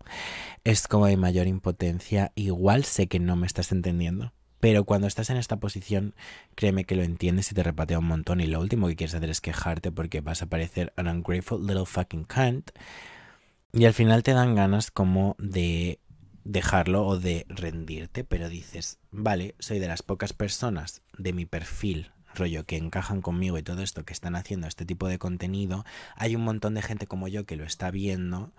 es 0.65 0.89
como 0.89 1.07
de 1.07 1.17
mayor 1.17 1.47
impotencia. 1.47 2.33
Igual 2.35 2.85
sé 2.85 3.07
que 3.07 3.21
no 3.21 3.37
me 3.37 3.47
estás 3.47 3.71
entendiendo. 3.71 4.33
Pero 4.61 4.85
cuando 4.85 5.07
estás 5.07 5.29
en 5.29 5.37
esta 5.37 5.61
posición, 5.61 6.15
créeme 6.55 6.85
que 6.85 6.97
lo 6.97 7.03
entiendes 7.03 7.53
y 7.53 7.55
te 7.55 7.63
repatea 7.63 7.99
un 7.99 8.07
montón. 8.07 8.41
Y 8.41 8.47
lo 8.47 8.61
último 8.61 8.89
que 8.89 8.97
quieres 8.97 9.15
hacer 9.15 9.29
es 9.29 9.43
quejarte 9.43 9.93
porque 9.93 10.23
vas 10.23 10.41
a 10.41 10.47
parecer 10.47 10.95
an 10.97 11.07
ungrateful 11.07 11.61
little 11.67 11.85
fucking 11.85 12.25
cunt. 12.25 12.71
Y 13.75 13.85
al 13.85 13.93
final 13.93 14.23
te 14.23 14.33
dan 14.33 14.55
ganas 14.55 14.91
como 14.91 15.37
de 15.39 16.01
dejarlo 16.45 17.07
o 17.07 17.19
de 17.19 17.45
rendirte, 17.49 18.25
pero 18.25 18.49
dices, 18.49 18.99
vale, 19.11 19.55
soy 19.59 19.81
de 19.81 19.89
las 19.89 20.03
pocas 20.03 20.33
personas 20.33 21.03
de 21.19 21.33
mi 21.33 21.45
perfil, 21.45 22.13
rollo, 22.35 22.65
que 22.65 22.77
encajan 22.77 23.21
conmigo 23.21 23.59
y 23.59 23.63
todo 23.63 23.83
esto, 23.83 24.05
que 24.05 24.13
están 24.13 24.37
haciendo 24.37 24.67
este 24.67 24.87
tipo 24.87 25.09
de 25.09 25.19
contenido. 25.19 25.85
Hay 26.17 26.37
un 26.37 26.43
montón 26.43 26.75
de 26.75 26.83
gente 26.83 27.07
como 27.07 27.29
yo 27.29 27.45
que 27.45 27.57
lo 27.57 27.65
está 27.65 27.91
viendo 27.91 28.53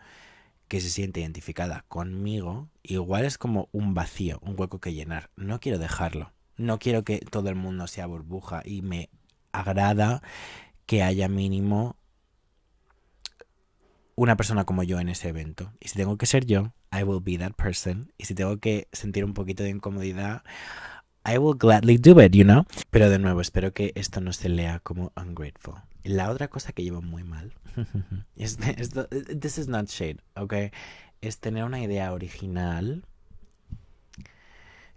que 0.67 0.81
se 0.81 0.89
siente 0.89 1.19
identificada 1.19 1.85
conmigo, 1.87 2.69
igual 2.83 3.25
es 3.25 3.37
como 3.37 3.69
un 3.71 3.93
vacío, 3.93 4.39
un 4.41 4.55
hueco 4.57 4.79
que 4.79 4.93
llenar. 4.93 5.29
No 5.35 5.59
quiero 5.59 5.77
dejarlo. 5.77 6.31
No 6.57 6.79
quiero 6.79 7.03
que 7.03 7.19
todo 7.19 7.49
el 7.49 7.55
mundo 7.55 7.87
sea 7.87 8.05
burbuja 8.05 8.61
y 8.63 8.81
me 8.81 9.09
agrada 9.51 10.21
que 10.85 11.03
haya 11.03 11.27
mínimo 11.27 11.97
una 14.15 14.37
persona 14.37 14.63
como 14.63 14.83
yo 14.83 14.99
en 14.99 15.09
ese 15.09 15.29
evento. 15.29 15.73
Y 15.79 15.89
si 15.89 15.95
tengo 15.95 16.17
que 16.17 16.25
ser 16.25 16.45
yo, 16.45 16.73
I 16.91 17.03
will 17.03 17.21
be 17.21 17.37
that 17.37 17.53
person. 17.53 18.13
Y 18.17 18.25
si 18.25 18.35
tengo 18.35 18.57
que 18.59 18.87
sentir 18.93 19.25
un 19.25 19.33
poquito 19.33 19.63
de 19.63 19.69
incomodidad, 19.69 20.43
I 21.25 21.37
will 21.37 21.55
gladly 21.57 21.97
do 21.97 22.19
it, 22.21 22.33
you 22.33 22.43
know. 22.43 22.65
Pero 22.91 23.09
de 23.09 23.19
nuevo, 23.19 23.41
espero 23.41 23.73
que 23.73 23.91
esto 23.95 24.21
no 24.21 24.31
se 24.31 24.47
lea 24.49 24.79
como 24.79 25.11
ungrateful. 25.17 25.75
La 26.03 26.29
otra 26.29 26.49
cosa 26.49 26.71
que 26.71 26.83
llevo 26.83 27.01
muy 27.01 27.23
mal 27.23 27.51
es, 28.35 28.57
this 28.57 29.57
is 29.57 29.67
not 29.67 29.87
shade, 29.87 30.17
¿ok? 30.35 30.53
Es 31.21 31.39
tener 31.39 31.63
una 31.63 31.81
idea 31.81 32.13
original. 32.13 33.03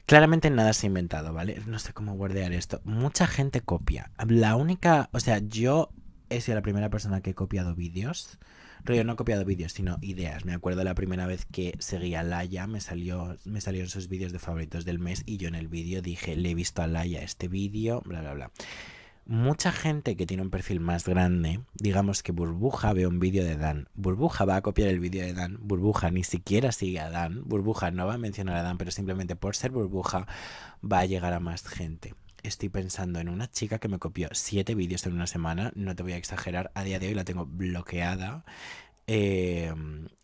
Claramente 0.05 0.51
nada 0.51 0.73
se 0.75 0.87
ha 0.87 0.89
inventado, 0.89 1.33
¿vale? 1.33 1.63
No 1.67 1.79
sé 1.79 1.93
cómo 1.93 2.15
guardear 2.15 2.53
esto. 2.53 2.81
Mucha 2.85 3.27
gente 3.27 3.63
copia. 3.63 4.11
La 4.27 4.57
única, 4.57 5.09
o 5.13 5.21
sea, 5.21 5.39
yo 5.39 5.91
he 6.29 6.41
sido 6.41 6.57
la 6.57 6.63
primera 6.63 6.91
persona 6.91 7.21
que 7.21 7.31
he 7.31 7.35
copiado 7.35 7.75
vídeos. 7.75 8.39
Yo 8.87 9.05
no 9.05 9.13
he 9.13 9.17
copiado 9.17 9.45
vídeos, 9.45 9.73
sino 9.73 9.99
ideas. 10.01 10.45
Me 10.45 10.55
acuerdo 10.55 10.85
la 10.85 10.95
primera 10.95 11.27
vez 11.27 11.45
que 11.45 11.75
seguía 11.79 12.21
a 12.21 12.23
Laia, 12.23 12.67
me 12.67 12.81
salió, 12.81 13.37
me 13.45 13.61
salieron 13.61 13.89
sus 13.89 14.09
vídeos 14.09 14.33
de 14.33 14.39
favoritos 14.39 14.85
del 14.85 14.99
mes 14.99 15.23
y 15.27 15.37
yo 15.37 15.49
en 15.49 15.55
el 15.55 15.69
vídeo 15.69 16.03
dije, 16.03 16.37
le 16.37 16.51
he 16.51 16.55
visto 16.55 16.83
a 16.83 16.87
Laia 16.87 17.23
este 17.23 17.49
vídeo, 17.49 18.03
bla, 18.05 18.21
bla, 18.21 18.35
bla 18.35 18.51
mucha 19.29 19.73
gente 19.73 20.17
que 20.17 20.25
tiene 20.25 20.43
un 20.43 20.49
perfil 20.49 20.81
más 20.81 21.05
grande, 21.05 21.61
digamos 21.75 22.23
que 22.23 22.33
Burbuja 22.33 22.95
ve 22.95 23.07
un 23.07 23.21
vídeo 23.21 23.45
de 23.45 23.59
Dan, 23.59 23.91
Burbuja 23.95 24.47
va 24.47 24.57
a 24.57 24.63
copiar 24.63 24.89
el 24.89 25.01
vídeo 25.01 25.23
de 25.23 25.35
Dan, 25.35 25.59
Burbuja 25.61 26.11
ni 26.11 26.25
siquiera 26.25 26.73
sigue 26.73 26.99
a 26.99 27.11
Dan, 27.11 27.43
Burbuja 27.45 27.91
no 27.91 28.07
va 28.07 28.15
a 28.15 28.19
mencionar 28.19 28.57
a 28.57 28.63
Dan, 28.63 28.79
pero 28.79 28.91
simplemente 28.91 29.37
por 29.37 29.55
ser 29.55 29.71
Burbuja 29.71 30.27
va 30.83 31.01
a 31.01 31.05
llegar 31.05 31.35
a 31.35 31.41
más 31.41 31.69
gente. 31.69 32.15
Estoy 32.43 32.69
pensando 32.69 33.21
en 33.21 33.29
una 33.29 33.51
chica 33.51 33.79
que 33.79 33.89
me 33.89 33.99
copió 33.99 34.29
siete 34.33 34.75
vídeos 34.75 35.05
en 35.07 35.15
una 35.15 35.27
semana, 35.27 35.73
no 35.75 35.95
te 35.97 36.03
voy 36.03 36.13
a 36.13 36.17
exagerar, 36.17 36.71
a 36.75 36.85
día 36.85 36.99
de 36.99 37.09
hoy 37.09 37.15
la 37.15 37.25
tengo 37.25 37.47
bloqueada. 37.47 38.45
Eh, 39.07 39.73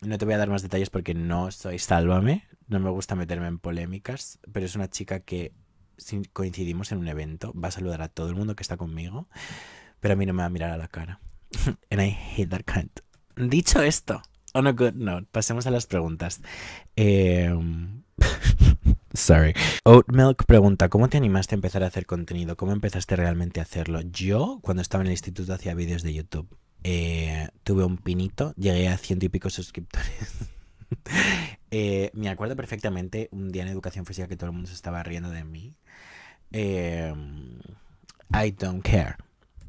no 0.01 0.17
te 0.17 0.25
voy 0.25 0.35
a 0.35 0.37
dar 0.37 0.49
más 0.49 0.61
detalles 0.61 0.89
porque 0.89 1.13
no 1.13 1.51
soy 1.51 1.79
sálvame, 1.79 2.47
no 2.67 2.79
me 2.79 2.89
gusta 2.89 3.15
meterme 3.15 3.47
en 3.47 3.59
polémicas, 3.59 4.39
pero 4.51 4.65
es 4.65 4.75
una 4.75 4.89
chica 4.89 5.19
que 5.19 5.53
si 5.97 6.23
coincidimos 6.25 6.91
en 6.91 6.99
un 6.99 7.07
evento, 7.07 7.53
va 7.53 7.69
a 7.69 7.71
saludar 7.71 8.01
a 8.01 8.09
todo 8.09 8.29
el 8.29 8.35
mundo 8.35 8.55
que 8.55 8.63
está 8.63 8.77
conmigo, 8.77 9.27
pero 9.99 10.13
a 10.13 10.17
mí 10.17 10.25
no 10.25 10.33
me 10.33 10.41
va 10.41 10.45
a 10.45 10.49
mirar 10.49 10.71
a 10.71 10.77
la 10.77 10.87
cara. 10.87 11.19
And 11.89 12.01
I 12.01 12.09
hate 12.09 12.49
that 12.49 12.63
cunt. 12.65 12.99
Dicho 13.35 13.81
esto, 13.81 14.21
on 14.53 14.67
a 14.67 14.71
good 14.71 14.93
note, 14.93 15.27
pasemos 15.31 15.67
a 15.67 15.71
las 15.71 15.87
preguntas. 15.87 16.41
Em, 16.95 18.03
sorry. 19.15 19.53
Oat 19.83 20.05
Milk 20.11 20.45
pregunta, 20.45 20.89
¿cómo 20.89 21.09
te 21.09 21.17
animaste 21.17 21.55
a 21.55 21.57
empezar 21.57 21.83
a 21.83 21.87
hacer 21.87 22.05
contenido? 22.05 22.57
¿Cómo 22.57 22.71
empezaste 22.71 23.15
realmente 23.15 23.59
a 23.59 23.63
hacerlo? 23.63 24.01
Yo, 24.01 24.59
cuando 24.61 24.81
estaba 24.81 25.01
en 25.01 25.07
el 25.07 25.13
instituto, 25.13 25.53
hacía 25.53 25.73
vídeos 25.73 26.03
de 26.03 26.13
YouTube. 26.13 26.47
Eh, 26.83 27.47
tuve 27.63 27.83
un 27.83 27.97
pinito, 27.97 28.53
llegué 28.57 28.89
a 28.89 28.97
ciento 28.97 29.25
y 29.25 29.29
pico 29.29 29.49
suscriptores. 29.49 30.49
Eh, 31.71 32.11
me 32.13 32.29
acuerdo 32.29 32.55
perfectamente 32.55 33.27
un 33.31 33.49
día 33.49 33.63
en 33.63 33.67
educación 33.67 34.05
física 34.05 34.29
que 34.29 34.37
todo 34.37 34.49
el 34.49 34.53
mundo 34.53 34.69
se 34.69 34.75
estaba 34.75 35.03
riendo 35.03 35.29
de 35.29 35.43
mí. 35.43 35.75
Em, 36.51 37.59
I 38.31 38.51
don't 38.51 38.81
care. 38.81 39.15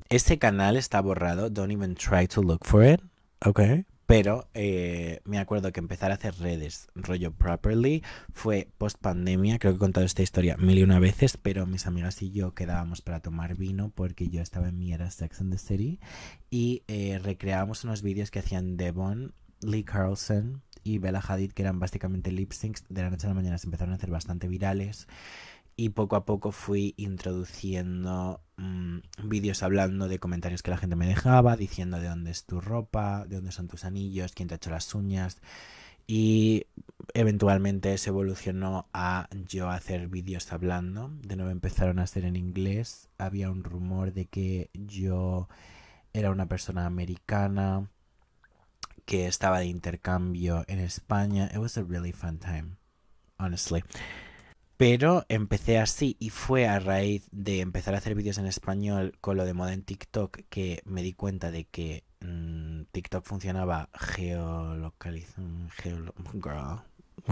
Ese 0.08 0.38
canal 0.38 0.76
está 0.76 1.00
borrado. 1.00 1.50
Don't 1.50 1.72
even 1.72 1.96
try 1.96 2.28
to 2.28 2.42
look 2.42 2.64
for 2.64 2.84
it. 2.84 3.00
Ok. 3.44 3.60
Pero 4.06 4.48
eh, 4.54 5.20
me 5.24 5.38
acuerdo 5.38 5.72
que 5.72 5.80
empezar 5.80 6.12
a 6.12 6.14
hacer 6.14 6.34
redes 6.38 6.88
rollo 6.94 7.32
properly 7.32 8.02
fue 8.32 8.68
post 8.78 8.98
pandemia. 9.00 9.58
Creo 9.58 9.72
que 9.72 9.76
he 9.76 9.80
contado 9.80 10.06
esta 10.06 10.22
historia 10.22 10.56
mil 10.56 10.78
y 10.78 10.82
una 10.82 11.00
veces. 11.00 11.36
Pero 11.36 11.66
mis 11.66 11.86
amigas 11.86 12.22
y 12.22 12.30
yo 12.30 12.54
quedábamos 12.54 13.02
para 13.02 13.20
tomar 13.20 13.56
vino 13.56 13.90
porque 13.94 14.28
yo 14.28 14.42
estaba 14.42 14.68
en 14.68 14.78
mi 14.78 14.92
era 14.92 15.10
Sex 15.10 15.40
and 15.40 15.52
the 15.52 15.58
City. 15.58 16.00
Y 16.50 16.84
eh, 16.86 17.18
recreábamos 17.22 17.84
unos 17.84 18.02
vídeos 18.02 18.30
que 18.30 18.38
hacían 18.38 18.76
Devon, 18.76 19.34
Lee 19.60 19.82
Carlson, 19.84 20.62
y 20.86 20.98
Bella 20.98 21.20
Hadid, 21.26 21.52
que 21.52 21.62
eran 21.62 21.80
básicamente 21.80 22.30
lip 22.30 22.52
syncs, 22.52 22.84
de 22.88 23.02
la 23.02 23.10
noche 23.10 23.26
a 23.26 23.30
la 23.30 23.34
mañana 23.34 23.58
se 23.58 23.66
empezaron 23.66 23.92
a 23.92 23.96
hacer 23.96 24.10
bastante 24.10 24.46
virales. 24.46 25.08
Y 25.76 25.90
poco 25.90 26.16
a 26.16 26.24
poco 26.24 26.52
fui 26.52 26.94
introduciendo 26.96 28.40
mm, 28.56 28.98
vídeos 29.24 29.62
hablando 29.62 30.08
de 30.08 30.18
comentarios 30.18 30.62
que 30.62 30.70
la 30.70 30.78
gente 30.78 30.96
me 30.96 31.06
dejaba, 31.06 31.56
diciendo 31.56 32.00
de 32.00 32.08
dónde 32.08 32.30
es 32.30 32.46
tu 32.46 32.60
ropa, 32.60 33.26
de 33.26 33.36
dónde 33.36 33.52
son 33.52 33.68
tus 33.68 33.84
anillos, 33.84 34.32
quién 34.32 34.48
te 34.48 34.54
ha 34.54 34.56
hecho 34.56 34.70
las 34.70 34.94
uñas. 34.94 35.40
y 36.06 36.66
eventualmente 37.14 37.96
se 37.98 38.10
evolucionó 38.10 38.88
a 38.92 39.28
yo 39.48 39.70
hacer 39.70 40.08
vídeos 40.08 40.52
hablando. 40.52 41.10
De 41.22 41.36
nuevo 41.36 41.50
empezaron 41.50 41.98
a 41.98 42.06
ser 42.06 42.24
en 42.24 42.36
inglés. 42.36 43.08
Había 43.18 43.50
un 43.50 43.64
rumor 43.64 44.12
de 44.12 44.26
que 44.26 44.70
yo 44.74 45.48
era 46.12 46.30
una 46.30 46.46
persona 46.46 46.86
americana 46.86 47.90
que 49.04 49.26
estaba 49.26 49.60
de 49.60 49.66
intercambio 49.66 50.64
en 50.68 50.80
España. 50.80 51.50
It 51.52 51.58
was 51.58 51.78
a 51.78 51.82
really 51.82 52.12
fun 52.12 52.38
time, 52.38 52.76
honestly. 53.38 53.82
Pero 54.76 55.24
empecé 55.28 55.78
así 55.78 56.16
y 56.18 56.30
fue 56.30 56.66
a 56.66 56.78
raíz 56.78 57.28
de 57.32 57.60
empezar 57.60 57.94
a 57.94 57.98
hacer 57.98 58.14
vídeos 58.14 58.38
en 58.38 58.46
español 58.46 59.16
con 59.20 59.36
lo 59.36 59.44
de 59.46 59.54
moda 59.54 59.72
en 59.72 59.82
TikTok 59.82 60.40
que 60.50 60.82
me 60.84 61.02
di 61.02 61.14
cuenta 61.14 61.50
de 61.50 61.64
que 61.64 62.04
mm, 62.20 62.82
TikTok 62.92 63.24
funcionaba 63.24 63.88
geolocalizando. 63.94 65.70
girl, 65.82 66.82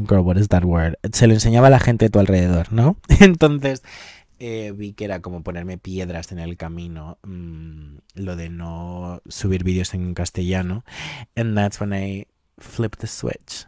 girl, 0.09 0.21
what 0.21 0.37
is 0.37 0.49
that 0.49 0.65
word? 0.65 0.95
Se 1.13 1.27
lo 1.27 1.35
enseñaba 1.35 1.67
a 1.67 1.71
la 1.71 1.81
gente 1.81 2.07
de 2.07 2.11
tu 2.11 2.19
alrededor, 2.19 2.73
¿no? 2.73 2.97
Entonces 3.21 3.83
eh, 4.39 4.73
vi 4.75 4.95
que 4.95 5.05
era 5.05 5.21
como 5.21 5.43
ponerme 5.43 5.79
piedras 5.79 6.33
en 6.33 6.39
el 6.39 6.57
camino, 6.57 7.19
mm, 7.23 7.97
lo 8.15 8.37
de 8.37 8.49
no 8.49 9.23
subir 9.29 9.65
vídeos 9.65 9.95
en 9.95 10.15
castellano. 10.15 10.85
And 11.37 11.55
that's 11.55 11.81
when 11.81 11.93
I 11.93 12.27
flipped 12.59 13.01
the 13.01 13.07
switch. 13.07 13.67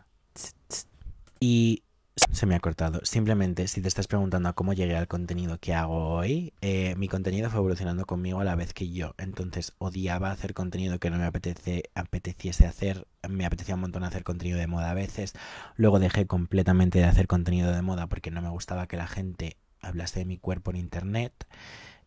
Y 1.38 1.82
se 2.16 2.46
me 2.46 2.54
ha 2.54 2.60
cortado. 2.60 3.00
Simplemente, 3.04 3.68
si 3.68 3.80
te 3.80 3.88
estás 3.88 4.06
preguntando 4.06 4.54
cómo 4.54 4.72
llegué 4.72 4.96
al 4.96 5.08
contenido 5.08 5.58
que 5.58 5.74
hago 5.74 6.08
hoy, 6.08 6.52
eh, 6.60 6.94
mi 6.96 7.08
contenido 7.08 7.50
fue 7.50 7.60
evolucionando 7.60 8.06
conmigo 8.06 8.40
a 8.40 8.44
la 8.44 8.56
vez 8.56 8.72
que 8.74 8.90
yo. 8.90 9.14
Entonces 9.18 9.74
odiaba 9.78 10.30
hacer 10.30 10.54
contenido 10.54 10.98
que 10.98 11.10
no 11.10 11.18
me 11.18 11.24
apetece, 11.24 11.84
apeteciese 11.94 12.66
hacer. 12.66 13.06
Me 13.28 13.44
apetecía 13.44 13.74
un 13.74 13.82
montón 13.82 14.04
hacer 14.04 14.24
contenido 14.24 14.58
de 14.58 14.66
moda 14.66 14.90
a 14.90 14.94
veces. 14.94 15.34
Luego 15.76 15.98
dejé 15.98 16.26
completamente 16.26 16.98
de 16.98 17.04
hacer 17.04 17.26
contenido 17.26 17.72
de 17.72 17.82
moda 17.82 18.06
porque 18.06 18.30
no 18.30 18.42
me 18.42 18.50
gustaba 18.50 18.86
que 18.86 18.96
la 18.96 19.06
gente 19.06 19.56
hablase 19.80 20.20
de 20.20 20.26
mi 20.26 20.38
cuerpo 20.38 20.70
en 20.70 20.76
internet. 20.76 21.46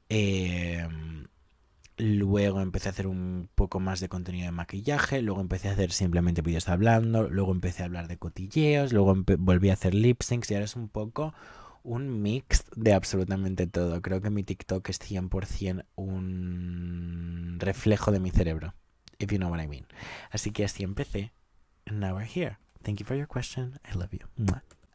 Eh, 0.09 0.87
Luego 2.01 2.61
empecé 2.61 2.87
a 2.87 2.91
hacer 2.91 3.07
un 3.07 3.49
poco 3.55 3.81
más 3.81 3.99
de 3.99 4.07
contenido 4.07 4.45
de 4.45 4.53
maquillaje, 4.53 5.21
luego 5.21 5.41
empecé 5.41 5.67
a 5.67 5.73
hacer 5.73 5.91
simplemente 5.91 6.41
vídeos 6.41 6.69
hablando, 6.69 7.29
luego 7.29 7.51
empecé 7.51 7.83
a 7.83 7.87
hablar 7.87 8.07
de 8.07 8.17
cotilleos, 8.17 8.93
luego 8.93 9.15
volví 9.37 9.69
a 9.69 9.73
hacer 9.73 9.93
lip 9.93 10.21
syncs 10.21 10.49
y 10.49 10.53
ahora 10.53 10.63
es 10.63 10.77
un 10.77 10.87
poco 10.87 11.33
un 11.83 12.21
mix 12.21 12.63
de 12.73 12.93
absolutamente 12.93 13.67
todo. 13.67 14.01
Creo 14.01 14.21
que 14.21 14.29
mi 14.29 14.43
TikTok 14.43 14.87
es 14.87 15.01
100% 15.01 15.83
un 15.95 17.57
reflejo 17.59 18.13
de 18.13 18.21
mi 18.21 18.31
cerebro, 18.31 18.75
if 19.17 19.29
you 19.29 19.37
know 19.37 19.51
what 19.51 19.61
I 19.61 19.67
mean. 19.67 19.85
Así 20.31 20.51
que 20.51 20.63
así 20.63 20.83
empecé. 20.83 21.33
And 21.85 21.99
now 21.99 22.15
we're 22.15 22.29
here. 22.33 22.59
Thank 22.81 22.99
you 22.99 23.05
for 23.05 23.17
your 23.17 23.27
question. 23.27 23.77
I 23.83 23.97
love 23.97 24.11
you. 24.11 24.25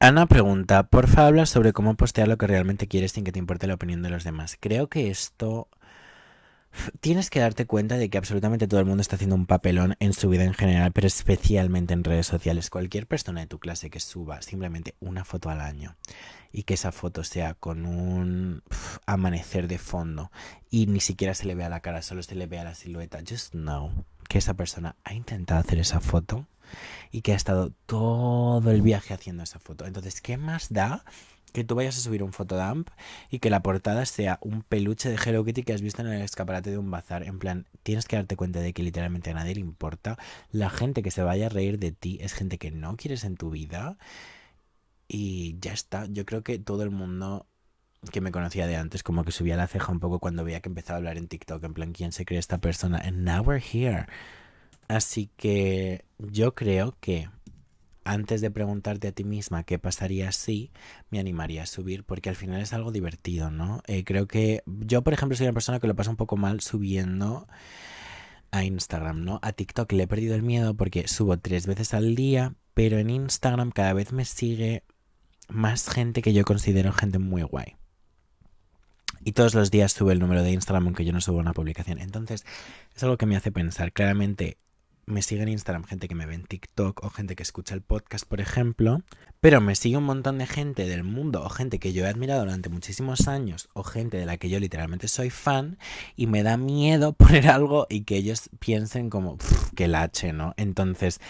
Ana 0.00 0.24
pregunta, 0.24 0.84
porfa 0.84 1.26
habla 1.26 1.44
sobre 1.44 1.74
cómo 1.74 1.96
postear 1.96 2.28
lo 2.28 2.38
que 2.38 2.46
realmente 2.46 2.88
quieres 2.88 3.12
sin 3.12 3.24
que 3.24 3.32
te 3.32 3.38
importe 3.38 3.66
la 3.66 3.74
opinión 3.74 4.02
de 4.02 4.09
los 4.09 4.24
demás. 4.24 4.57
Creo 4.59 4.88
que 4.88 5.11
esto 5.11 5.68
tienes 7.01 7.31
que 7.31 7.41
darte 7.41 7.66
cuenta 7.66 7.97
de 7.97 8.11
que 8.11 8.18
absolutamente 8.18 8.68
todo 8.68 8.81
el 8.81 8.87
mundo 8.87 9.01
está 9.01 9.16
haciendo 9.16 9.37
un 9.37 9.47
papelón 9.47 9.97
en 10.01 10.12
su 10.12 10.29
vida 10.29 10.45
en 10.45 10.55
general, 10.55 10.93
pero 10.93 11.07
especialmente 11.07 11.95
en 11.95 12.05
redes 12.05 12.27
sociales. 12.27 12.70
Cualquier 12.70 13.07
persona 13.07 13.41
de 13.41 13.47
tu 13.47 13.59
clase 13.59 13.91
que 13.91 14.01
suba 14.01 14.43
simplemente 14.43 14.95
una 15.01 15.25
foto 15.25 15.51
al 15.51 15.61
año 15.61 15.97
y 16.53 16.62
que 16.62 16.75
esa 16.75 16.93
foto 16.93 17.25
sea 17.25 17.55
con 17.55 17.87
un 17.87 18.62
amanecer 19.07 19.68
de 19.68 19.79
fondo 19.79 20.31
y 20.70 20.87
ni 20.87 21.01
siquiera 21.01 21.35
se 21.35 21.47
le 21.47 21.55
vea 21.55 21.68
la 21.68 21.81
cara, 21.81 22.03
solo 22.03 22.22
se 22.22 22.35
le 22.35 22.47
vea 22.47 22.64
la 22.64 22.75
silueta, 22.75 23.18
just 23.29 23.53
know 23.53 24.05
que 24.29 24.39
esa 24.39 24.55
persona 24.55 24.97
ha 25.05 25.14
intentado 25.14 25.61
hacer 25.61 25.79
esa 25.79 26.01
foto 26.01 26.47
y 27.11 27.22
que 27.22 27.33
ha 27.33 27.37
estado 27.37 27.72
todo 27.87 28.70
el 28.70 28.83
viaje 28.83 29.14
haciendo 29.14 29.43
esa 29.43 29.59
foto. 29.61 29.87
Entonces, 29.87 30.20
¿qué 30.20 30.37
más 30.37 30.72
da 30.72 31.05
que 31.55 31.62
tú 31.62 31.76
vayas 31.76 31.96
a 31.96 32.00
subir 32.00 32.24
un 32.24 32.32
fotodump 32.32 32.90
y 33.30 33.38
que 33.38 33.48
la 33.48 33.62
portada 33.62 34.05
sea 34.07 34.40
un 34.42 34.62
peluche 34.62 35.09
de 35.09 35.14
Hello 35.14 35.44
Kitty 35.44 35.62
que 35.62 35.72
has 35.72 35.82
visto 35.82 36.02
en 36.02 36.09
el 36.09 36.20
escaparate 36.20 36.70
de 36.70 36.78
un 36.78 36.90
bazar. 36.90 37.22
En 37.22 37.38
plan, 37.38 37.68
tienes 37.84 38.07
que 38.07 38.16
darte 38.16 38.34
cuenta 38.34 38.59
de 38.59 38.72
que 38.72 38.82
literalmente 38.82 39.30
a 39.30 39.34
nadie 39.34 39.55
le 39.55 39.61
importa. 39.61 40.18
La 40.50 40.68
gente 40.68 41.00
que 41.00 41.12
se 41.12 41.22
vaya 41.22 41.46
a 41.46 41.48
reír 41.48 41.78
de 41.78 41.92
ti 41.92 42.18
es 42.20 42.32
gente 42.34 42.59
que 42.59 42.72
no 42.72 42.96
quieres 42.96 43.22
en 43.22 43.36
tu 43.36 43.50
vida. 43.50 43.98
Y 45.07 45.57
ya 45.61 45.72
está. 45.72 46.07
Yo 46.07 46.26
creo 46.26 46.42
que 46.42 46.59
todo 46.59 46.82
el 46.82 46.90
mundo 46.90 47.46
que 48.11 48.20
me 48.20 48.32
conocía 48.32 48.66
de 48.66 48.74
antes, 48.74 49.05
como 49.05 49.22
que 49.22 49.30
subía 49.30 49.57
la 49.57 49.68
ceja 49.68 49.92
un 49.92 50.00
poco 50.00 50.18
cuando 50.18 50.42
veía 50.42 50.61
que 50.61 50.68
empezaba 50.68 50.96
a 50.96 50.98
hablar 50.98 51.18
en 51.18 51.28
TikTok, 51.28 51.62
en 51.62 51.74
plan, 51.74 51.92
¿quién 51.92 52.11
se 52.11 52.24
cree 52.24 52.40
esta 52.40 52.59
persona? 52.59 52.98
And 52.98 53.18
now 53.18 53.44
we're 53.44 53.62
here. 53.62 54.07
Así 54.88 55.30
que 55.36 56.05
yo 56.18 56.57
creo 56.57 56.96
que 57.00 57.30
antes 58.05 58.40
de 58.40 58.50
preguntarte 58.50 59.09
a 59.09 59.12
ti 59.12 59.24
misma 59.24 59.64
qué 59.64 59.78
pasaría 59.78 60.30
si, 60.32 60.70
me 61.11 61.18
animaría 61.18 61.62
a 61.64 61.66
subir, 61.66 62.05
porque 62.05 62.28
al 62.28 62.36
final 62.36 62.61
es 62.61 62.72
algo 62.72 62.92
divertido, 62.92 63.50
¿no? 63.50 63.82
Eh, 63.86 64.05
creo 64.05 64.26
que 64.26 64.62
yo, 64.66 65.02
por 65.02 65.14
ejemplo, 65.14 65.36
soy 65.36 65.46
una 65.46 65.55
persona 65.55 65.80
que 65.80 65.86
lo 65.86 65.96
pasa 65.96 66.11
un 66.11 66.16
poco 66.16 66.36
mal 66.36 66.61
subiendo 66.61 67.48
a 68.50 68.64
Instagram, 68.64 69.24
¿no? 69.24 69.40
A 69.42 69.52
TikTok 69.52 69.90
le 69.92 70.05
he 70.05 70.09
perdido 70.09 70.34
el 70.34 70.42
miedo 70.42 70.74
porque 70.74 71.09
subo 71.09 71.38
tres 71.38 71.66
veces 71.66 71.94
al 71.94 72.14
día, 72.14 72.55
pero 72.74 72.98
en 72.98 73.11
Instagram 73.11 73.70
cada 73.70 73.92
vez 73.92 74.12
me 74.12 74.24
sigue 74.24 74.84
más 75.48 75.88
gente 75.88 76.22
que 76.22 76.32
yo 76.32 76.44
considero 76.44 76.92
gente 76.92 77.18
muy 77.18 77.42
guay. 77.42 77.76
Y 79.24 79.32
todos 79.32 79.55
los 79.55 79.70
días 79.70 79.92
sube 79.92 80.12
el 80.12 80.18
número 80.18 80.42
de 80.42 80.52
Instagram 80.52 80.84
aunque 80.86 81.05
yo 81.05 81.12
no 81.12 81.20
subo 81.20 81.38
una 81.38 81.55
publicación. 81.55 81.98
Entonces, 81.98 82.44
es 82.94 83.02
algo 83.02 83.16
que 83.16 83.26
me 83.26 83.36
hace 83.36 83.50
pensar. 83.50 83.92
Claramente, 83.92 84.59
me 85.07 85.22
sigue 85.22 85.42
en 85.42 85.48
Instagram 85.48 85.84
gente 85.84 86.09
que 86.09 86.14
me 86.14 86.26
ve 86.26 86.34
en 86.34 86.44
TikTok 86.44 87.05
o 87.05 87.11
gente 87.11 87.36
que 87.36 87.42
escucha 87.42 87.74
el 87.74 87.82
podcast, 87.82 88.26
por 88.26 88.40
ejemplo, 88.40 89.02
pero 89.40 89.61
me 89.61 89.74
sigue 89.74 89.96
un 89.96 90.05
montón 90.05 90.38
de 90.38 90.46
gente 90.46 90.86
del 90.86 91.05
mundo 91.05 91.42
o 91.44 91.48
gente 91.48 91.78
que 91.78 91.92
yo 91.92 92.05
he 92.05 92.09
admirado 92.09 92.40
durante 92.40 92.68
muchísimos 92.68 93.28
años 93.28 93.68
o 93.72 93.82
gente 93.82 94.16
de 94.16 94.26
la 94.26 94.36
que 94.36 94.48
yo 94.48 94.59
literalmente 94.61 95.09
soy 95.09 95.30
fan 95.30 95.78
y 96.16 96.26
me 96.26 96.42
da 96.42 96.57
miedo 96.57 97.12
poner 97.16 97.48
algo 97.48 97.86
y 97.88 98.02
que 98.02 98.16
ellos 98.16 98.50
piensen 98.59 99.11
como 99.11 99.38
que 99.74 99.88
lache, 99.88 100.32
¿no? 100.32 100.55
Entonces, 100.57 101.20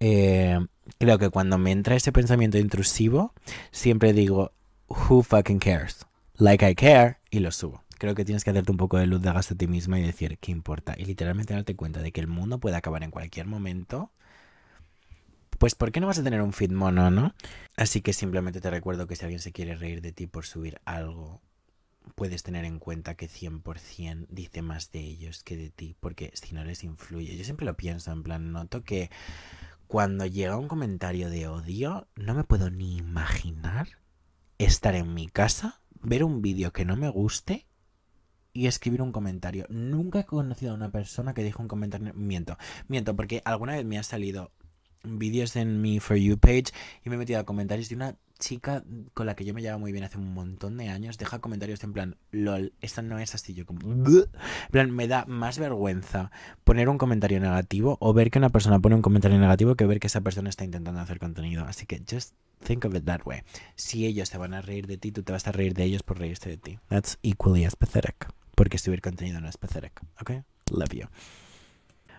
eh, 0.00 0.58
creo 0.98 1.18
que 1.18 1.30
cuando 1.30 1.58
me 1.58 1.72
entra 1.72 1.96
ese 1.96 2.12
pensamiento 2.12 2.58
intrusivo, 2.58 3.32
siempre 3.70 4.12
digo, 4.12 4.52
who 4.88 5.22
fucking 5.22 5.58
cares? 5.58 6.06
Like 6.36 6.68
I 6.68 6.74
care 6.74 7.18
y 7.30 7.38
lo 7.38 7.52
subo 7.52 7.83
creo 8.04 8.14
que 8.14 8.26
tienes 8.26 8.44
que 8.44 8.50
hacerte 8.50 8.70
un 8.70 8.76
poco 8.76 8.98
de 8.98 9.06
luz 9.06 9.22
de 9.22 9.32
gas 9.32 9.50
a 9.50 9.54
ti 9.54 9.66
misma 9.66 9.98
y 9.98 10.02
decir, 10.02 10.36
¿qué 10.38 10.52
importa? 10.52 10.94
Y 10.98 11.06
literalmente 11.06 11.54
darte 11.54 11.74
cuenta 11.74 12.02
de 12.02 12.12
que 12.12 12.20
el 12.20 12.26
mundo 12.26 12.60
puede 12.60 12.76
acabar 12.76 13.02
en 13.02 13.10
cualquier 13.10 13.46
momento. 13.46 14.12
Pues 15.58 15.74
¿por 15.74 15.90
qué 15.90 16.00
no 16.00 16.06
vas 16.06 16.18
a 16.18 16.22
tener 16.22 16.42
un 16.42 16.52
feed 16.52 16.72
mono, 16.72 17.10
no? 17.10 17.34
Así 17.78 18.02
que 18.02 18.12
simplemente 18.12 18.60
te 18.60 18.68
recuerdo 18.68 19.06
que 19.06 19.16
si 19.16 19.24
alguien 19.24 19.40
se 19.40 19.52
quiere 19.52 19.74
reír 19.74 20.02
de 20.02 20.12
ti 20.12 20.26
por 20.26 20.44
subir 20.44 20.82
algo, 20.84 21.40
puedes 22.14 22.42
tener 22.42 22.66
en 22.66 22.78
cuenta 22.78 23.14
que 23.14 23.26
100% 23.26 24.26
dice 24.28 24.60
más 24.60 24.92
de 24.92 25.00
ellos 25.00 25.42
que 25.42 25.56
de 25.56 25.70
ti, 25.70 25.96
porque 25.98 26.30
si 26.34 26.54
no 26.54 26.62
les 26.62 26.84
influye. 26.84 27.38
Yo 27.38 27.44
siempre 27.44 27.64
lo 27.64 27.74
pienso, 27.74 28.12
en 28.12 28.22
plan, 28.22 28.52
noto 28.52 28.84
que 28.84 29.10
cuando 29.86 30.26
llega 30.26 30.58
un 30.58 30.68
comentario 30.68 31.30
de 31.30 31.48
odio, 31.48 32.06
no 32.16 32.34
me 32.34 32.44
puedo 32.44 32.68
ni 32.68 32.98
imaginar 32.98 33.88
estar 34.58 34.94
en 34.94 35.14
mi 35.14 35.26
casa, 35.26 35.80
ver 36.02 36.22
un 36.22 36.42
vídeo 36.42 36.70
que 36.70 36.84
no 36.84 36.96
me 36.96 37.08
guste 37.08 37.66
y 38.54 38.68
escribir 38.68 39.02
un 39.02 39.12
comentario. 39.12 39.66
Nunca 39.68 40.20
he 40.20 40.24
conocido 40.24 40.72
a 40.72 40.76
una 40.76 40.90
persona 40.90 41.34
que 41.34 41.42
dijo 41.42 41.60
un 41.60 41.68
comentario. 41.68 42.14
Miento, 42.14 42.56
miento, 42.88 43.14
porque 43.14 43.42
alguna 43.44 43.74
vez 43.74 43.84
me 43.84 43.98
ha 43.98 44.02
salido 44.02 44.52
vídeos 45.02 45.54
en 45.56 45.82
mi 45.82 46.00
For 46.00 46.16
You 46.16 46.38
page 46.38 46.66
y 47.04 47.10
me 47.10 47.16
he 47.16 47.18
metido 47.18 47.40
a 47.40 47.44
comentarios 47.44 47.90
de 47.90 47.96
una 47.96 48.16
chica 48.38 48.84
con 49.12 49.26
la 49.26 49.36
que 49.36 49.44
yo 49.44 49.54
me 49.54 49.60
llevaba 49.60 49.78
muy 49.78 49.92
bien 49.92 50.04
hace 50.04 50.18
un 50.18 50.32
montón 50.32 50.76
de 50.76 50.88
años. 50.88 51.18
Deja 51.18 51.40
comentarios 51.40 51.82
en 51.84 51.92
plan, 51.92 52.16
lol, 52.30 52.72
esta 52.80 53.02
no 53.02 53.18
es 53.18 53.34
así. 53.34 53.54
Yo 53.54 53.66
como, 53.66 53.80
en 53.90 54.06
plan, 54.70 54.90
me 54.90 55.08
da 55.08 55.24
más 55.26 55.58
vergüenza 55.58 56.30
poner 56.62 56.88
un 56.88 56.98
comentario 56.98 57.40
negativo 57.40 57.96
o 58.00 58.12
ver 58.12 58.30
que 58.30 58.38
una 58.38 58.50
persona 58.50 58.78
pone 58.78 58.94
un 58.94 59.02
comentario 59.02 59.38
negativo 59.38 59.74
que 59.74 59.86
ver 59.86 60.00
que 60.00 60.06
esa 60.06 60.20
persona 60.20 60.48
está 60.48 60.64
intentando 60.64 61.00
hacer 61.00 61.18
contenido. 61.18 61.64
Así 61.64 61.86
que 61.86 62.02
just 62.08 62.34
think 62.62 62.84
of 62.84 62.94
it 62.94 63.04
that 63.04 63.22
way. 63.24 63.42
Si 63.74 64.06
ellos 64.06 64.28
se 64.28 64.38
van 64.38 64.54
a 64.54 64.62
reír 64.62 64.86
de 64.86 64.96
ti, 64.96 65.10
tú 65.10 65.22
te 65.22 65.32
vas 65.32 65.46
a 65.46 65.52
reír 65.52 65.74
de 65.74 65.84
ellos 65.84 66.02
por 66.02 66.18
reírse 66.18 66.50
de 66.50 66.56
ti. 66.56 66.78
That's 66.88 67.18
equally 67.22 67.64
as 67.64 67.76
pathetic 67.76 68.28
porque 68.54 68.78
subir 68.78 69.00
contenido 69.00 69.40
no 69.40 69.48
es. 69.48 69.58
¿Ok? 70.20 70.30
Love 70.70 70.94
you. 70.94 71.06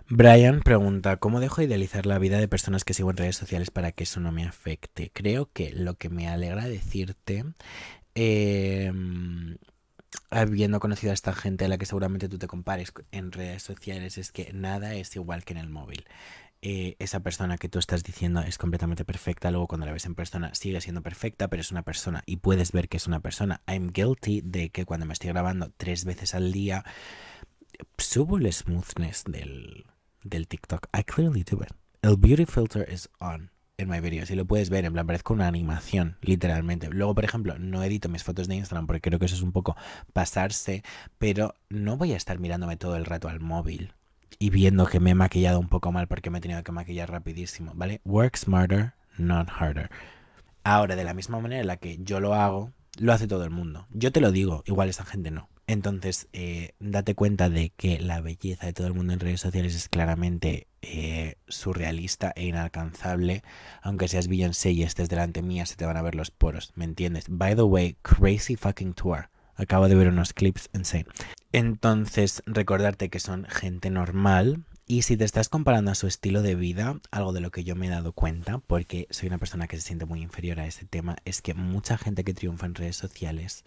Brian 0.08 0.62
pregunta, 0.62 1.18
¿cómo 1.18 1.40
dejo 1.40 1.62
de 1.62 1.68
idealizar 1.68 2.06
la 2.06 2.20
vida 2.20 2.38
de 2.38 2.48
personas 2.48 2.84
que 2.84 2.94
sigo 2.94 3.10
en 3.10 3.18
redes 3.18 3.38
sociales 3.38 3.72
para 3.72 3.92
que 3.92 4.04
eso 4.04 4.20
no 4.20 4.32
me 4.32 4.46
afecte? 4.46 5.10
Creo 5.12 5.50
que 5.52 5.72
lo 5.72 5.96
que 5.96 6.10
me 6.10 6.28
alegra 6.28 6.68
decirte, 6.68 7.44
em, 8.14 9.58
habiendo 10.30 10.80
conocido 10.80 11.10
a 11.10 11.16
esta 11.16 11.34
gente 11.34 11.66
a 11.66 11.70
la 11.70 11.80
que 11.80 11.88
seguramente 11.88 12.30
tú 12.30 12.38
te 12.38 12.46
compares 12.46 12.94
en 13.12 13.32
redes 13.32 13.64
sociales, 13.64 14.20
es 14.20 14.32
que 14.32 14.54
nada 14.54 14.94
es 14.94 15.16
igual 15.16 15.44
que 15.44 15.54
en 15.54 15.60
el 15.60 15.70
móvil. 15.70 16.06
Eh, 16.68 16.96
esa 16.98 17.20
persona 17.20 17.60
que 17.60 17.70
tú 17.70 17.78
estás 17.78 18.04
diciendo 18.04 18.42
es 18.42 18.58
completamente 18.58 19.06
perfecta, 19.06 19.52
luego 19.52 19.68
cuando 19.68 19.86
la 19.86 19.94
ves 19.94 20.08
en 20.08 20.16
persona 20.16 20.56
sigue 20.56 20.82
siendo 20.82 21.04
perfecta, 21.04 21.48
pero 21.48 21.62
es 21.62 21.70
una 21.70 21.84
persona 21.84 22.24
y 22.26 22.38
puedes 22.38 22.72
ver 22.72 22.90
que 22.90 22.98
es 22.98 23.06
una 23.06 23.20
persona. 23.20 23.62
I'm 23.68 23.92
guilty 23.94 24.42
de 24.42 24.72
que 24.72 24.84
cuando 24.84 25.06
me 25.06 25.14
estoy 25.14 25.30
grabando 25.30 25.72
tres 25.78 26.06
veces 26.06 26.34
al 26.34 26.52
día 26.52 26.84
subo 28.00 28.40
el 28.40 28.52
smoothness 28.52 29.26
del, 29.26 29.86
del 30.24 30.48
TikTok. 30.48 30.88
I 30.92 31.04
clearly 31.04 31.44
do 31.44 31.62
it. 31.62 31.70
El 32.02 32.18
beauty 32.18 32.48
filter 32.48 32.92
is 32.92 33.12
on. 33.20 33.52
en 33.78 33.88
my 33.88 34.00
videos 34.00 34.32
y 34.32 34.36
lo 34.36 34.46
puedes 34.46 34.72
ver, 34.72 34.86
en 34.86 34.94
plan, 34.94 35.06
parezco 35.06 35.36
una 35.36 35.48
animación, 35.48 36.18
literalmente. 36.22 36.90
Luego, 36.90 37.14
por 37.14 37.26
ejemplo, 37.26 37.60
no 37.60 37.84
edito 37.84 38.10
mis 38.10 38.24
fotos 38.24 38.48
de 38.48 38.56
Instagram 38.56 38.88
porque 38.88 39.02
creo 39.02 39.20
que 39.20 39.28
eso 39.28 39.36
es 39.36 39.44
un 39.44 39.52
poco 39.52 39.76
pasarse, 40.14 40.82
pero 41.20 41.54
no 41.70 41.96
voy 41.96 42.14
a 42.14 42.18
estar 42.18 42.40
mirándome 42.40 42.76
todo 42.76 42.96
el 42.96 43.06
rato 43.06 43.30
al 43.30 43.40
móvil 43.40 43.94
y 44.40 44.50
viendo 44.50 44.86
que 44.86 45.00
me 45.00 45.12
he 45.12 45.16
maquillado 45.16 45.60
un 45.60 45.70
poco 45.70 45.92
mal 45.92 46.08
porque 46.08 46.30
me 46.30 46.40
he 46.40 46.42
tenido 46.42 46.64
que 46.64 46.72
maquillar 46.72 47.10
rapidísimo, 47.10 47.74
¿vale? 47.76 48.02
Work 48.06 48.38
smarter, 48.38 48.94
not 49.18 49.50
harder. 49.50 49.90
Ahora, 50.64 50.96
de 50.96 51.04
la 51.04 51.14
misma 51.14 51.40
manera 51.40 51.62
en 51.62 51.68
la 51.68 51.78
que 51.78 51.98
yo 52.02 52.20
lo 52.20 52.34
hago, 52.34 52.72
lo 52.98 53.14
hace 53.14 53.28
todo 53.28 53.44
el 53.44 53.52
mundo. 53.52 53.88
Yo 53.92 54.12
te 54.12 54.22
lo 54.22 54.32
digo, 54.32 54.64
igual 54.66 54.90
esa 54.90 55.06
gente 55.06 55.32
no. 55.32 55.50
Entonces, 55.68 56.28
eh, 56.34 56.74
date 56.80 57.16
cuenta 57.16 57.50
de 57.50 57.72
que 57.76 58.00
la 58.00 58.22
belleza 58.22 58.68
de 58.68 58.74
todo 58.74 58.88
el 58.88 58.94
mundo 58.94 59.14
en 59.14 59.20
redes 59.20 59.42
sociales 59.42 59.76
es 59.76 59.90
claramente 59.90 60.68
eh, 60.82 61.36
surrealista 61.48 62.32
e 62.36 62.46
inalcanzable. 62.46 63.44
Aunque 63.82 64.08
seas 64.08 64.28
Beyoncé 64.28 64.72
y 64.72 64.84
estés 64.84 65.10
delante 65.10 65.42
mía, 65.42 65.66
se 65.66 65.76
te 65.76 65.86
van 65.86 65.98
a 65.98 66.04
ver 66.04 66.16
los 66.16 66.30
poros, 66.30 66.72
¿me 66.76 66.86
entiendes? 66.86 67.26
By 67.30 67.56
the 67.56 67.64
way, 67.64 67.98
crazy 68.04 68.56
fucking 68.56 68.94
tour. 68.94 69.30
Acabo 69.56 69.88
de 69.88 69.96
ver 69.96 70.10
unos 70.10 70.34
clips 70.34 70.70
insane. 70.74 71.06
Entonces, 71.58 72.44
recordarte 72.46 73.10
que 73.10 73.22
son 73.22 73.46
gente 73.46 73.90
normal. 73.90 74.66
Y 74.88 75.04
si 75.04 75.16
te 75.16 75.24
estás 75.24 75.48
comparando 75.48 75.90
a 75.90 75.96
su 75.96 76.06
estilo 76.06 76.42
de 76.42 76.54
vida, 76.54 77.00
algo 77.12 77.32
de 77.32 77.40
lo 77.40 77.50
que 77.50 77.64
yo 77.64 77.78
me 77.78 77.88
he 77.88 77.90
dado 77.90 78.12
cuenta, 78.12 78.58
porque 78.58 79.08
soy 79.10 79.28
una 79.28 79.38
persona 79.38 79.70
que 79.70 79.78
se 79.78 79.84
siente 79.84 80.04
muy 80.06 80.22
inferior 80.22 80.60
a 80.60 80.68
ese 80.68 80.86
tema, 80.86 81.16
es 81.24 81.42
que 81.42 81.54
mucha 81.54 81.98
gente 81.98 82.26
que 82.26 82.34
triunfa 82.34 82.66
en 82.66 82.76
redes 82.76 82.98
sociales 82.98 83.64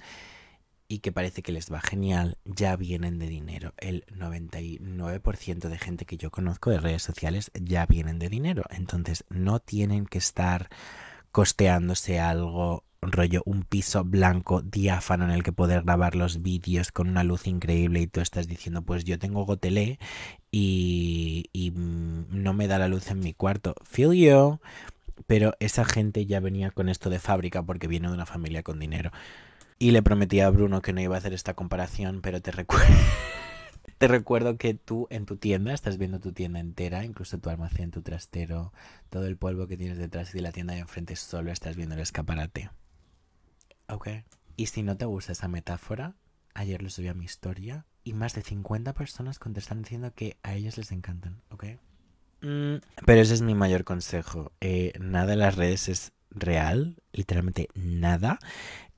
y 0.86 0.98
que 0.98 1.12
parece 1.12 1.40
que 1.40 1.50
les 1.50 1.72
va 1.72 1.80
genial, 1.80 2.36
ya 2.44 2.76
vienen 2.76 3.18
de 3.18 3.26
dinero. 3.26 3.72
El 3.78 4.04
99% 4.08 5.70
de 5.70 5.78
gente 5.78 6.04
que 6.04 6.18
yo 6.18 6.30
conozco 6.30 6.68
de 6.68 6.80
redes 6.80 7.02
sociales 7.02 7.50
ya 7.54 7.86
vienen 7.86 8.18
de 8.18 8.28
dinero. 8.28 8.64
Entonces 8.68 9.24
no 9.30 9.60
tienen 9.60 10.04
que 10.04 10.18
estar 10.18 10.68
costeándose 11.32 12.20
algo, 12.20 12.84
rollo, 13.00 13.42
un 13.44 13.62
piso 13.62 14.04
blanco 14.04 14.62
diáfano 14.62 15.24
en 15.24 15.30
el 15.30 15.42
que 15.42 15.52
poder 15.52 15.82
grabar 15.82 16.14
los 16.14 16.42
vídeos 16.42 16.92
con 16.92 17.08
una 17.08 17.24
luz 17.24 17.46
increíble 17.46 18.00
y 18.00 18.06
tú 18.06 18.20
estás 18.20 18.48
diciendo, 18.48 18.82
pues 18.82 19.04
yo 19.04 19.18
tengo 19.18 19.44
gotelé 19.44 19.98
y, 20.50 21.46
y 21.52 21.72
no 21.72 22.52
me 22.54 22.68
da 22.68 22.78
la 22.78 22.88
luz 22.88 23.10
en 23.10 23.20
mi 23.20 23.34
cuarto. 23.34 23.74
Feel 23.84 24.12
you. 24.12 24.60
Pero 25.26 25.54
esa 25.58 25.84
gente 25.84 26.26
ya 26.26 26.40
venía 26.40 26.70
con 26.70 26.88
esto 26.88 27.10
de 27.10 27.18
fábrica 27.18 27.62
porque 27.62 27.88
viene 27.88 28.08
de 28.08 28.14
una 28.14 28.26
familia 28.26 28.62
con 28.62 28.78
dinero. 28.78 29.10
Y 29.78 29.90
le 29.90 30.02
prometí 30.02 30.40
a 30.40 30.50
Bruno 30.50 30.82
que 30.82 30.92
no 30.92 31.00
iba 31.00 31.14
a 31.14 31.18
hacer 31.18 31.32
esta 31.32 31.54
comparación, 31.54 32.20
pero 32.22 32.40
te 32.40 32.50
recuerdo. 32.50 32.86
te 33.98 34.08
recuerdo 34.08 34.56
que 34.56 34.74
tú 34.74 35.06
en 35.10 35.26
tu 35.26 35.36
tienda 35.36 35.74
estás 35.74 35.98
viendo 35.98 36.20
tu 36.20 36.32
tienda 36.32 36.60
entera, 36.60 37.04
incluso 37.04 37.38
tu 37.38 37.50
almacén, 37.50 37.90
tu 37.90 38.02
trastero, 38.02 38.72
todo 39.10 39.26
el 39.26 39.36
polvo 39.36 39.66
que 39.66 39.76
tienes 39.76 39.98
detrás 39.98 40.34
y 40.34 40.40
la 40.40 40.52
tienda 40.52 40.74
de 40.74 40.80
enfrente 40.80 41.16
solo 41.16 41.52
estás 41.52 41.76
viendo 41.76 41.94
el 41.94 42.00
escaparate. 42.00 42.70
¿Ok? 43.88 44.08
Y 44.56 44.66
si 44.66 44.82
no 44.82 44.96
te 44.96 45.04
gusta 45.04 45.32
esa 45.32 45.48
metáfora, 45.48 46.14
ayer 46.54 46.82
lo 46.82 46.90
subí 46.90 47.08
a 47.08 47.14
mi 47.14 47.24
historia 47.24 47.86
y 48.04 48.12
más 48.12 48.34
de 48.34 48.42
50 48.42 48.92
personas 48.94 49.38
contestan 49.38 49.82
diciendo 49.82 50.12
que 50.14 50.36
a 50.42 50.54
ellos 50.54 50.78
les 50.78 50.92
encantan, 50.92 51.42
¿ok? 51.50 51.64
Mm, 52.40 52.76
pero 53.04 53.20
ese 53.20 53.34
es 53.34 53.42
mi 53.42 53.54
mayor 53.54 53.84
consejo. 53.84 54.52
Eh, 54.60 54.92
nada 55.00 55.32
en 55.32 55.40
las 55.40 55.56
redes 55.56 55.88
es 55.88 56.12
real, 56.30 57.02
literalmente 57.12 57.68
nada. 57.74 58.38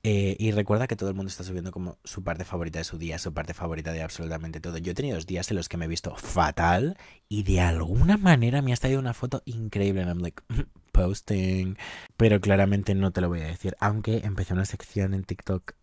Eh, 0.03 0.35
y 0.39 0.51
recuerda 0.51 0.87
que 0.87 0.95
todo 0.95 1.09
el 1.09 1.15
mundo 1.15 1.29
está 1.29 1.43
subiendo 1.43 1.71
como 1.71 1.99
su 2.03 2.23
parte 2.23 2.43
favorita 2.43 2.79
de 2.79 2.85
su 2.85 2.97
día, 2.97 3.19
su 3.19 3.33
parte 3.33 3.53
favorita 3.53 3.91
de 3.91 4.01
absolutamente 4.01 4.59
todo. 4.59 4.77
Yo 4.79 4.91
he 4.91 4.95
tenido 4.95 5.15
dos 5.15 5.27
días 5.27 5.51
en 5.51 5.57
los 5.57 5.69
que 5.69 5.77
me 5.77 5.85
he 5.85 5.87
visto 5.87 6.15
fatal 6.15 6.97
y 7.29 7.43
de 7.43 7.61
alguna 7.61 8.17
manera 8.17 8.63
me 8.63 8.73
ha 8.73 8.75
salido 8.75 8.99
una 8.99 9.13
foto 9.13 9.43
increíble. 9.45 10.01
And 10.01 10.09
I'm 10.09 10.19
like, 10.19 10.41
posting. 10.91 11.77
Pero 12.17 12.41
claramente 12.41 12.95
no 12.95 13.11
te 13.11 13.21
lo 13.21 13.29
voy 13.29 13.41
a 13.41 13.47
decir. 13.47 13.75
Aunque 13.79 14.21
empecé 14.23 14.53
una 14.53 14.65
sección 14.65 15.13
en 15.13 15.23
TikTok 15.23 15.73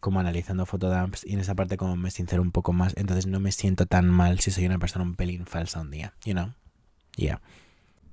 como 0.00 0.20
analizando 0.20 0.66
fotodumps 0.66 1.24
y 1.24 1.32
en 1.32 1.40
esa 1.40 1.54
parte 1.54 1.76
como 1.76 1.96
me 1.96 2.10
sincero 2.10 2.42
un 2.42 2.50
poco 2.50 2.72
más. 2.72 2.94
Entonces 2.96 3.26
no 3.26 3.38
me 3.38 3.52
siento 3.52 3.86
tan 3.86 4.08
mal 4.08 4.40
si 4.40 4.50
soy 4.50 4.66
una 4.66 4.78
persona 4.78 5.04
un 5.04 5.14
pelín 5.14 5.46
falsa 5.46 5.80
un 5.80 5.92
día. 5.92 6.14
You 6.24 6.32
know? 6.32 6.52
Yeah. 7.16 7.40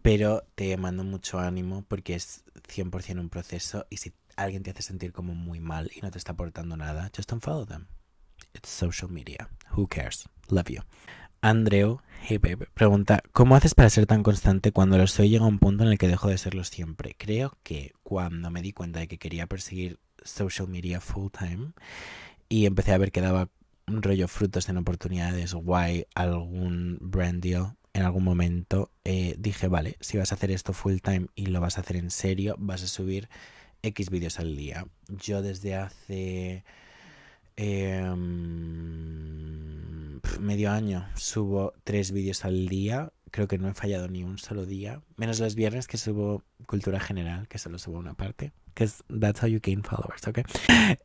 Pero 0.03 0.43
te 0.55 0.75
mando 0.77 1.03
mucho 1.03 1.39
ánimo 1.39 1.85
porque 1.87 2.13
es 2.15 2.43
100% 2.67 3.19
un 3.19 3.29
proceso 3.29 3.87
y 3.89 3.97
si 3.97 4.13
alguien 4.35 4.63
te 4.63 4.71
hace 4.71 4.81
sentir 4.81 5.11
como 5.11 5.35
muy 5.35 5.59
mal 5.59 5.91
y 5.95 6.01
no 6.01 6.11
te 6.11 6.17
está 6.17 6.33
aportando 6.33 6.77
nada, 6.77 7.11
just 7.15 7.29
don't 7.29 7.43
follow 7.43 7.65
them. 7.65 7.87
It's 8.53 8.69
social 8.69 9.09
media. 9.09 9.49
Who 9.75 9.87
cares? 9.87 10.27
Love 10.49 10.69
you. 10.69 10.81
Andreu, 11.41 12.01
hey 12.21 12.37
baby, 12.37 12.67
pregunta, 12.73 13.21
¿cómo 13.33 13.57
haces 13.57 13.75
para 13.75 13.89
ser 13.89 14.05
tan 14.05 14.23
constante 14.23 14.71
cuando 14.71 14.97
lo 14.97 15.07
soy 15.07 15.27
llega 15.29 15.43
a 15.43 15.49
un 15.49 15.59
punto 15.59 15.83
en 15.83 15.89
el 15.89 15.97
que 15.97 16.07
dejo 16.07 16.29
de 16.29 16.37
serlo 16.37 16.63
siempre? 16.63 17.15
Creo 17.17 17.57
que 17.63 17.91
cuando 18.01 18.49
me 18.49 18.61
di 18.61 18.71
cuenta 18.71 19.01
de 19.01 19.09
que 19.09 19.17
quería 19.17 19.47
perseguir 19.47 19.99
social 20.23 20.69
media 20.69 21.01
full 21.01 21.29
time 21.37 21.73
y 22.47 22.65
empecé 22.65 22.93
a 22.93 22.97
ver 22.97 23.11
que 23.11 23.19
daba 23.19 23.49
un 23.87 24.01
rollo 24.01 24.29
frutos 24.29 24.69
en 24.69 24.77
oportunidades 24.77 25.53
guay, 25.53 26.05
algún 26.15 26.97
brand 27.01 27.43
deal 27.43 27.75
en 27.93 28.03
algún 28.03 28.23
momento, 28.23 28.91
eh, 29.03 29.35
dije, 29.37 29.67
vale, 29.67 29.97
si 29.99 30.17
vas 30.17 30.31
a 30.31 30.35
hacer 30.35 30.49
esto 30.49 30.73
full 30.73 30.97
time 30.97 31.27
y 31.35 31.47
lo 31.47 31.61
vas 31.61 31.77
a 31.77 31.81
hacer 31.81 31.95
en 31.95 32.09
serio, 32.09 32.55
vas 32.57 32.83
a 32.83 32.87
subir 32.87 33.29
X 33.83 34.09
vídeos 34.09 34.39
al 34.39 34.55
día. 34.55 34.87
Yo 35.09 35.41
desde 35.41 35.75
hace 35.75 36.63
em, 37.57 38.23
medio 40.39 40.71
año 40.71 41.05
subo 41.15 41.73
tres 41.83 42.11
vídeos 42.11 42.45
al 42.45 42.67
día. 42.67 43.11
Creo 43.29 43.47
que 43.47 43.57
no 43.57 43.67
he 43.67 43.73
fallado 43.73 44.07
ni 44.07 44.23
un 44.23 44.37
solo 44.37 44.65
día. 44.65 45.01
Menos 45.17 45.39
los 45.39 45.55
viernes 45.55 45.87
que 45.87 45.97
subo 45.97 46.43
cultura 46.65 46.99
general, 46.99 47.47
que 47.47 47.57
solo 47.57 47.77
subo 47.77 47.97
una 47.97 48.13
parte. 48.13 48.53
Que 48.73 48.87
that's 49.19 49.43
how 49.43 49.47
you 49.47 49.59
gain 49.61 49.83
followers, 49.83 50.25
¿ok? 50.27 50.39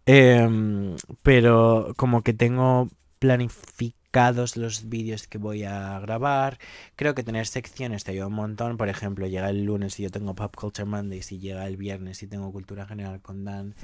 Em, 0.07 0.97
pero 1.23 1.95
como 1.97 2.23
que 2.23 2.33
tengo 2.33 2.89
los 4.57 4.89
vídeos 4.89 5.27
que 5.27 5.39
voy 5.39 5.65
a 5.65 5.99
grabar. 6.01 6.59
Creo 6.97 7.15
que 7.15 7.23
tener 7.23 7.47
secciones 7.47 8.05
te 8.05 8.13
ayuda 8.13 8.27
un 8.27 8.35
montón. 8.35 8.77
Por 8.77 8.89
ejemplo, 8.89 9.27
llega 9.27 9.51
el 9.51 9.65
lunes 9.65 9.99
y 10.01 10.03
yo 10.03 10.11
tengo 10.11 10.35
Pop 10.35 10.55
Culture 10.57 10.87
Mondays 10.87 11.33
y 11.33 11.39
llega 11.39 11.67
el 11.67 11.77
viernes 11.77 12.23
y 12.23 12.27
tengo 12.27 12.53
Cultura 12.53 12.87
General 12.87 13.21
con 13.21 13.45
Dan. 13.45 13.75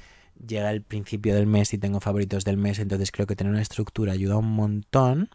Llega 0.46 0.70
el 0.70 0.82
principio 0.82 1.34
del 1.34 1.46
mes 1.46 1.72
y 1.72 1.78
tengo 1.78 2.00
favoritos 2.00 2.44
del 2.44 2.56
mes. 2.56 2.78
Entonces 2.78 3.12
creo 3.12 3.26
que 3.26 3.36
tener 3.36 3.52
una 3.52 3.62
estructura 3.62 4.12
ayuda 4.12 4.36
un 4.36 4.50
montón. 4.50 5.30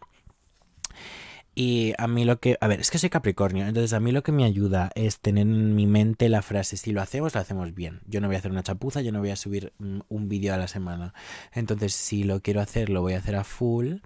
Y 1.54 1.94
a 1.98 2.06
mí 2.06 2.24
lo 2.24 2.38
que, 2.38 2.56
a 2.60 2.68
ver, 2.68 2.80
es 2.80 2.90
que 2.90 2.98
soy 2.98 3.10
Capricornio, 3.10 3.66
entonces 3.66 3.92
a 3.92 4.00
mí 4.00 4.12
lo 4.12 4.22
que 4.22 4.32
me 4.32 4.44
ayuda 4.44 4.90
es 4.94 5.18
tener 5.18 5.42
en 5.42 5.74
mi 5.74 5.86
mente 5.86 6.28
la 6.28 6.42
frase, 6.42 6.76
si 6.76 6.92
lo 6.92 7.02
hacemos, 7.02 7.34
lo 7.34 7.40
hacemos 7.40 7.74
bien. 7.74 8.00
Yo 8.06 8.20
no 8.20 8.28
voy 8.28 8.36
a 8.36 8.38
hacer 8.38 8.52
una 8.52 8.62
chapuza, 8.62 9.00
yo 9.00 9.10
no 9.10 9.18
voy 9.18 9.30
a 9.30 9.36
subir 9.36 9.72
mm, 9.78 9.98
un 10.08 10.28
vídeo 10.28 10.54
a 10.54 10.56
la 10.56 10.68
semana. 10.68 11.12
Entonces, 11.52 11.92
si 11.92 12.22
lo 12.22 12.40
quiero 12.40 12.60
hacer, 12.60 12.88
lo 12.88 13.02
voy 13.02 13.14
a 13.14 13.18
hacer 13.18 13.34
a 13.34 13.44
full. 13.44 13.96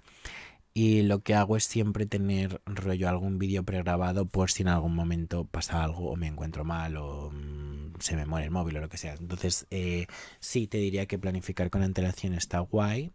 Y 0.77 1.03
lo 1.03 1.23
que 1.23 1.35
hago 1.35 1.55
es 1.55 1.63
siempre 1.63 2.05
tener 2.05 2.61
rollo 2.65 3.07
algún 3.07 3.39
vídeo 3.39 3.63
pregrabado 3.63 4.25
por 4.25 4.51
si 4.51 4.63
en 4.63 4.67
algún 4.67 4.93
momento 4.93 5.45
pasa 5.45 5.81
algo 5.81 6.11
o 6.11 6.17
me 6.17 6.27
encuentro 6.27 6.65
mal 6.65 6.97
o 6.97 7.31
mm, 7.31 7.93
se 7.99 8.17
me 8.17 8.25
muere 8.25 8.47
el 8.47 8.51
móvil 8.51 8.75
o 8.77 8.81
lo 8.81 8.89
que 8.89 8.97
sea. 8.97 9.13
Entonces, 9.13 9.67
eh, 9.71 10.07
sí, 10.41 10.67
te 10.67 10.77
diría 10.77 11.05
que 11.05 11.17
planificar 11.17 11.69
con 11.69 11.81
antelación 11.81 12.33
está 12.33 12.59
guay 12.59 13.13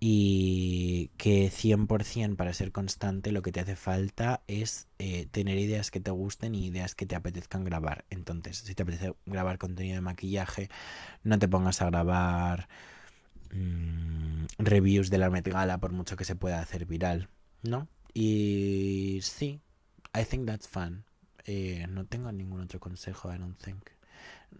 y 0.00 1.12
que 1.18 1.52
100% 1.52 2.34
para 2.34 2.52
ser 2.52 2.72
constante 2.72 3.30
lo 3.30 3.42
que 3.42 3.52
te 3.52 3.60
hace 3.60 3.76
falta 3.76 4.42
es 4.48 4.88
eh, 4.98 5.26
tener 5.30 5.58
ideas 5.58 5.92
que 5.92 6.00
te 6.00 6.10
gusten 6.10 6.56
y 6.56 6.66
ideas 6.66 6.96
que 6.96 7.06
te 7.06 7.14
apetezcan 7.14 7.62
grabar. 7.62 8.04
Entonces, 8.10 8.58
si 8.58 8.74
te 8.74 8.82
apetece 8.82 9.14
grabar 9.24 9.58
contenido 9.58 9.94
de 9.94 10.00
maquillaje, 10.00 10.68
no 11.22 11.38
te 11.38 11.46
pongas 11.46 11.80
a 11.80 11.86
grabar 11.86 12.68
mmm, 13.52 14.46
reviews 14.58 15.10
de 15.10 15.18
la 15.18 15.30
Met 15.30 15.48
Gala 15.48 15.78
por 15.78 15.92
mucho 15.92 16.16
que 16.16 16.24
se 16.24 16.36
pueda 16.36 16.60
hacer 16.60 16.86
viral, 16.86 17.28
¿no? 17.62 17.88
Y 18.14 19.20
sí, 19.22 19.60
I 20.14 20.24
think 20.24 20.46
that's 20.46 20.68
fun. 20.68 21.04
Eh, 21.44 21.86
no 21.88 22.06
tengo 22.06 22.30
ningún 22.32 22.60
otro 22.60 22.80
consejo, 22.80 23.32
I 23.32 23.38
don't 23.38 23.60
think. 23.60 23.90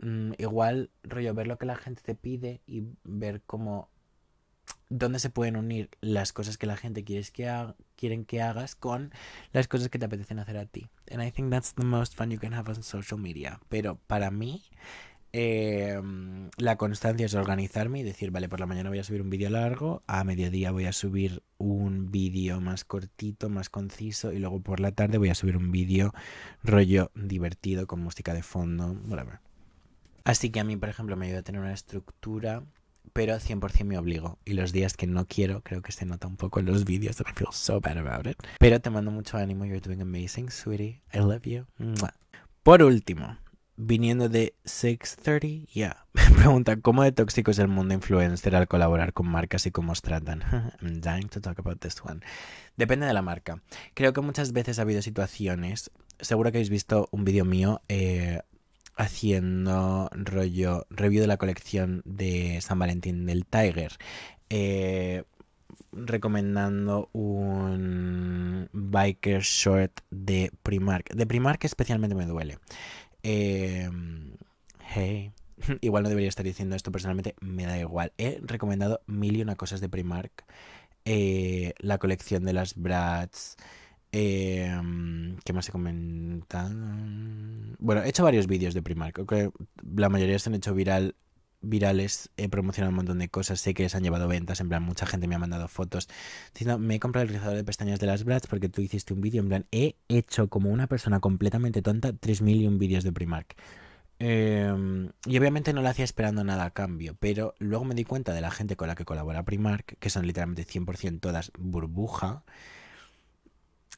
Mm, 0.00 0.32
igual, 0.38 0.90
rollo, 1.02 1.34
ver 1.34 1.46
lo 1.46 1.58
que 1.58 1.66
la 1.66 1.76
gente 1.76 2.02
te 2.02 2.14
pide 2.14 2.60
y 2.66 2.84
ver 3.04 3.42
cómo 3.42 3.88
dónde 4.88 5.18
se 5.18 5.30
pueden 5.30 5.56
unir 5.56 5.90
las 6.00 6.32
cosas 6.32 6.58
que 6.58 6.66
la 6.66 6.76
gente 6.76 7.02
quiere 7.02 7.26
que 7.32 7.74
quieren 7.96 8.24
que 8.24 8.42
hagas 8.42 8.74
con 8.74 9.12
las 9.52 9.66
cosas 9.66 9.88
que 9.88 9.98
te 9.98 10.04
apetecen 10.04 10.38
hacer 10.38 10.58
a 10.58 10.66
ti. 10.66 10.88
And 11.10 11.22
I 11.22 11.30
think 11.30 11.50
that's 11.50 11.74
the 11.74 11.84
most 11.84 12.14
fun 12.14 12.30
you 12.30 12.38
can 12.38 12.52
have 12.54 12.70
on 12.70 12.82
social 12.82 13.18
media. 13.18 13.60
Pero 13.68 13.96
para 14.06 14.30
mí, 14.30 14.62
em, 15.32 16.50
la 16.56 16.76
constancia 16.76 17.26
es 17.26 17.34
organizarme 17.34 18.00
y 18.00 18.02
decir, 18.02 18.30
vale, 18.30 18.48
por 18.48 18.60
la 18.60 18.66
mañana 18.66 18.90
voy 18.90 18.98
a 18.98 19.04
subir 19.04 19.22
un 19.22 19.30
vídeo 19.30 19.50
largo, 19.50 20.02
a 20.06 20.24
mediodía 20.24 20.70
voy 20.70 20.86
a 20.86 20.92
subir 20.92 21.42
un 21.58 22.10
vídeo 22.10 22.60
más 22.60 22.84
cortito, 22.84 23.48
más 23.48 23.70
conciso, 23.70 24.32
y 24.32 24.38
luego 24.38 24.60
por 24.60 24.80
la 24.80 24.92
tarde 24.92 25.18
voy 25.18 25.30
a 25.30 25.34
subir 25.34 25.56
un 25.56 25.70
vídeo 25.70 26.12
rollo 26.62 27.10
divertido 27.14 27.86
con 27.86 28.00
música 28.00 28.34
de 28.34 28.42
fondo, 28.42 28.96
whatever. 29.08 29.40
Así 30.24 30.50
que 30.50 30.60
a 30.60 30.64
mí, 30.64 30.76
por 30.76 30.88
ejemplo, 30.88 31.16
me 31.16 31.26
ayuda 31.26 31.40
a 31.40 31.42
tener 31.42 31.60
una 31.60 31.72
estructura 31.72 32.62
pero 33.12 33.34
100% 33.36 33.84
me 33.84 33.98
obligo. 33.98 34.38
Y 34.44 34.54
los 34.54 34.72
días 34.72 34.96
que 34.96 35.06
no 35.06 35.26
quiero, 35.26 35.62
creo 35.62 35.82
que 35.82 35.92
se 35.92 36.06
nota 36.06 36.26
un 36.26 36.36
poco 36.36 36.60
en 36.60 36.66
los 36.66 36.84
vídeos. 36.84 37.20
I 37.20 37.32
feel 37.34 37.48
so 37.52 37.80
bad 37.80 37.98
about 37.98 38.26
it. 38.26 38.36
Pero 38.58 38.80
te 38.80 38.90
mando 38.90 39.10
mucho 39.10 39.36
ánimo. 39.36 39.64
You're 39.64 39.80
doing 39.80 40.00
amazing, 40.00 40.50
sweetie. 40.50 41.02
I 41.12 41.18
love 41.18 41.42
you. 41.42 41.66
Por 42.62 42.82
último, 42.82 43.36
viniendo 43.76 44.28
de 44.28 44.54
630, 44.64 45.70
ya. 45.72 46.06
Pregunta, 46.36 46.76
¿cómo 46.76 47.02
de 47.02 47.12
tóxico 47.12 47.50
es 47.50 47.58
el 47.58 47.68
mundo 47.68 47.94
influencer 47.94 48.54
al 48.54 48.68
colaborar 48.68 49.12
con 49.12 49.28
marcas 49.28 49.66
y 49.66 49.70
cómo 49.70 49.92
os 49.92 50.02
tratan? 50.02 50.42
I'm 50.80 51.00
dying 51.00 51.28
to 51.28 51.40
talk 51.40 51.58
about 51.58 51.80
this 51.80 52.02
one. 52.02 52.20
Depende 52.76 53.06
de 53.06 53.12
la 53.12 53.22
marca. 53.22 53.62
Creo 53.94 54.12
que 54.12 54.20
muchas 54.20 54.52
veces 54.52 54.78
ha 54.78 54.82
habido 54.82 55.02
situaciones, 55.02 55.90
seguro 56.20 56.50
que 56.50 56.58
habéis 56.58 56.70
visto 56.70 57.08
un 57.10 57.24
vídeo 57.24 57.44
mío 57.44 57.82
eh, 57.88 58.40
haciendo 58.96 60.10
rollo 60.12 60.86
review 60.90 61.22
de 61.22 61.26
la 61.26 61.36
colección 61.36 62.02
de 62.04 62.60
San 62.60 62.78
Valentín 62.78 63.26
del 63.26 63.46
Tiger. 63.46 63.96
Eh, 64.50 65.24
recomendando 65.92 67.10
un 67.12 68.68
biker 68.72 69.42
short 69.42 70.00
de 70.10 70.50
Primark. 70.62 71.14
De 71.14 71.26
Primark 71.26 71.64
especialmente 71.64 72.14
me 72.14 72.26
duele. 72.26 72.58
Eh, 73.22 73.88
hey, 74.94 75.32
igual 75.80 76.02
no 76.02 76.08
debería 76.08 76.28
estar 76.28 76.44
diciendo 76.44 76.76
esto 76.76 76.92
personalmente, 76.92 77.34
me 77.40 77.66
da 77.66 77.78
igual. 77.78 78.12
He 78.18 78.40
recomendado 78.42 79.00
mil 79.06 79.36
y 79.36 79.42
una 79.42 79.56
cosas 79.56 79.80
de 79.80 79.88
Primark. 79.88 80.44
Eh, 81.04 81.74
la 81.78 81.98
colección 81.98 82.44
de 82.44 82.52
las 82.52 82.74
Brats. 82.76 83.56
Eh, 84.12 84.78
¿Qué 85.44 85.52
más 85.52 85.68
he 85.68 85.72
comentado? 85.72 86.70
Bueno, 87.78 88.02
he 88.02 88.08
hecho 88.08 88.24
varios 88.24 88.46
vídeos 88.46 88.74
de 88.74 88.82
Primark. 88.82 89.14
Creo 89.14 89.26
que 89.26 89.50
la 89.96 90.08
mayoría 90.08 90.38
se 90.38 90.50
han 90.50 90.54
hecho 90.54 90.74
viral 90.74 91.16
virales, 91.62 92.30
he 92.36 92.48
promocionado 92.48 92.90
un 92.90 92.96
montón 92.96 93.18
de 93.18 93.28
cosas, 93.28 93.60
sé 93.60 93.74
que 93.74 93.84
les 93.84 93.94
han 93.94 94.02
llevado 94.02 94.28
ventas, 94.28 94.60
en 94.60 94.68
plan, 94.68 94.82
mucha 94.82 95.06
gente 95.06 95.28
me 95.28 95.34
ha 95.34 95.38
mandado 95.38 95.68
fotos 95.68 96.08
diciendo, 96.52 96.78
me 96.78 96.96
he 96.96 97.00
comprado 97.00 97.26
el 97.26 97.32
rizador 97.32 97.56
de 97.56 97.64
pestañas 97.64 98.00
de 98.00 98.06
las 98.06 98.24
Bratz 98.24 98.46
porque 98.46 98.68
tú 98.68 98.82
hiciste 98.82 99.14
un 99.14 99.20
vídeo, 99.20 99.42
en 99.42 99.48
plan, 99.48 99.66
he 99.72 99.96
hecho 100.08 100.48
como 100.48 100.70
una 100.70 100.86
persona 100.86 101.20
completamente 101.20 101.82
tonta 101.82 102.12
3.000 102.12 102.56
y 102.56 102.66
un 102.66 102.78
vídeos 102.78 103.04
de 103.04 103.12
Primark. 103.12 103.56
Em, 104.24 105.10
y 105.26 105.36
obviamente 105.36 105.72
no 105.72 105.82
lo 105.82 105.88
hacía 105.88 106.04
esperando 106.04 106.44
nada 106.44 106.64
a 106.66 106.70
cambio, 106.70 107.16
pero 107.18 107.54
luego 107.58 107.84
me 107.84 107.96
di 107.96 108.04
cuenta 108.04 108.32
de 108.32 108.40
la 108.40 108.52
gente 108.52 108.76
con 108.76 108.86
la 108.86 108.94
que 108.94 109.04
colabora 109.04 109.44
Primark, 109.44 109.98
que 109.98 110.10
son 110.10 110.26
literalmente 110.28 110.64
100% 110.64 111.18
todas 111.20 111.50
burbuja. 111.58 112.44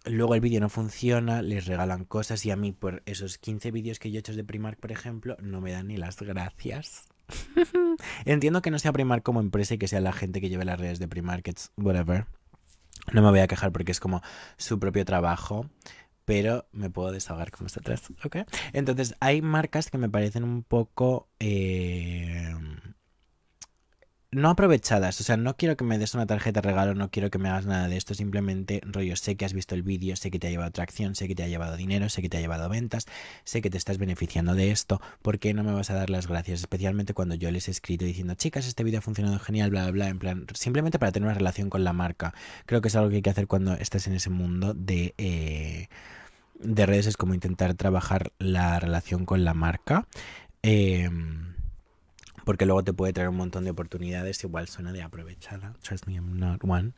Luego 0.06 0.34
el 0.34 0.40
vídeo 0.40 0.60
no 0.60 0.70
funciona, 0.70 1.42
les 1.42 1.66
regalan 1.66 2.04
cosas 2.06 2.44
y 2.46 2.50
a 2.50 2.56
mí 2.56 2.72
por 2.72 3.02
esos 3.04 3.36
15 3.36 3.70
vídeos 3.70 3.98
que 3.98 4.10
yo 4.10 4.16
he 4.16 4.20
hecho 4.20 4.34
de 4.34 4.44
Primark, 4.44 4.78
por 4.80 4.92
ejemplo, 4.92 5.36
no 5.42 5.60
me 5.60 5.72
dan 5.72 5.88
ni 5.88 5.98
las 5.98 6.18
gracias. 6.18 7.04
Entiendo 8.24 8.62
que 8.62 8.70
no 8.70 8.78
sea 8.78 8.92
Primark 8.92 9.22
como 9.22 9.40
empresa 9.40 9.74
y 9.74 9.78
que 9.78 9.88
sea 9.88 10.00
la 10.00 10.12
gente 10.12 10.40
que 10.40 10.48
lleve 10.48 10.64
las 10.64 10.78
redes 10.78 10.98
de 10.98 11.08
Primarkets, 11.08 11.72
whatever. 11.76 12.26
No 13.12 13.22
me 13.22 13.30
voy 13.30 13.40
a 13.40 13.46
quejar 13.46 13.72
porque 13.72 13.92
es 13.92 14.00
como 14.00 14.22
su 14.56 14.78
propio 14.78 15.04
trabajo, 15.04 15.68
pero 16.24 16.66
me 16.72 16.90
puedo 16.90 17.12
desahogar 17.12 17.50
con 17.50 17.66
vosotras, 17.66 18.02
¿ok? 18.24 18.36
Entonces, 18.72 19.14
hay 19.20 19.42
marcas 19.42 19.90
que 19.90 19.98
me 19.98 20.08
parecen 20.08 20.44
un 20.44 20.62
poco... 20.62 21.28
Eh, 21.38 22.54
no 24.34 24.50
aprovechadas. 24.50 25.20
O 25.20 25.24
sea, 25.24 25.36
no 25.36 25.56
quiero 25.56 25.76
que 25.76 25.84
me 25.84 25.96
des 25.96 26.14
una 26.14 26.26
tarjeta 26.26 26.60
de 26.60 26.68
regalo, 26.68 26.94
no 26.94 27.10
quiero 27.10 27.30
que 27.30 27.38
me 27.38 27.48
hagas 27.48 27.66
nada 27.66 27.88
de 27.88 27.96
esto. 27.96 28.14
Simplemente, 28.14 28.80
rollo, 28.84 29.16
sé 29.16 29.36
que 29.36 29.44
has 29.44 29.52
visto 29.52 29.74
el 29.74 29.82
vídeo, 29.82 30.16
sé 30.16 30.30
que 30.30 30.38
te 30.38 30.48
ha 30.48 30.50
llevado 30.50 30.68
atracción, 30.68 31.14
sé 31.14 31.28
que 31.28 31.34
te 31.34 31.44
ha 31.44 31.48
llevado 31.48 31.76
dinero, 31.76 32.08
sé 32.08 32.20
que 32.20 32.28
te 32.28 32.38
ha 32.38 32.40
llevado 32.40 32.68
ventas, 32.68 33.06
sé 33.44 33.62
que 33.62 33.70
te 33.70 33.78
estás 33.78 33.98
beneficiando 33.98 34.54
de 34.54 34.70
esto. 34.70 35.00
¿Por 35.22 35.38
qué 35.38 35.54
no 35.54 35.62
me 35.62 35.72
vas 35.72 35.90
a 35.90 35.94
dar 35.94 36.10
las 36.10 36.26
gracias? 36.26 36.60
Especialmente 36.60 37.14
cuando 37.14 37.36
yo 37.36 37.50
les 37.50 37.68
he 37.68 37.70
escrito 37.70 38.04
diciendo, 38.04 38.34
chicas, 38.34 38.66
este 38.66 38.84
vídeo 38.84 38.98
ha 38.98 39.02
funcionado 39.02 39.38
genial, 39.38 39.70
bla, 39.70 39.82
bla, 39.84 39.92
bla. 39.92 40.08
En 40.08 40.18
plan, 40.18 40.46
simplemente 40.54 40.98
para 40.98 41.12
tener 41.12 41.26
una 41.26 41.34
relación 41.34 41.70
con 41.70 41.84
la 41.84 41.92
marca. 41.92 42.34
Creo 42.66 42.80
que 42.80 42.88
es 42.88 42.96
algo 42.96 43.10
que 43.10 43.16
hay 43.16 43.22
que 43.22 43.30
hacer 43.30 43.46
cuando 43.46 43.74
estás 43.74 44.06
en 44.06 44.14
ese 44.14 44.30
mundo 44.30 44.74
de. 44.74 45.14
Eh, 45.18 45.88
de 46.60 46.86
redes 46.86 47.06
es 47.06 47.16
como 47.16 47.34
intentar 47.34 47.74
trabajar 47.74 48.32
la 48.38 48.78
relación 48.80 49.26
con 49.26 49.44
la 49.44 49.54
marca. 49.54 50.06
Eh, 50.62 51.10
porque 52.44 52.66
luego 52.66 52.84
te 52.84 52.92
puede 52.92 53.12
traer 53.12 53.28
un 53.28 53.36
montón 53.36 53.64
de 53.64 53.70
oportunidades, 53.70 54.42
igual 54.44 54.68
suena 54.68 54.92
de 54.92 55.02
aprovechada, 55.02 55.74
trust 55.82 56.06
me, 56.06 56.14
I'm 56.14 56.38
not 56.38 56.62
one. 56.64 56.92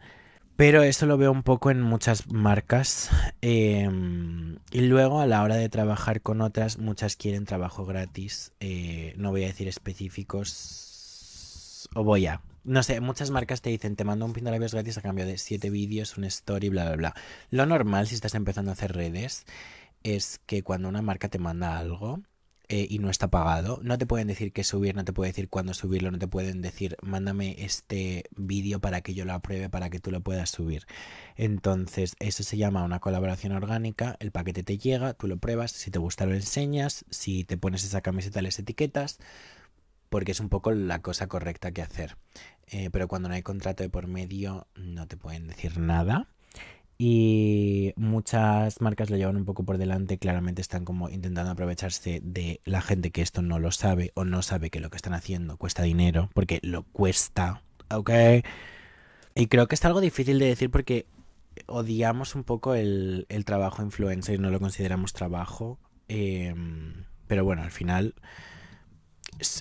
Pero 0.56 0.82
eso 0.82 1.04
lo 1.04 1.18
veo 1.18 1.30
un 1.32 1.42
poco 1.42 1.70
en 1.70 1.82
muchas 1.82 2.32
marcas. 2.32 3.10
Em, 3.42 4.56
y 4.70 4.80
luego 4.80 5.20
a 5.20 5.26
la 5.26 5.42
hora 5.42 5.56
de 5.56 5.68
trabajar 5.68 6.22
con 6.22 6.40
otras, 6.40 6.78
muchas 6.78 7.16
quieren 7.16 7.44
trabajo 7.44 7.84
gratis. 7.84 8.52
Eh, 8.60 9.12
no 9.18 9.30
voy 9.32 9.44
a 9.44 9.48
decir 9.48 9.68
específicos. 9.68 11.88
O 11.94 12.04
voy 12.04 12.26
a. 12.26 12.40
No 12.64 12.82
sé, 12.82 13.00
muchas 13.00 13.30
marcas 13.30 13.60
te 13.60 13.68
dicen, 13.70 13.96
te 13.96 14.04
mando 14.04 14.24
un 14.24 14.32
pintalabios 14.32 14.72
gratis 14.72 14.96
a 14.96 15.02
cambio 15.02 15.26
de 15.26 15.36
7 15.36 15.68
vídeos, 15.70 16.16
un 16.16 16.24
story, 16.24 16.70
bla, 16.70 16.86
bla, 16.86 16.96
bla. 16.96 17.14
Lo 17.50 17.66
normal 17.66 18.06
si 18.06 18.14
estás 18.14 18.34
empezando 18.34 18.70
a 18.70 18.74
hacer 18.74 18.94
redes 18.94 19.44
es 20.02 20.40
que 20.46 20.62
cuando 20.62 20.88
una 20.88 21.02
marca 21.02 21.28
te 21.28 21.38
manda 21.38 21.78
algo, 21.78 22.22
eh, 22.68 22.86
y 22.90 22.98
no 22.98 23.10
está 23.10 23.28
pagado. 23.28 23.78
No 23.82 23.96
te 23.96 24.06
pueden 24.06 24.26
decir 24.26 24.52
qué 24.52 24.64
subir, 24.64 24.96
no 24.96 25.04
te 25.04 25.12
pueden 25.12 25.32
decir 25.32 25.48
cuándo 25.48 25.72
subirlo, 25.72 26.10
no 26.10 26.18
te 26.18 26.26
pueden 26.26 26.62
decir 26.62 26.96
mándame 27.02 27.56
este 27.58 28.24
vídeo 28.36 28.80
para 28.80 29.02
que 29.02 29.14
yo 29.14 29.24
lo 29.24 29.34
apruebe, 29.34 29.68
para 29.70 29.88
que 29.90 30.00
tú 30.00 30.10
lo 30.10 30.20
puedas 30.20 30.50
subir. 30.50 30.86
Entonces, 31.36 32.16
eso 32.18 32.42
se 32.42 32.56
llama 32.56 32.82
una 32.84 32.98
colaboración 32.98 33.52
orgánica. 33.52 34.16
El 34.18 34.32
paquete 34.32 34.62
te 34.64 34.78
llega, 34.78 35.14
tú 35.14 35.28
lo 35.28 35.36
pruebas, 35.38 35.70
si 35.72 35.90
te 35.90 35.98
gusta 35.98 36.26
lo 36.26 36.34
enseñas, 36.34 37.04
si 37.10 37.44
te 37.44 37.56
pones 37.56 37.84
esa 37.84 38.00
camiseta 38.00 38.42
les 38.42 38.58
etiquetas, 38.58 39.18
porque 40.08 40.32
es 40.32 40.40
un 40.40 40.48
poco 40.48 40.72
la 40.72 41.02
cosa 41.02 41.28
correcta 41.28 41.72
que 41.72 41.82
hacer. 41.82 42.16
Eh, 42.66 42.90
pero 42.90 43.06
cuando 43.06 43.28
no 43.28 43.34
hay 43.34 43.42
contrato 43.42 43.82
de 43.84 43.90
por 43.90 44.08
medio, 44.08 44.66
no 44.74 45.06
te 45.06 45.16
pueden 45.16 45.46
decir 45.46 45.78
nada. 45.78 46.28
Y 46.98 47.92
muchas 47.96 48.80
marcas 48.80 49.10
lo 49.10 49.16
llevan 49.16 49.36
un 49.36 49.44
poco 49.44 49.64
por 49.64 49.76
delante, 49.76 50.18
claramente 50.18 50.62
están 50.62 50.84
como 50.84 51.10
intentando 51.10 51.50
aprovecharse 51.50 52.20
de 52.22 52.60
la 52.64 52.80
gente 52.80 53.10
que 53.10 53.20
esto 53.20 53.42
no 53.42 53.58
lo 53.58 53.70
sabe 53.70 54.12
o 54.14 54.24
no 54.24 54.40
sabe 54.42 54.70
que 54.70 54.80
lo 54.80 54.88
que 54.88 54.96
están 54.96 55.12
haciendo 55.12 55.58
cuesta 55.58 55.82
dinero, 55.82 56.30
porque 56.32 56.58
lo 56.62 56.84
cuesta, 56.84 57.62
¿ok? 57.90 58.10
Y 59.34 59.48
creo 59.48 59.68
que 59.68 59.74
es 59.74 59.84
algo 59.84 60.00
difícil 60.00 60.38
de 60.38 60.46
decir 60.46 60.70
porque 60.70 61.06
odiamos 61.66 62.34
un 62.34 62.44
poco 62.44 62.74
el, 62.74 63.26
el 63.28 63.44
trabajo 63.44 63.82
influencer 63.82 64.36
y 64.36 64.38
no 64.38 64.50
lo 64.50 64.60
consideramos 64.60 65.12
trabajo. 65.12 65.78
Em, 66.08 67.04
pero 67.26 67.44
bueno, 67.44 67.62
al 67.62 67.70
final 67.70 68.14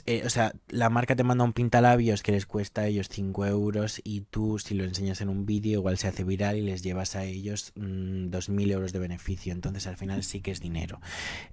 eh, 0.06 0.24
o 0.26 0.30
sea, 0.30 0.54
la 0.70 0.90
marca 0.90 1.16
te 1.16 1.24
manda 1.24 1.44
un 1.44 1.52
pintalabios 1.52 2.24
que 2.24 2.32
les 2.32 2.46
cuesta 2.46 2.82
a 2.82 2.88
ellos 2.88 3.10
5 3.10 3.46
euros 3.46 4.00
y 4.04 4.22
tú 4.22 4.58
si 4.58 4.74
lo 4.74 4.86
enseñas 4.86 5.20
en 5.20 5.28
un 5.28 5.46
vídeo 5.46 5.80
igual 5.80 5.98
se 5.98 6.08
hace 6.08 6.24
viral 6.24 6.58
y 6.58 6.62
les 6.62 6.82
llevas 6.82 7.16
a 7.16 7.26
ellos 7.26 7.74
2.000 7.76 8.50
mm, 8.50 8.72
euros 8.72 8.94
de 8.94 9.00
beneficio. 9.00 9.52
Entonces 9.52 9.86
al 9.88 9.98
final 9.98 10.24
sí 10.24 10.42
que 10.42 10.52
es 10.52 10.62
dinero. 10.62 11.02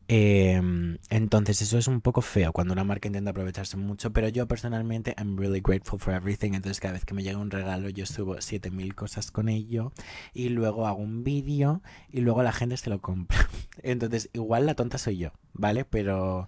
Em, 0.07 0.99
entonces 1.11 1.63
eso 1.63 1.79
es 1.79 1.89
un 1.89 2.01
poco 2.01 2.21
feo 2.23 2.53
cuando 2.53 2.73
una 2.73 2.85
marca 2.85 3.09
intenta 3.09 3.31
aprovecharse 3.31 3.77
mucho, 3.77 4.13
pero 4.13 4.29
yo 4.29 4.47
personalmente 4.47 5.15
I'm 5.19 5.37
really 5.37 5.61
grateful 5.61 5.99
for 5.99 6.15
everything. 6.15 6.53
Entonces 6.55 6.79
cada 6.79 6.95
vez 6.95 7.05
que 7.05 7.15
me 7.15 7.25
llega 7.25 7.39
un 7.39 7.51
regalo 7.51 7.89
yo 7.89 8.07
subo 8.07 8.37
7.000 8.37 8.95
cosas 8.95 9.33
con 9.33 9.49
ello 9.49 9.93
y 10.33 10.49
luego 10.51 10.87
hago 10.87 10.99
un 10.99 11.25
vídeo 11.25 11.83
y 12.11 12.21
luego 12.21 12.43
la 12.45 12.53
gente 12.53 12.77
se 12.77 12.89
lo 12.89 13.01
compra. 13.01 13.49
Entonces 13.83 14.31
igual 14.33 14.67
la 14.67 14.75
tonta 14.75 14.99
soy 14.99 15.19
yo, 15.19 15.33
¿vale? 15.55 15.85
Pero... 15.85 16.47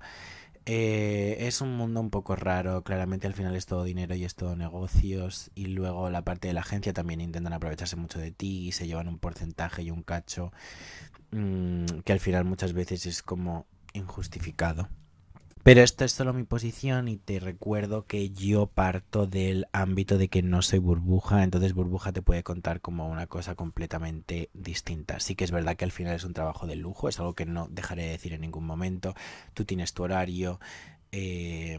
Eh, 0.67 1.37
es 1.41 1.61
un 1.61 1.77
mundo 1.77 2.01
un 2.01 2.09
poco 2.09 2.37
raro, 2.37 2.83
claramente 2.85 3.27
al 3.27 3.35
final 3.35 3.55
es 3.55 3.67
todo 3.67 3.85
dinero 3.85 4.15
y 4.15 4.25
es 4.25 4.35
todo 4.35 4.57
negocios 4.57 5.51
y 5.55 5.67
luego 5.67 6.09
la 6.09 6.23
parte 6.23 6.49
de 6.49 6.55
la 6.55 6.61
agencia 6.61 6.95
también 6.95 7.21
intentan 7.21 7.53
aprovecharse 7.53 7.97
mucho 7.97 8.19
de 8.19 8.31
ti 8.31 8.69
y 8.69 8.73
se 8.73 8.87
llevan 8.87 9.09
un 9.09 9.19
porcentaje 9.19 9.83
y 9.83 9.91
un 9.91 10.03
cacho 10.03 10.53
mm, 11.33 11.85
que 12.05 12.13
al 12.13 12.21
final 12.21 12.47
muchas 12.47 12.73
veces 12.73 13.05
es 13.05 13.23
como 13.23 13.67
injustificado. 13.93 14.89
Pero 15.65 15.81
esto 15.81 16.05
es 16.05 16.13
solo 16.13 16.35
mi 16.35 16.43
posición 16.45 17.09
y 17.09 17.17
te 17.17 17.41
recuerdo 17.41 18.05
que 18.07 18.29
yo 18.29 18.67
parto 18.67 19.27
del 19.27 19.67
ámbito 19.73 20.19
de 20.19 20.29
que 20.29 20.43
no 20.43 20.61
soy 20.61 20.79
burbuja, 20.79 21.43
entonces 21.43 21.73
burbuja 21.73 22.13
te 22.13 22.21
puede 22.21 22.43
contar 22.43 22.83
como 22.83 23.09
una 23.09 23.27
cosa 23.29 23.55
completamente 23.55 24.51
distinta. 24.53 25.21
Sí 25.21 25.35
que 25.35 25.45
es 25.45 25.53
verdad 25.53 25.77
que 25.77 25.87
al 25.87 25.91
final 25.91 26.15
es 26.17 26.25
un 26.25 26.35
trabajo 26.35 26.67
de 26.67 26.77
lujo, 26.77 27.09
es 27.09 27.19
algo 27.19 27.33
que 27.35 27.47
no 27.47 27.67
dejaré 27.71 28.03
de 28.03 28.11
decir 28.11 28.35
en 28.35 28.43
ningún 28.43 28.67
momento. 28.67 29.15
Tú 29.55 29.65
tienes 29.65 29.95
tu 29.95 30.03
horario, 30.03 30.61
eh, 31.13 31.79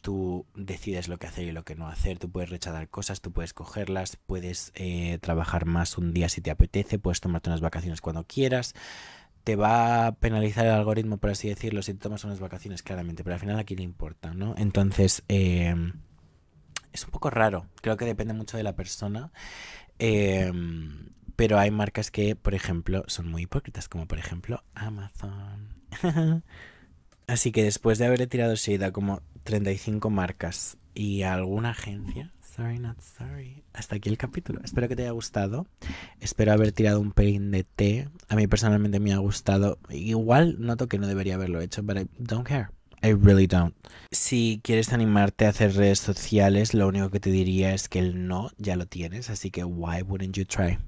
tú 0.00 0.46
decides 0.54 1.08
lo 1.08 1.18
que 1.18 1.26
hacer 1.26 1.46
y 1.46 1.50
lo 1.50 1.64
que 1.64 1.74
no 1.74 1.88
hacer, 1.88 2.20
tú 2.20 2.30
puedes 2.30 2.50
rechazar 2.50 2.88
cosas, 2.88 3.20
tú 3.20 3.32
puedes 3.32 3.52
cogerlas, 3.52 4.16
puedes 4.16 4.70
eh, 4.76 5.18
trabajar 5.20 5.64
más 5.64 5.98
un 5.98 6.14
día 6.14 6.28
si 6.28 6.40
te 6.40 6.52
apetece, 6.52 7.00
puedes 7.00 7.20
tomarte 7.20 7.50
unas 7.50 7.62
vacaciones 7.62 8.00
cuando 8.00 8.22
quieras 8.28 8.76
te 9.44 9.56
va 9.56 10.06
a 10.06 10.12
penalizar 10.12 10.64
el 10.64 10.72
algoritmo, 10.72 11.18
por 11.18 11.30
así 11.30 11.48
decirlo, 11.48 11.82
si 11.82 11.92
te 11.92 12.00
tomas 12.00 12.24
unas 12.24 12.40
vacaciones, 12.40 12.82
claramente, 12.82 13.22
pero 13.22 13.34
al 13.34 13.40
final 13.40 13.58
aquí 13.58 13.76
le 13.76 13.82
importa, 13.82 14.34
¿no? 14.34 14.54
Entonces, 14.56 15.22
em, 15.28 15.92
es 16.92 17.04
un 17.04 17.10
poco 17.10 17.30
raro, 17.30 17.66
creo 17.82 17.96
que 17.96 18.06
depende 18.06 18.32
mucho 18.32 18.56
de 18.56 18.62
la 18.62 18.74
persona, 18.74 19.32
em, 19.98 21.10
pero 21.36 21.58
hay 21.58 21.70
marcas 21.70 22.10
que, 22.10 22.36
por 22.36 22.54
ejemplo, 22.54 23.04
son 23.06 23.28
muy 23.28 23.42
hipócritas, 23.42 23.88
como 23.88 24.06
por 24.06 24.18
ejemplo 24.18 24.64
Amazon. 24.74 25.68
Así 27.26 27.52
que 27.52 27.64
después 27.64 27.98
de 27.98 28.06
haber 28.06 28.26
tirado 28.26 28.56
seguida 28.56 28.92
como 28.92 29.22
35 29.44 30.10
marcas 30.10 30.78
y 30.94 31.22
alguna 31.22 31.70
agencia, 31.70 32.33
sorry, 32.54 32.78
not 32.78 33.00
sorry. 33.00 33.64
Hasta 33.72 33.96
aquí 33.96 34.08
el 34.08 34.16
capítulo. 34.16 34.60
Espero 34.64 34.88
que 34.88 34.96
te 34.96 35.02
haya 35.02 35.10
gustado. 35.10 35.66
Espero 36.20 36.52
haber 36.52 36.72
tirado 36.72 37.00
un 37.00 37.12
pelín 37.12 37.50
de 37.50 37.64
té. 37.64 38.08
A 38.28 38.36
mí 38.36 38.46
personalmente 38.46 39.00
me 39.00 39.12
ha 39.12 39.18
gustado. 39.18 39.78
Igual 39.90 40.56
noto 40.58 40.88
que 40.88 40.98
no 40.98 41.06
debería 41.06 41.34
haberlo 41.34 41.60
hecho, 41.60 41.82
but 41.82 41.96
I 41.96 42.08
don't 42.18 42.46
care. 42.46 42.68
I 43.02 43.12
really 43.12 43.46
don't. 43.46 43.74
Si 44.10 44.60
quieres 44.62 44.92
animarte 44.92 45.46
a 45.46 45.50
hacer 45.50 45.74
redes 45.74 45.98
sociales, 45.98 46.72
lo 46.72 46.88
único 46.88 47.10
que 47.10 47.20
te 47.20 47.30
diría 47.30 47.74
es 47.74 47.88
que 47.88 47.98
el 47.98 48.26
no 48.26 48.50
ya 48.56 48.76
lo 48.76 48.86
tienes, 48.86 49.28
así 49.30 49.50
que 49.50 49.64
why 49.64 50.02
wouldn't 50.02 50.34
you 50.36 50.44
try? 50.44 50.78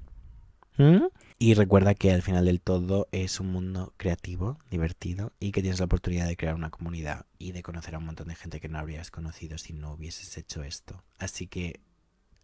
¿Mm? 0.77 1.05
Y 1.39 1.53
recuerda 1.53 1.93
que 1.93 2.11
al 2.11 2.23
final 2.23 2.45
del 2.45 2.61
todo 2.61 3.07
es 3.11 3.39
un 3.39 3.51
mundo 3.51 3.93
creativo, 3.97 4.57
divertido 4.71 5.33
y 5.39 5.51
que 5.51 5.61
tienes 5.61 5.79
la 5.79 5.85
oportunidad 5.85 6.25
de 6.25 6.35
crear 6.35 6.55
una 6.55 6.71
comunidad 6.71 7.27
y 7.37 7.51
de 7.51 7.61
conocer 7.61 7.93
a 7.93 7.99
un 7.99 8.05
montón 8.05 8.29
de 8.29 8.35
gente 8.35 8.59
que 8.59 8.69
no 8.69 8.79
habrías 8.79 9.11
conocido 9.11 9.59
si 9.59 9.73
no 9.73 9.93
hubieses 9.93 10.35
hecho 10.37 10.63
esto. 10.63 11.03
Así 11.19 11.45
que, 11.45 11.79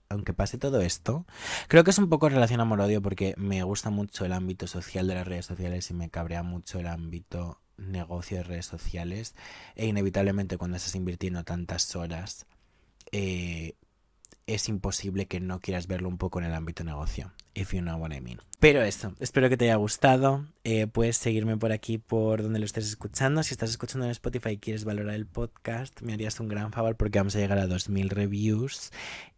aunque 0.10 0.34
pase 0.34 0.60
todo 0.60 0.80
esto, 0.82 1.26
creo 1.68 1.84
que 1.84 1.90
es 1.90 1.98
un 1.98 2.08
poco 2.08 2.30
relación 2.30 2.62
amor-odio 2.62 3.02
porque 3.02 3.34
me 3.36 3.64
gusta 3.64 3.90
mucho 3.90 4.26
el 4.26 4.34
ámbito 4.34 4.68
social 4.68 5.08
de 5.08 5.16
las 5.16 5.28
redes 5.28 5.48
sociales 5.48 5.90
y 5.90 5.96
me 5.96 6.12
cabrea 6.12 6.44
mucho 6.44 6.80
el 6.80 6.86
ámbito 6.86 7.60
negocio 7.78 8.38
de 8.38 8.44
redes 8.44 8.68
sociales 8.68 9.34
e 9.76 9.88
inevitablemente 9.88 10.60
cuando 10.60 10.78
estás 10.78 10.94
invirtiendo 10.94 11.44
tantas 11.44 11.96
horas 11.96 12.46
eh, 13.12 13.74
es 14.48 14.70
imposible 14.70 15.28
que 15.28 15.40
no 15.40 15.60
quieras 15.60 15.88
verlo 15.88 16.10
un 16.10 16.18
poco 16.18 16.40
en 16.40 16.46
el 16.46 16.54
ámbito 16.54 16.84
negocio, 16.84 17.32
if 17.54 17.74
you 17.74 17.82
know 17.82 17.98
what 17.98 18.12
I 18.12 18.22
mean. 18.22 18.40
Pero 18.60 18.82
eso, 18.82 19.14
espero 19.20 19.50
que 19.50 19.58
te 19.58 19.66
haya 19.66 19.76
gustado. 19.76 20.46
Eh, 20.64 20.88
puedes 20.88 21.18
seguirme 21.18 21.58
por 21.58 21.72
aquí, 21.72 21.98
por 21.98 22.42
donde 22.42 22.60
lo 22.60 22.66
estés 22.66 22.88
escuchando. 22.88 23.44
Si 23.44 23.54
estás 23.54 23.70
escuchando 23.70 24.06
en 24.06 24.12
Spotify 24.12 24.52
y 24.52 24.58
quieres 24.58 24.86
valorar 24.86 25.16
el 25.16 25.26
podcast, 25.26 26.02
me 26.02 26.14
harías 26.14 26.40
un 26.40 26.48
gran 26.48 26.72
favor 26.72 26.96
porque 26.96 27.20
vamos 27.20 27.36
a 27.36 27.40
llegar 27.40 27.58
a 27.58 27.68
2000 27.68 28.10
reviews. 28.10 28.92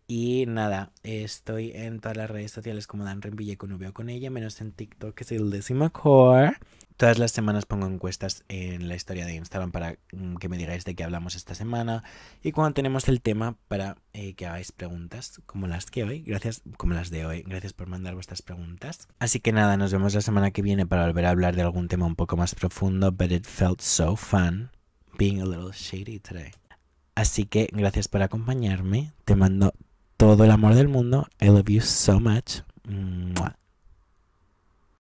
Y 0.07 0.45
nada, 0.47 0.91
estoy 1.01 1.71
en 1.73 1.99
todas 1.99 2.15
las 2.15 2.29
redes 2.29 2.51
sociales 2.51 2.85
como 2.85 3.05
Dan 3.05 3.23
Renville 3.23 3.57
con 3.57 3.71
V 3.71 3.91
con 3.91 4.09
ella, 4.09 4.29
menos 4.29 4.61
en 4.61 4.71
TikTok, 4.71 5.15
que 5.15 5.23
es 5.23 5.31
el 5.31 5.49
décimo 5.49 5.91
core. 5.91 6.57
Todas 6.97 7.19
las 7.19 7.31
semanas 7.31 7.65
pongo 7.65 7.87
encuestas 7.87 8.45
en 8.47 8.87
la 8.87 8.95
historia 8.95 9.25
de 9.25 9.35
Instagram 9.35 9.71
para 9.71 9.97
mm, 10.13 10.37
que 10.37 10.47
me 10.47 10.57
digáis 10.57 10.85
de 10.85 10.95
qué 10.95 11.03
hablamos 11.03 11.35
esta 11.35 11.53
semana 11.53 12.03
y 12.41 12.53
cuando 12.53 12.73
tenemos 12.73 13.09
el 13.09 13.21
tema 13.21 13.57
para 13.67 13.97
eh, 14.13 14.33
que 14.33 14.45
hagáis 14.45 14.71
preguntas 14.71 15.41
como 15.45 15.67
las 15.67 15.91
que 15.91 16.05
hoy, 16.05 16.21
gracias, 16.21 16.61
como 16.77 16.93
las 16.93 17.09
de 17.09 17.25
hoy, 17.25 17.43
gracias 17.43 17.73
por 17.73 17.87
mandar 17.87 18.13
vuestras 18.13 18.41
preguntas. 18.41 19.09
Así 19.19 19.41
que 19.41 19.51
nada, 19.51 19.75
nos 19.75 19.91
vemos 19.91 20.13
la 20.13 20.21
semana 20.21 20.51
que 20.51 20.61
viene 20.61 20.85
para 20.85 21.05
volver 21.05 21.25
a 21.25 21.31
hablar 21.31 21.57
de 21.57 21.63
algún 21.63 21.89
tema 21.89 22.05
un 22.05 22.15
poco 22.15 22.37
más 22.37 22.55
profundo, 22.55 23.11
but 23.11 23.29
it 23.29 23.45
felt 23.45 23.81
so 23.81 24.15
fun 24.15 24.71
being 25.17 25.41
a 25.41 25.45
little 25.45 25.73
shady 25.73 26.19
today. 26.19 26.51
Así 27.13 27.45
que 27.45 27.67
gracias 27.73 28.07
por 28.07 28.21
acompañarme, 28.21 29.11
te 29.25 29.35
mando 29.35 29.73
todo 30.15 30.45
el 30.45 30.51
amor 30.51 30.75
del 30.75 30.87
mundo, 30.87 31.27
I 31.41 31.47
love 31.47 31.67
you 31.67 31.81
so 31.81 32.21
much. 32.21 32.61
Mm. 32.87 33.33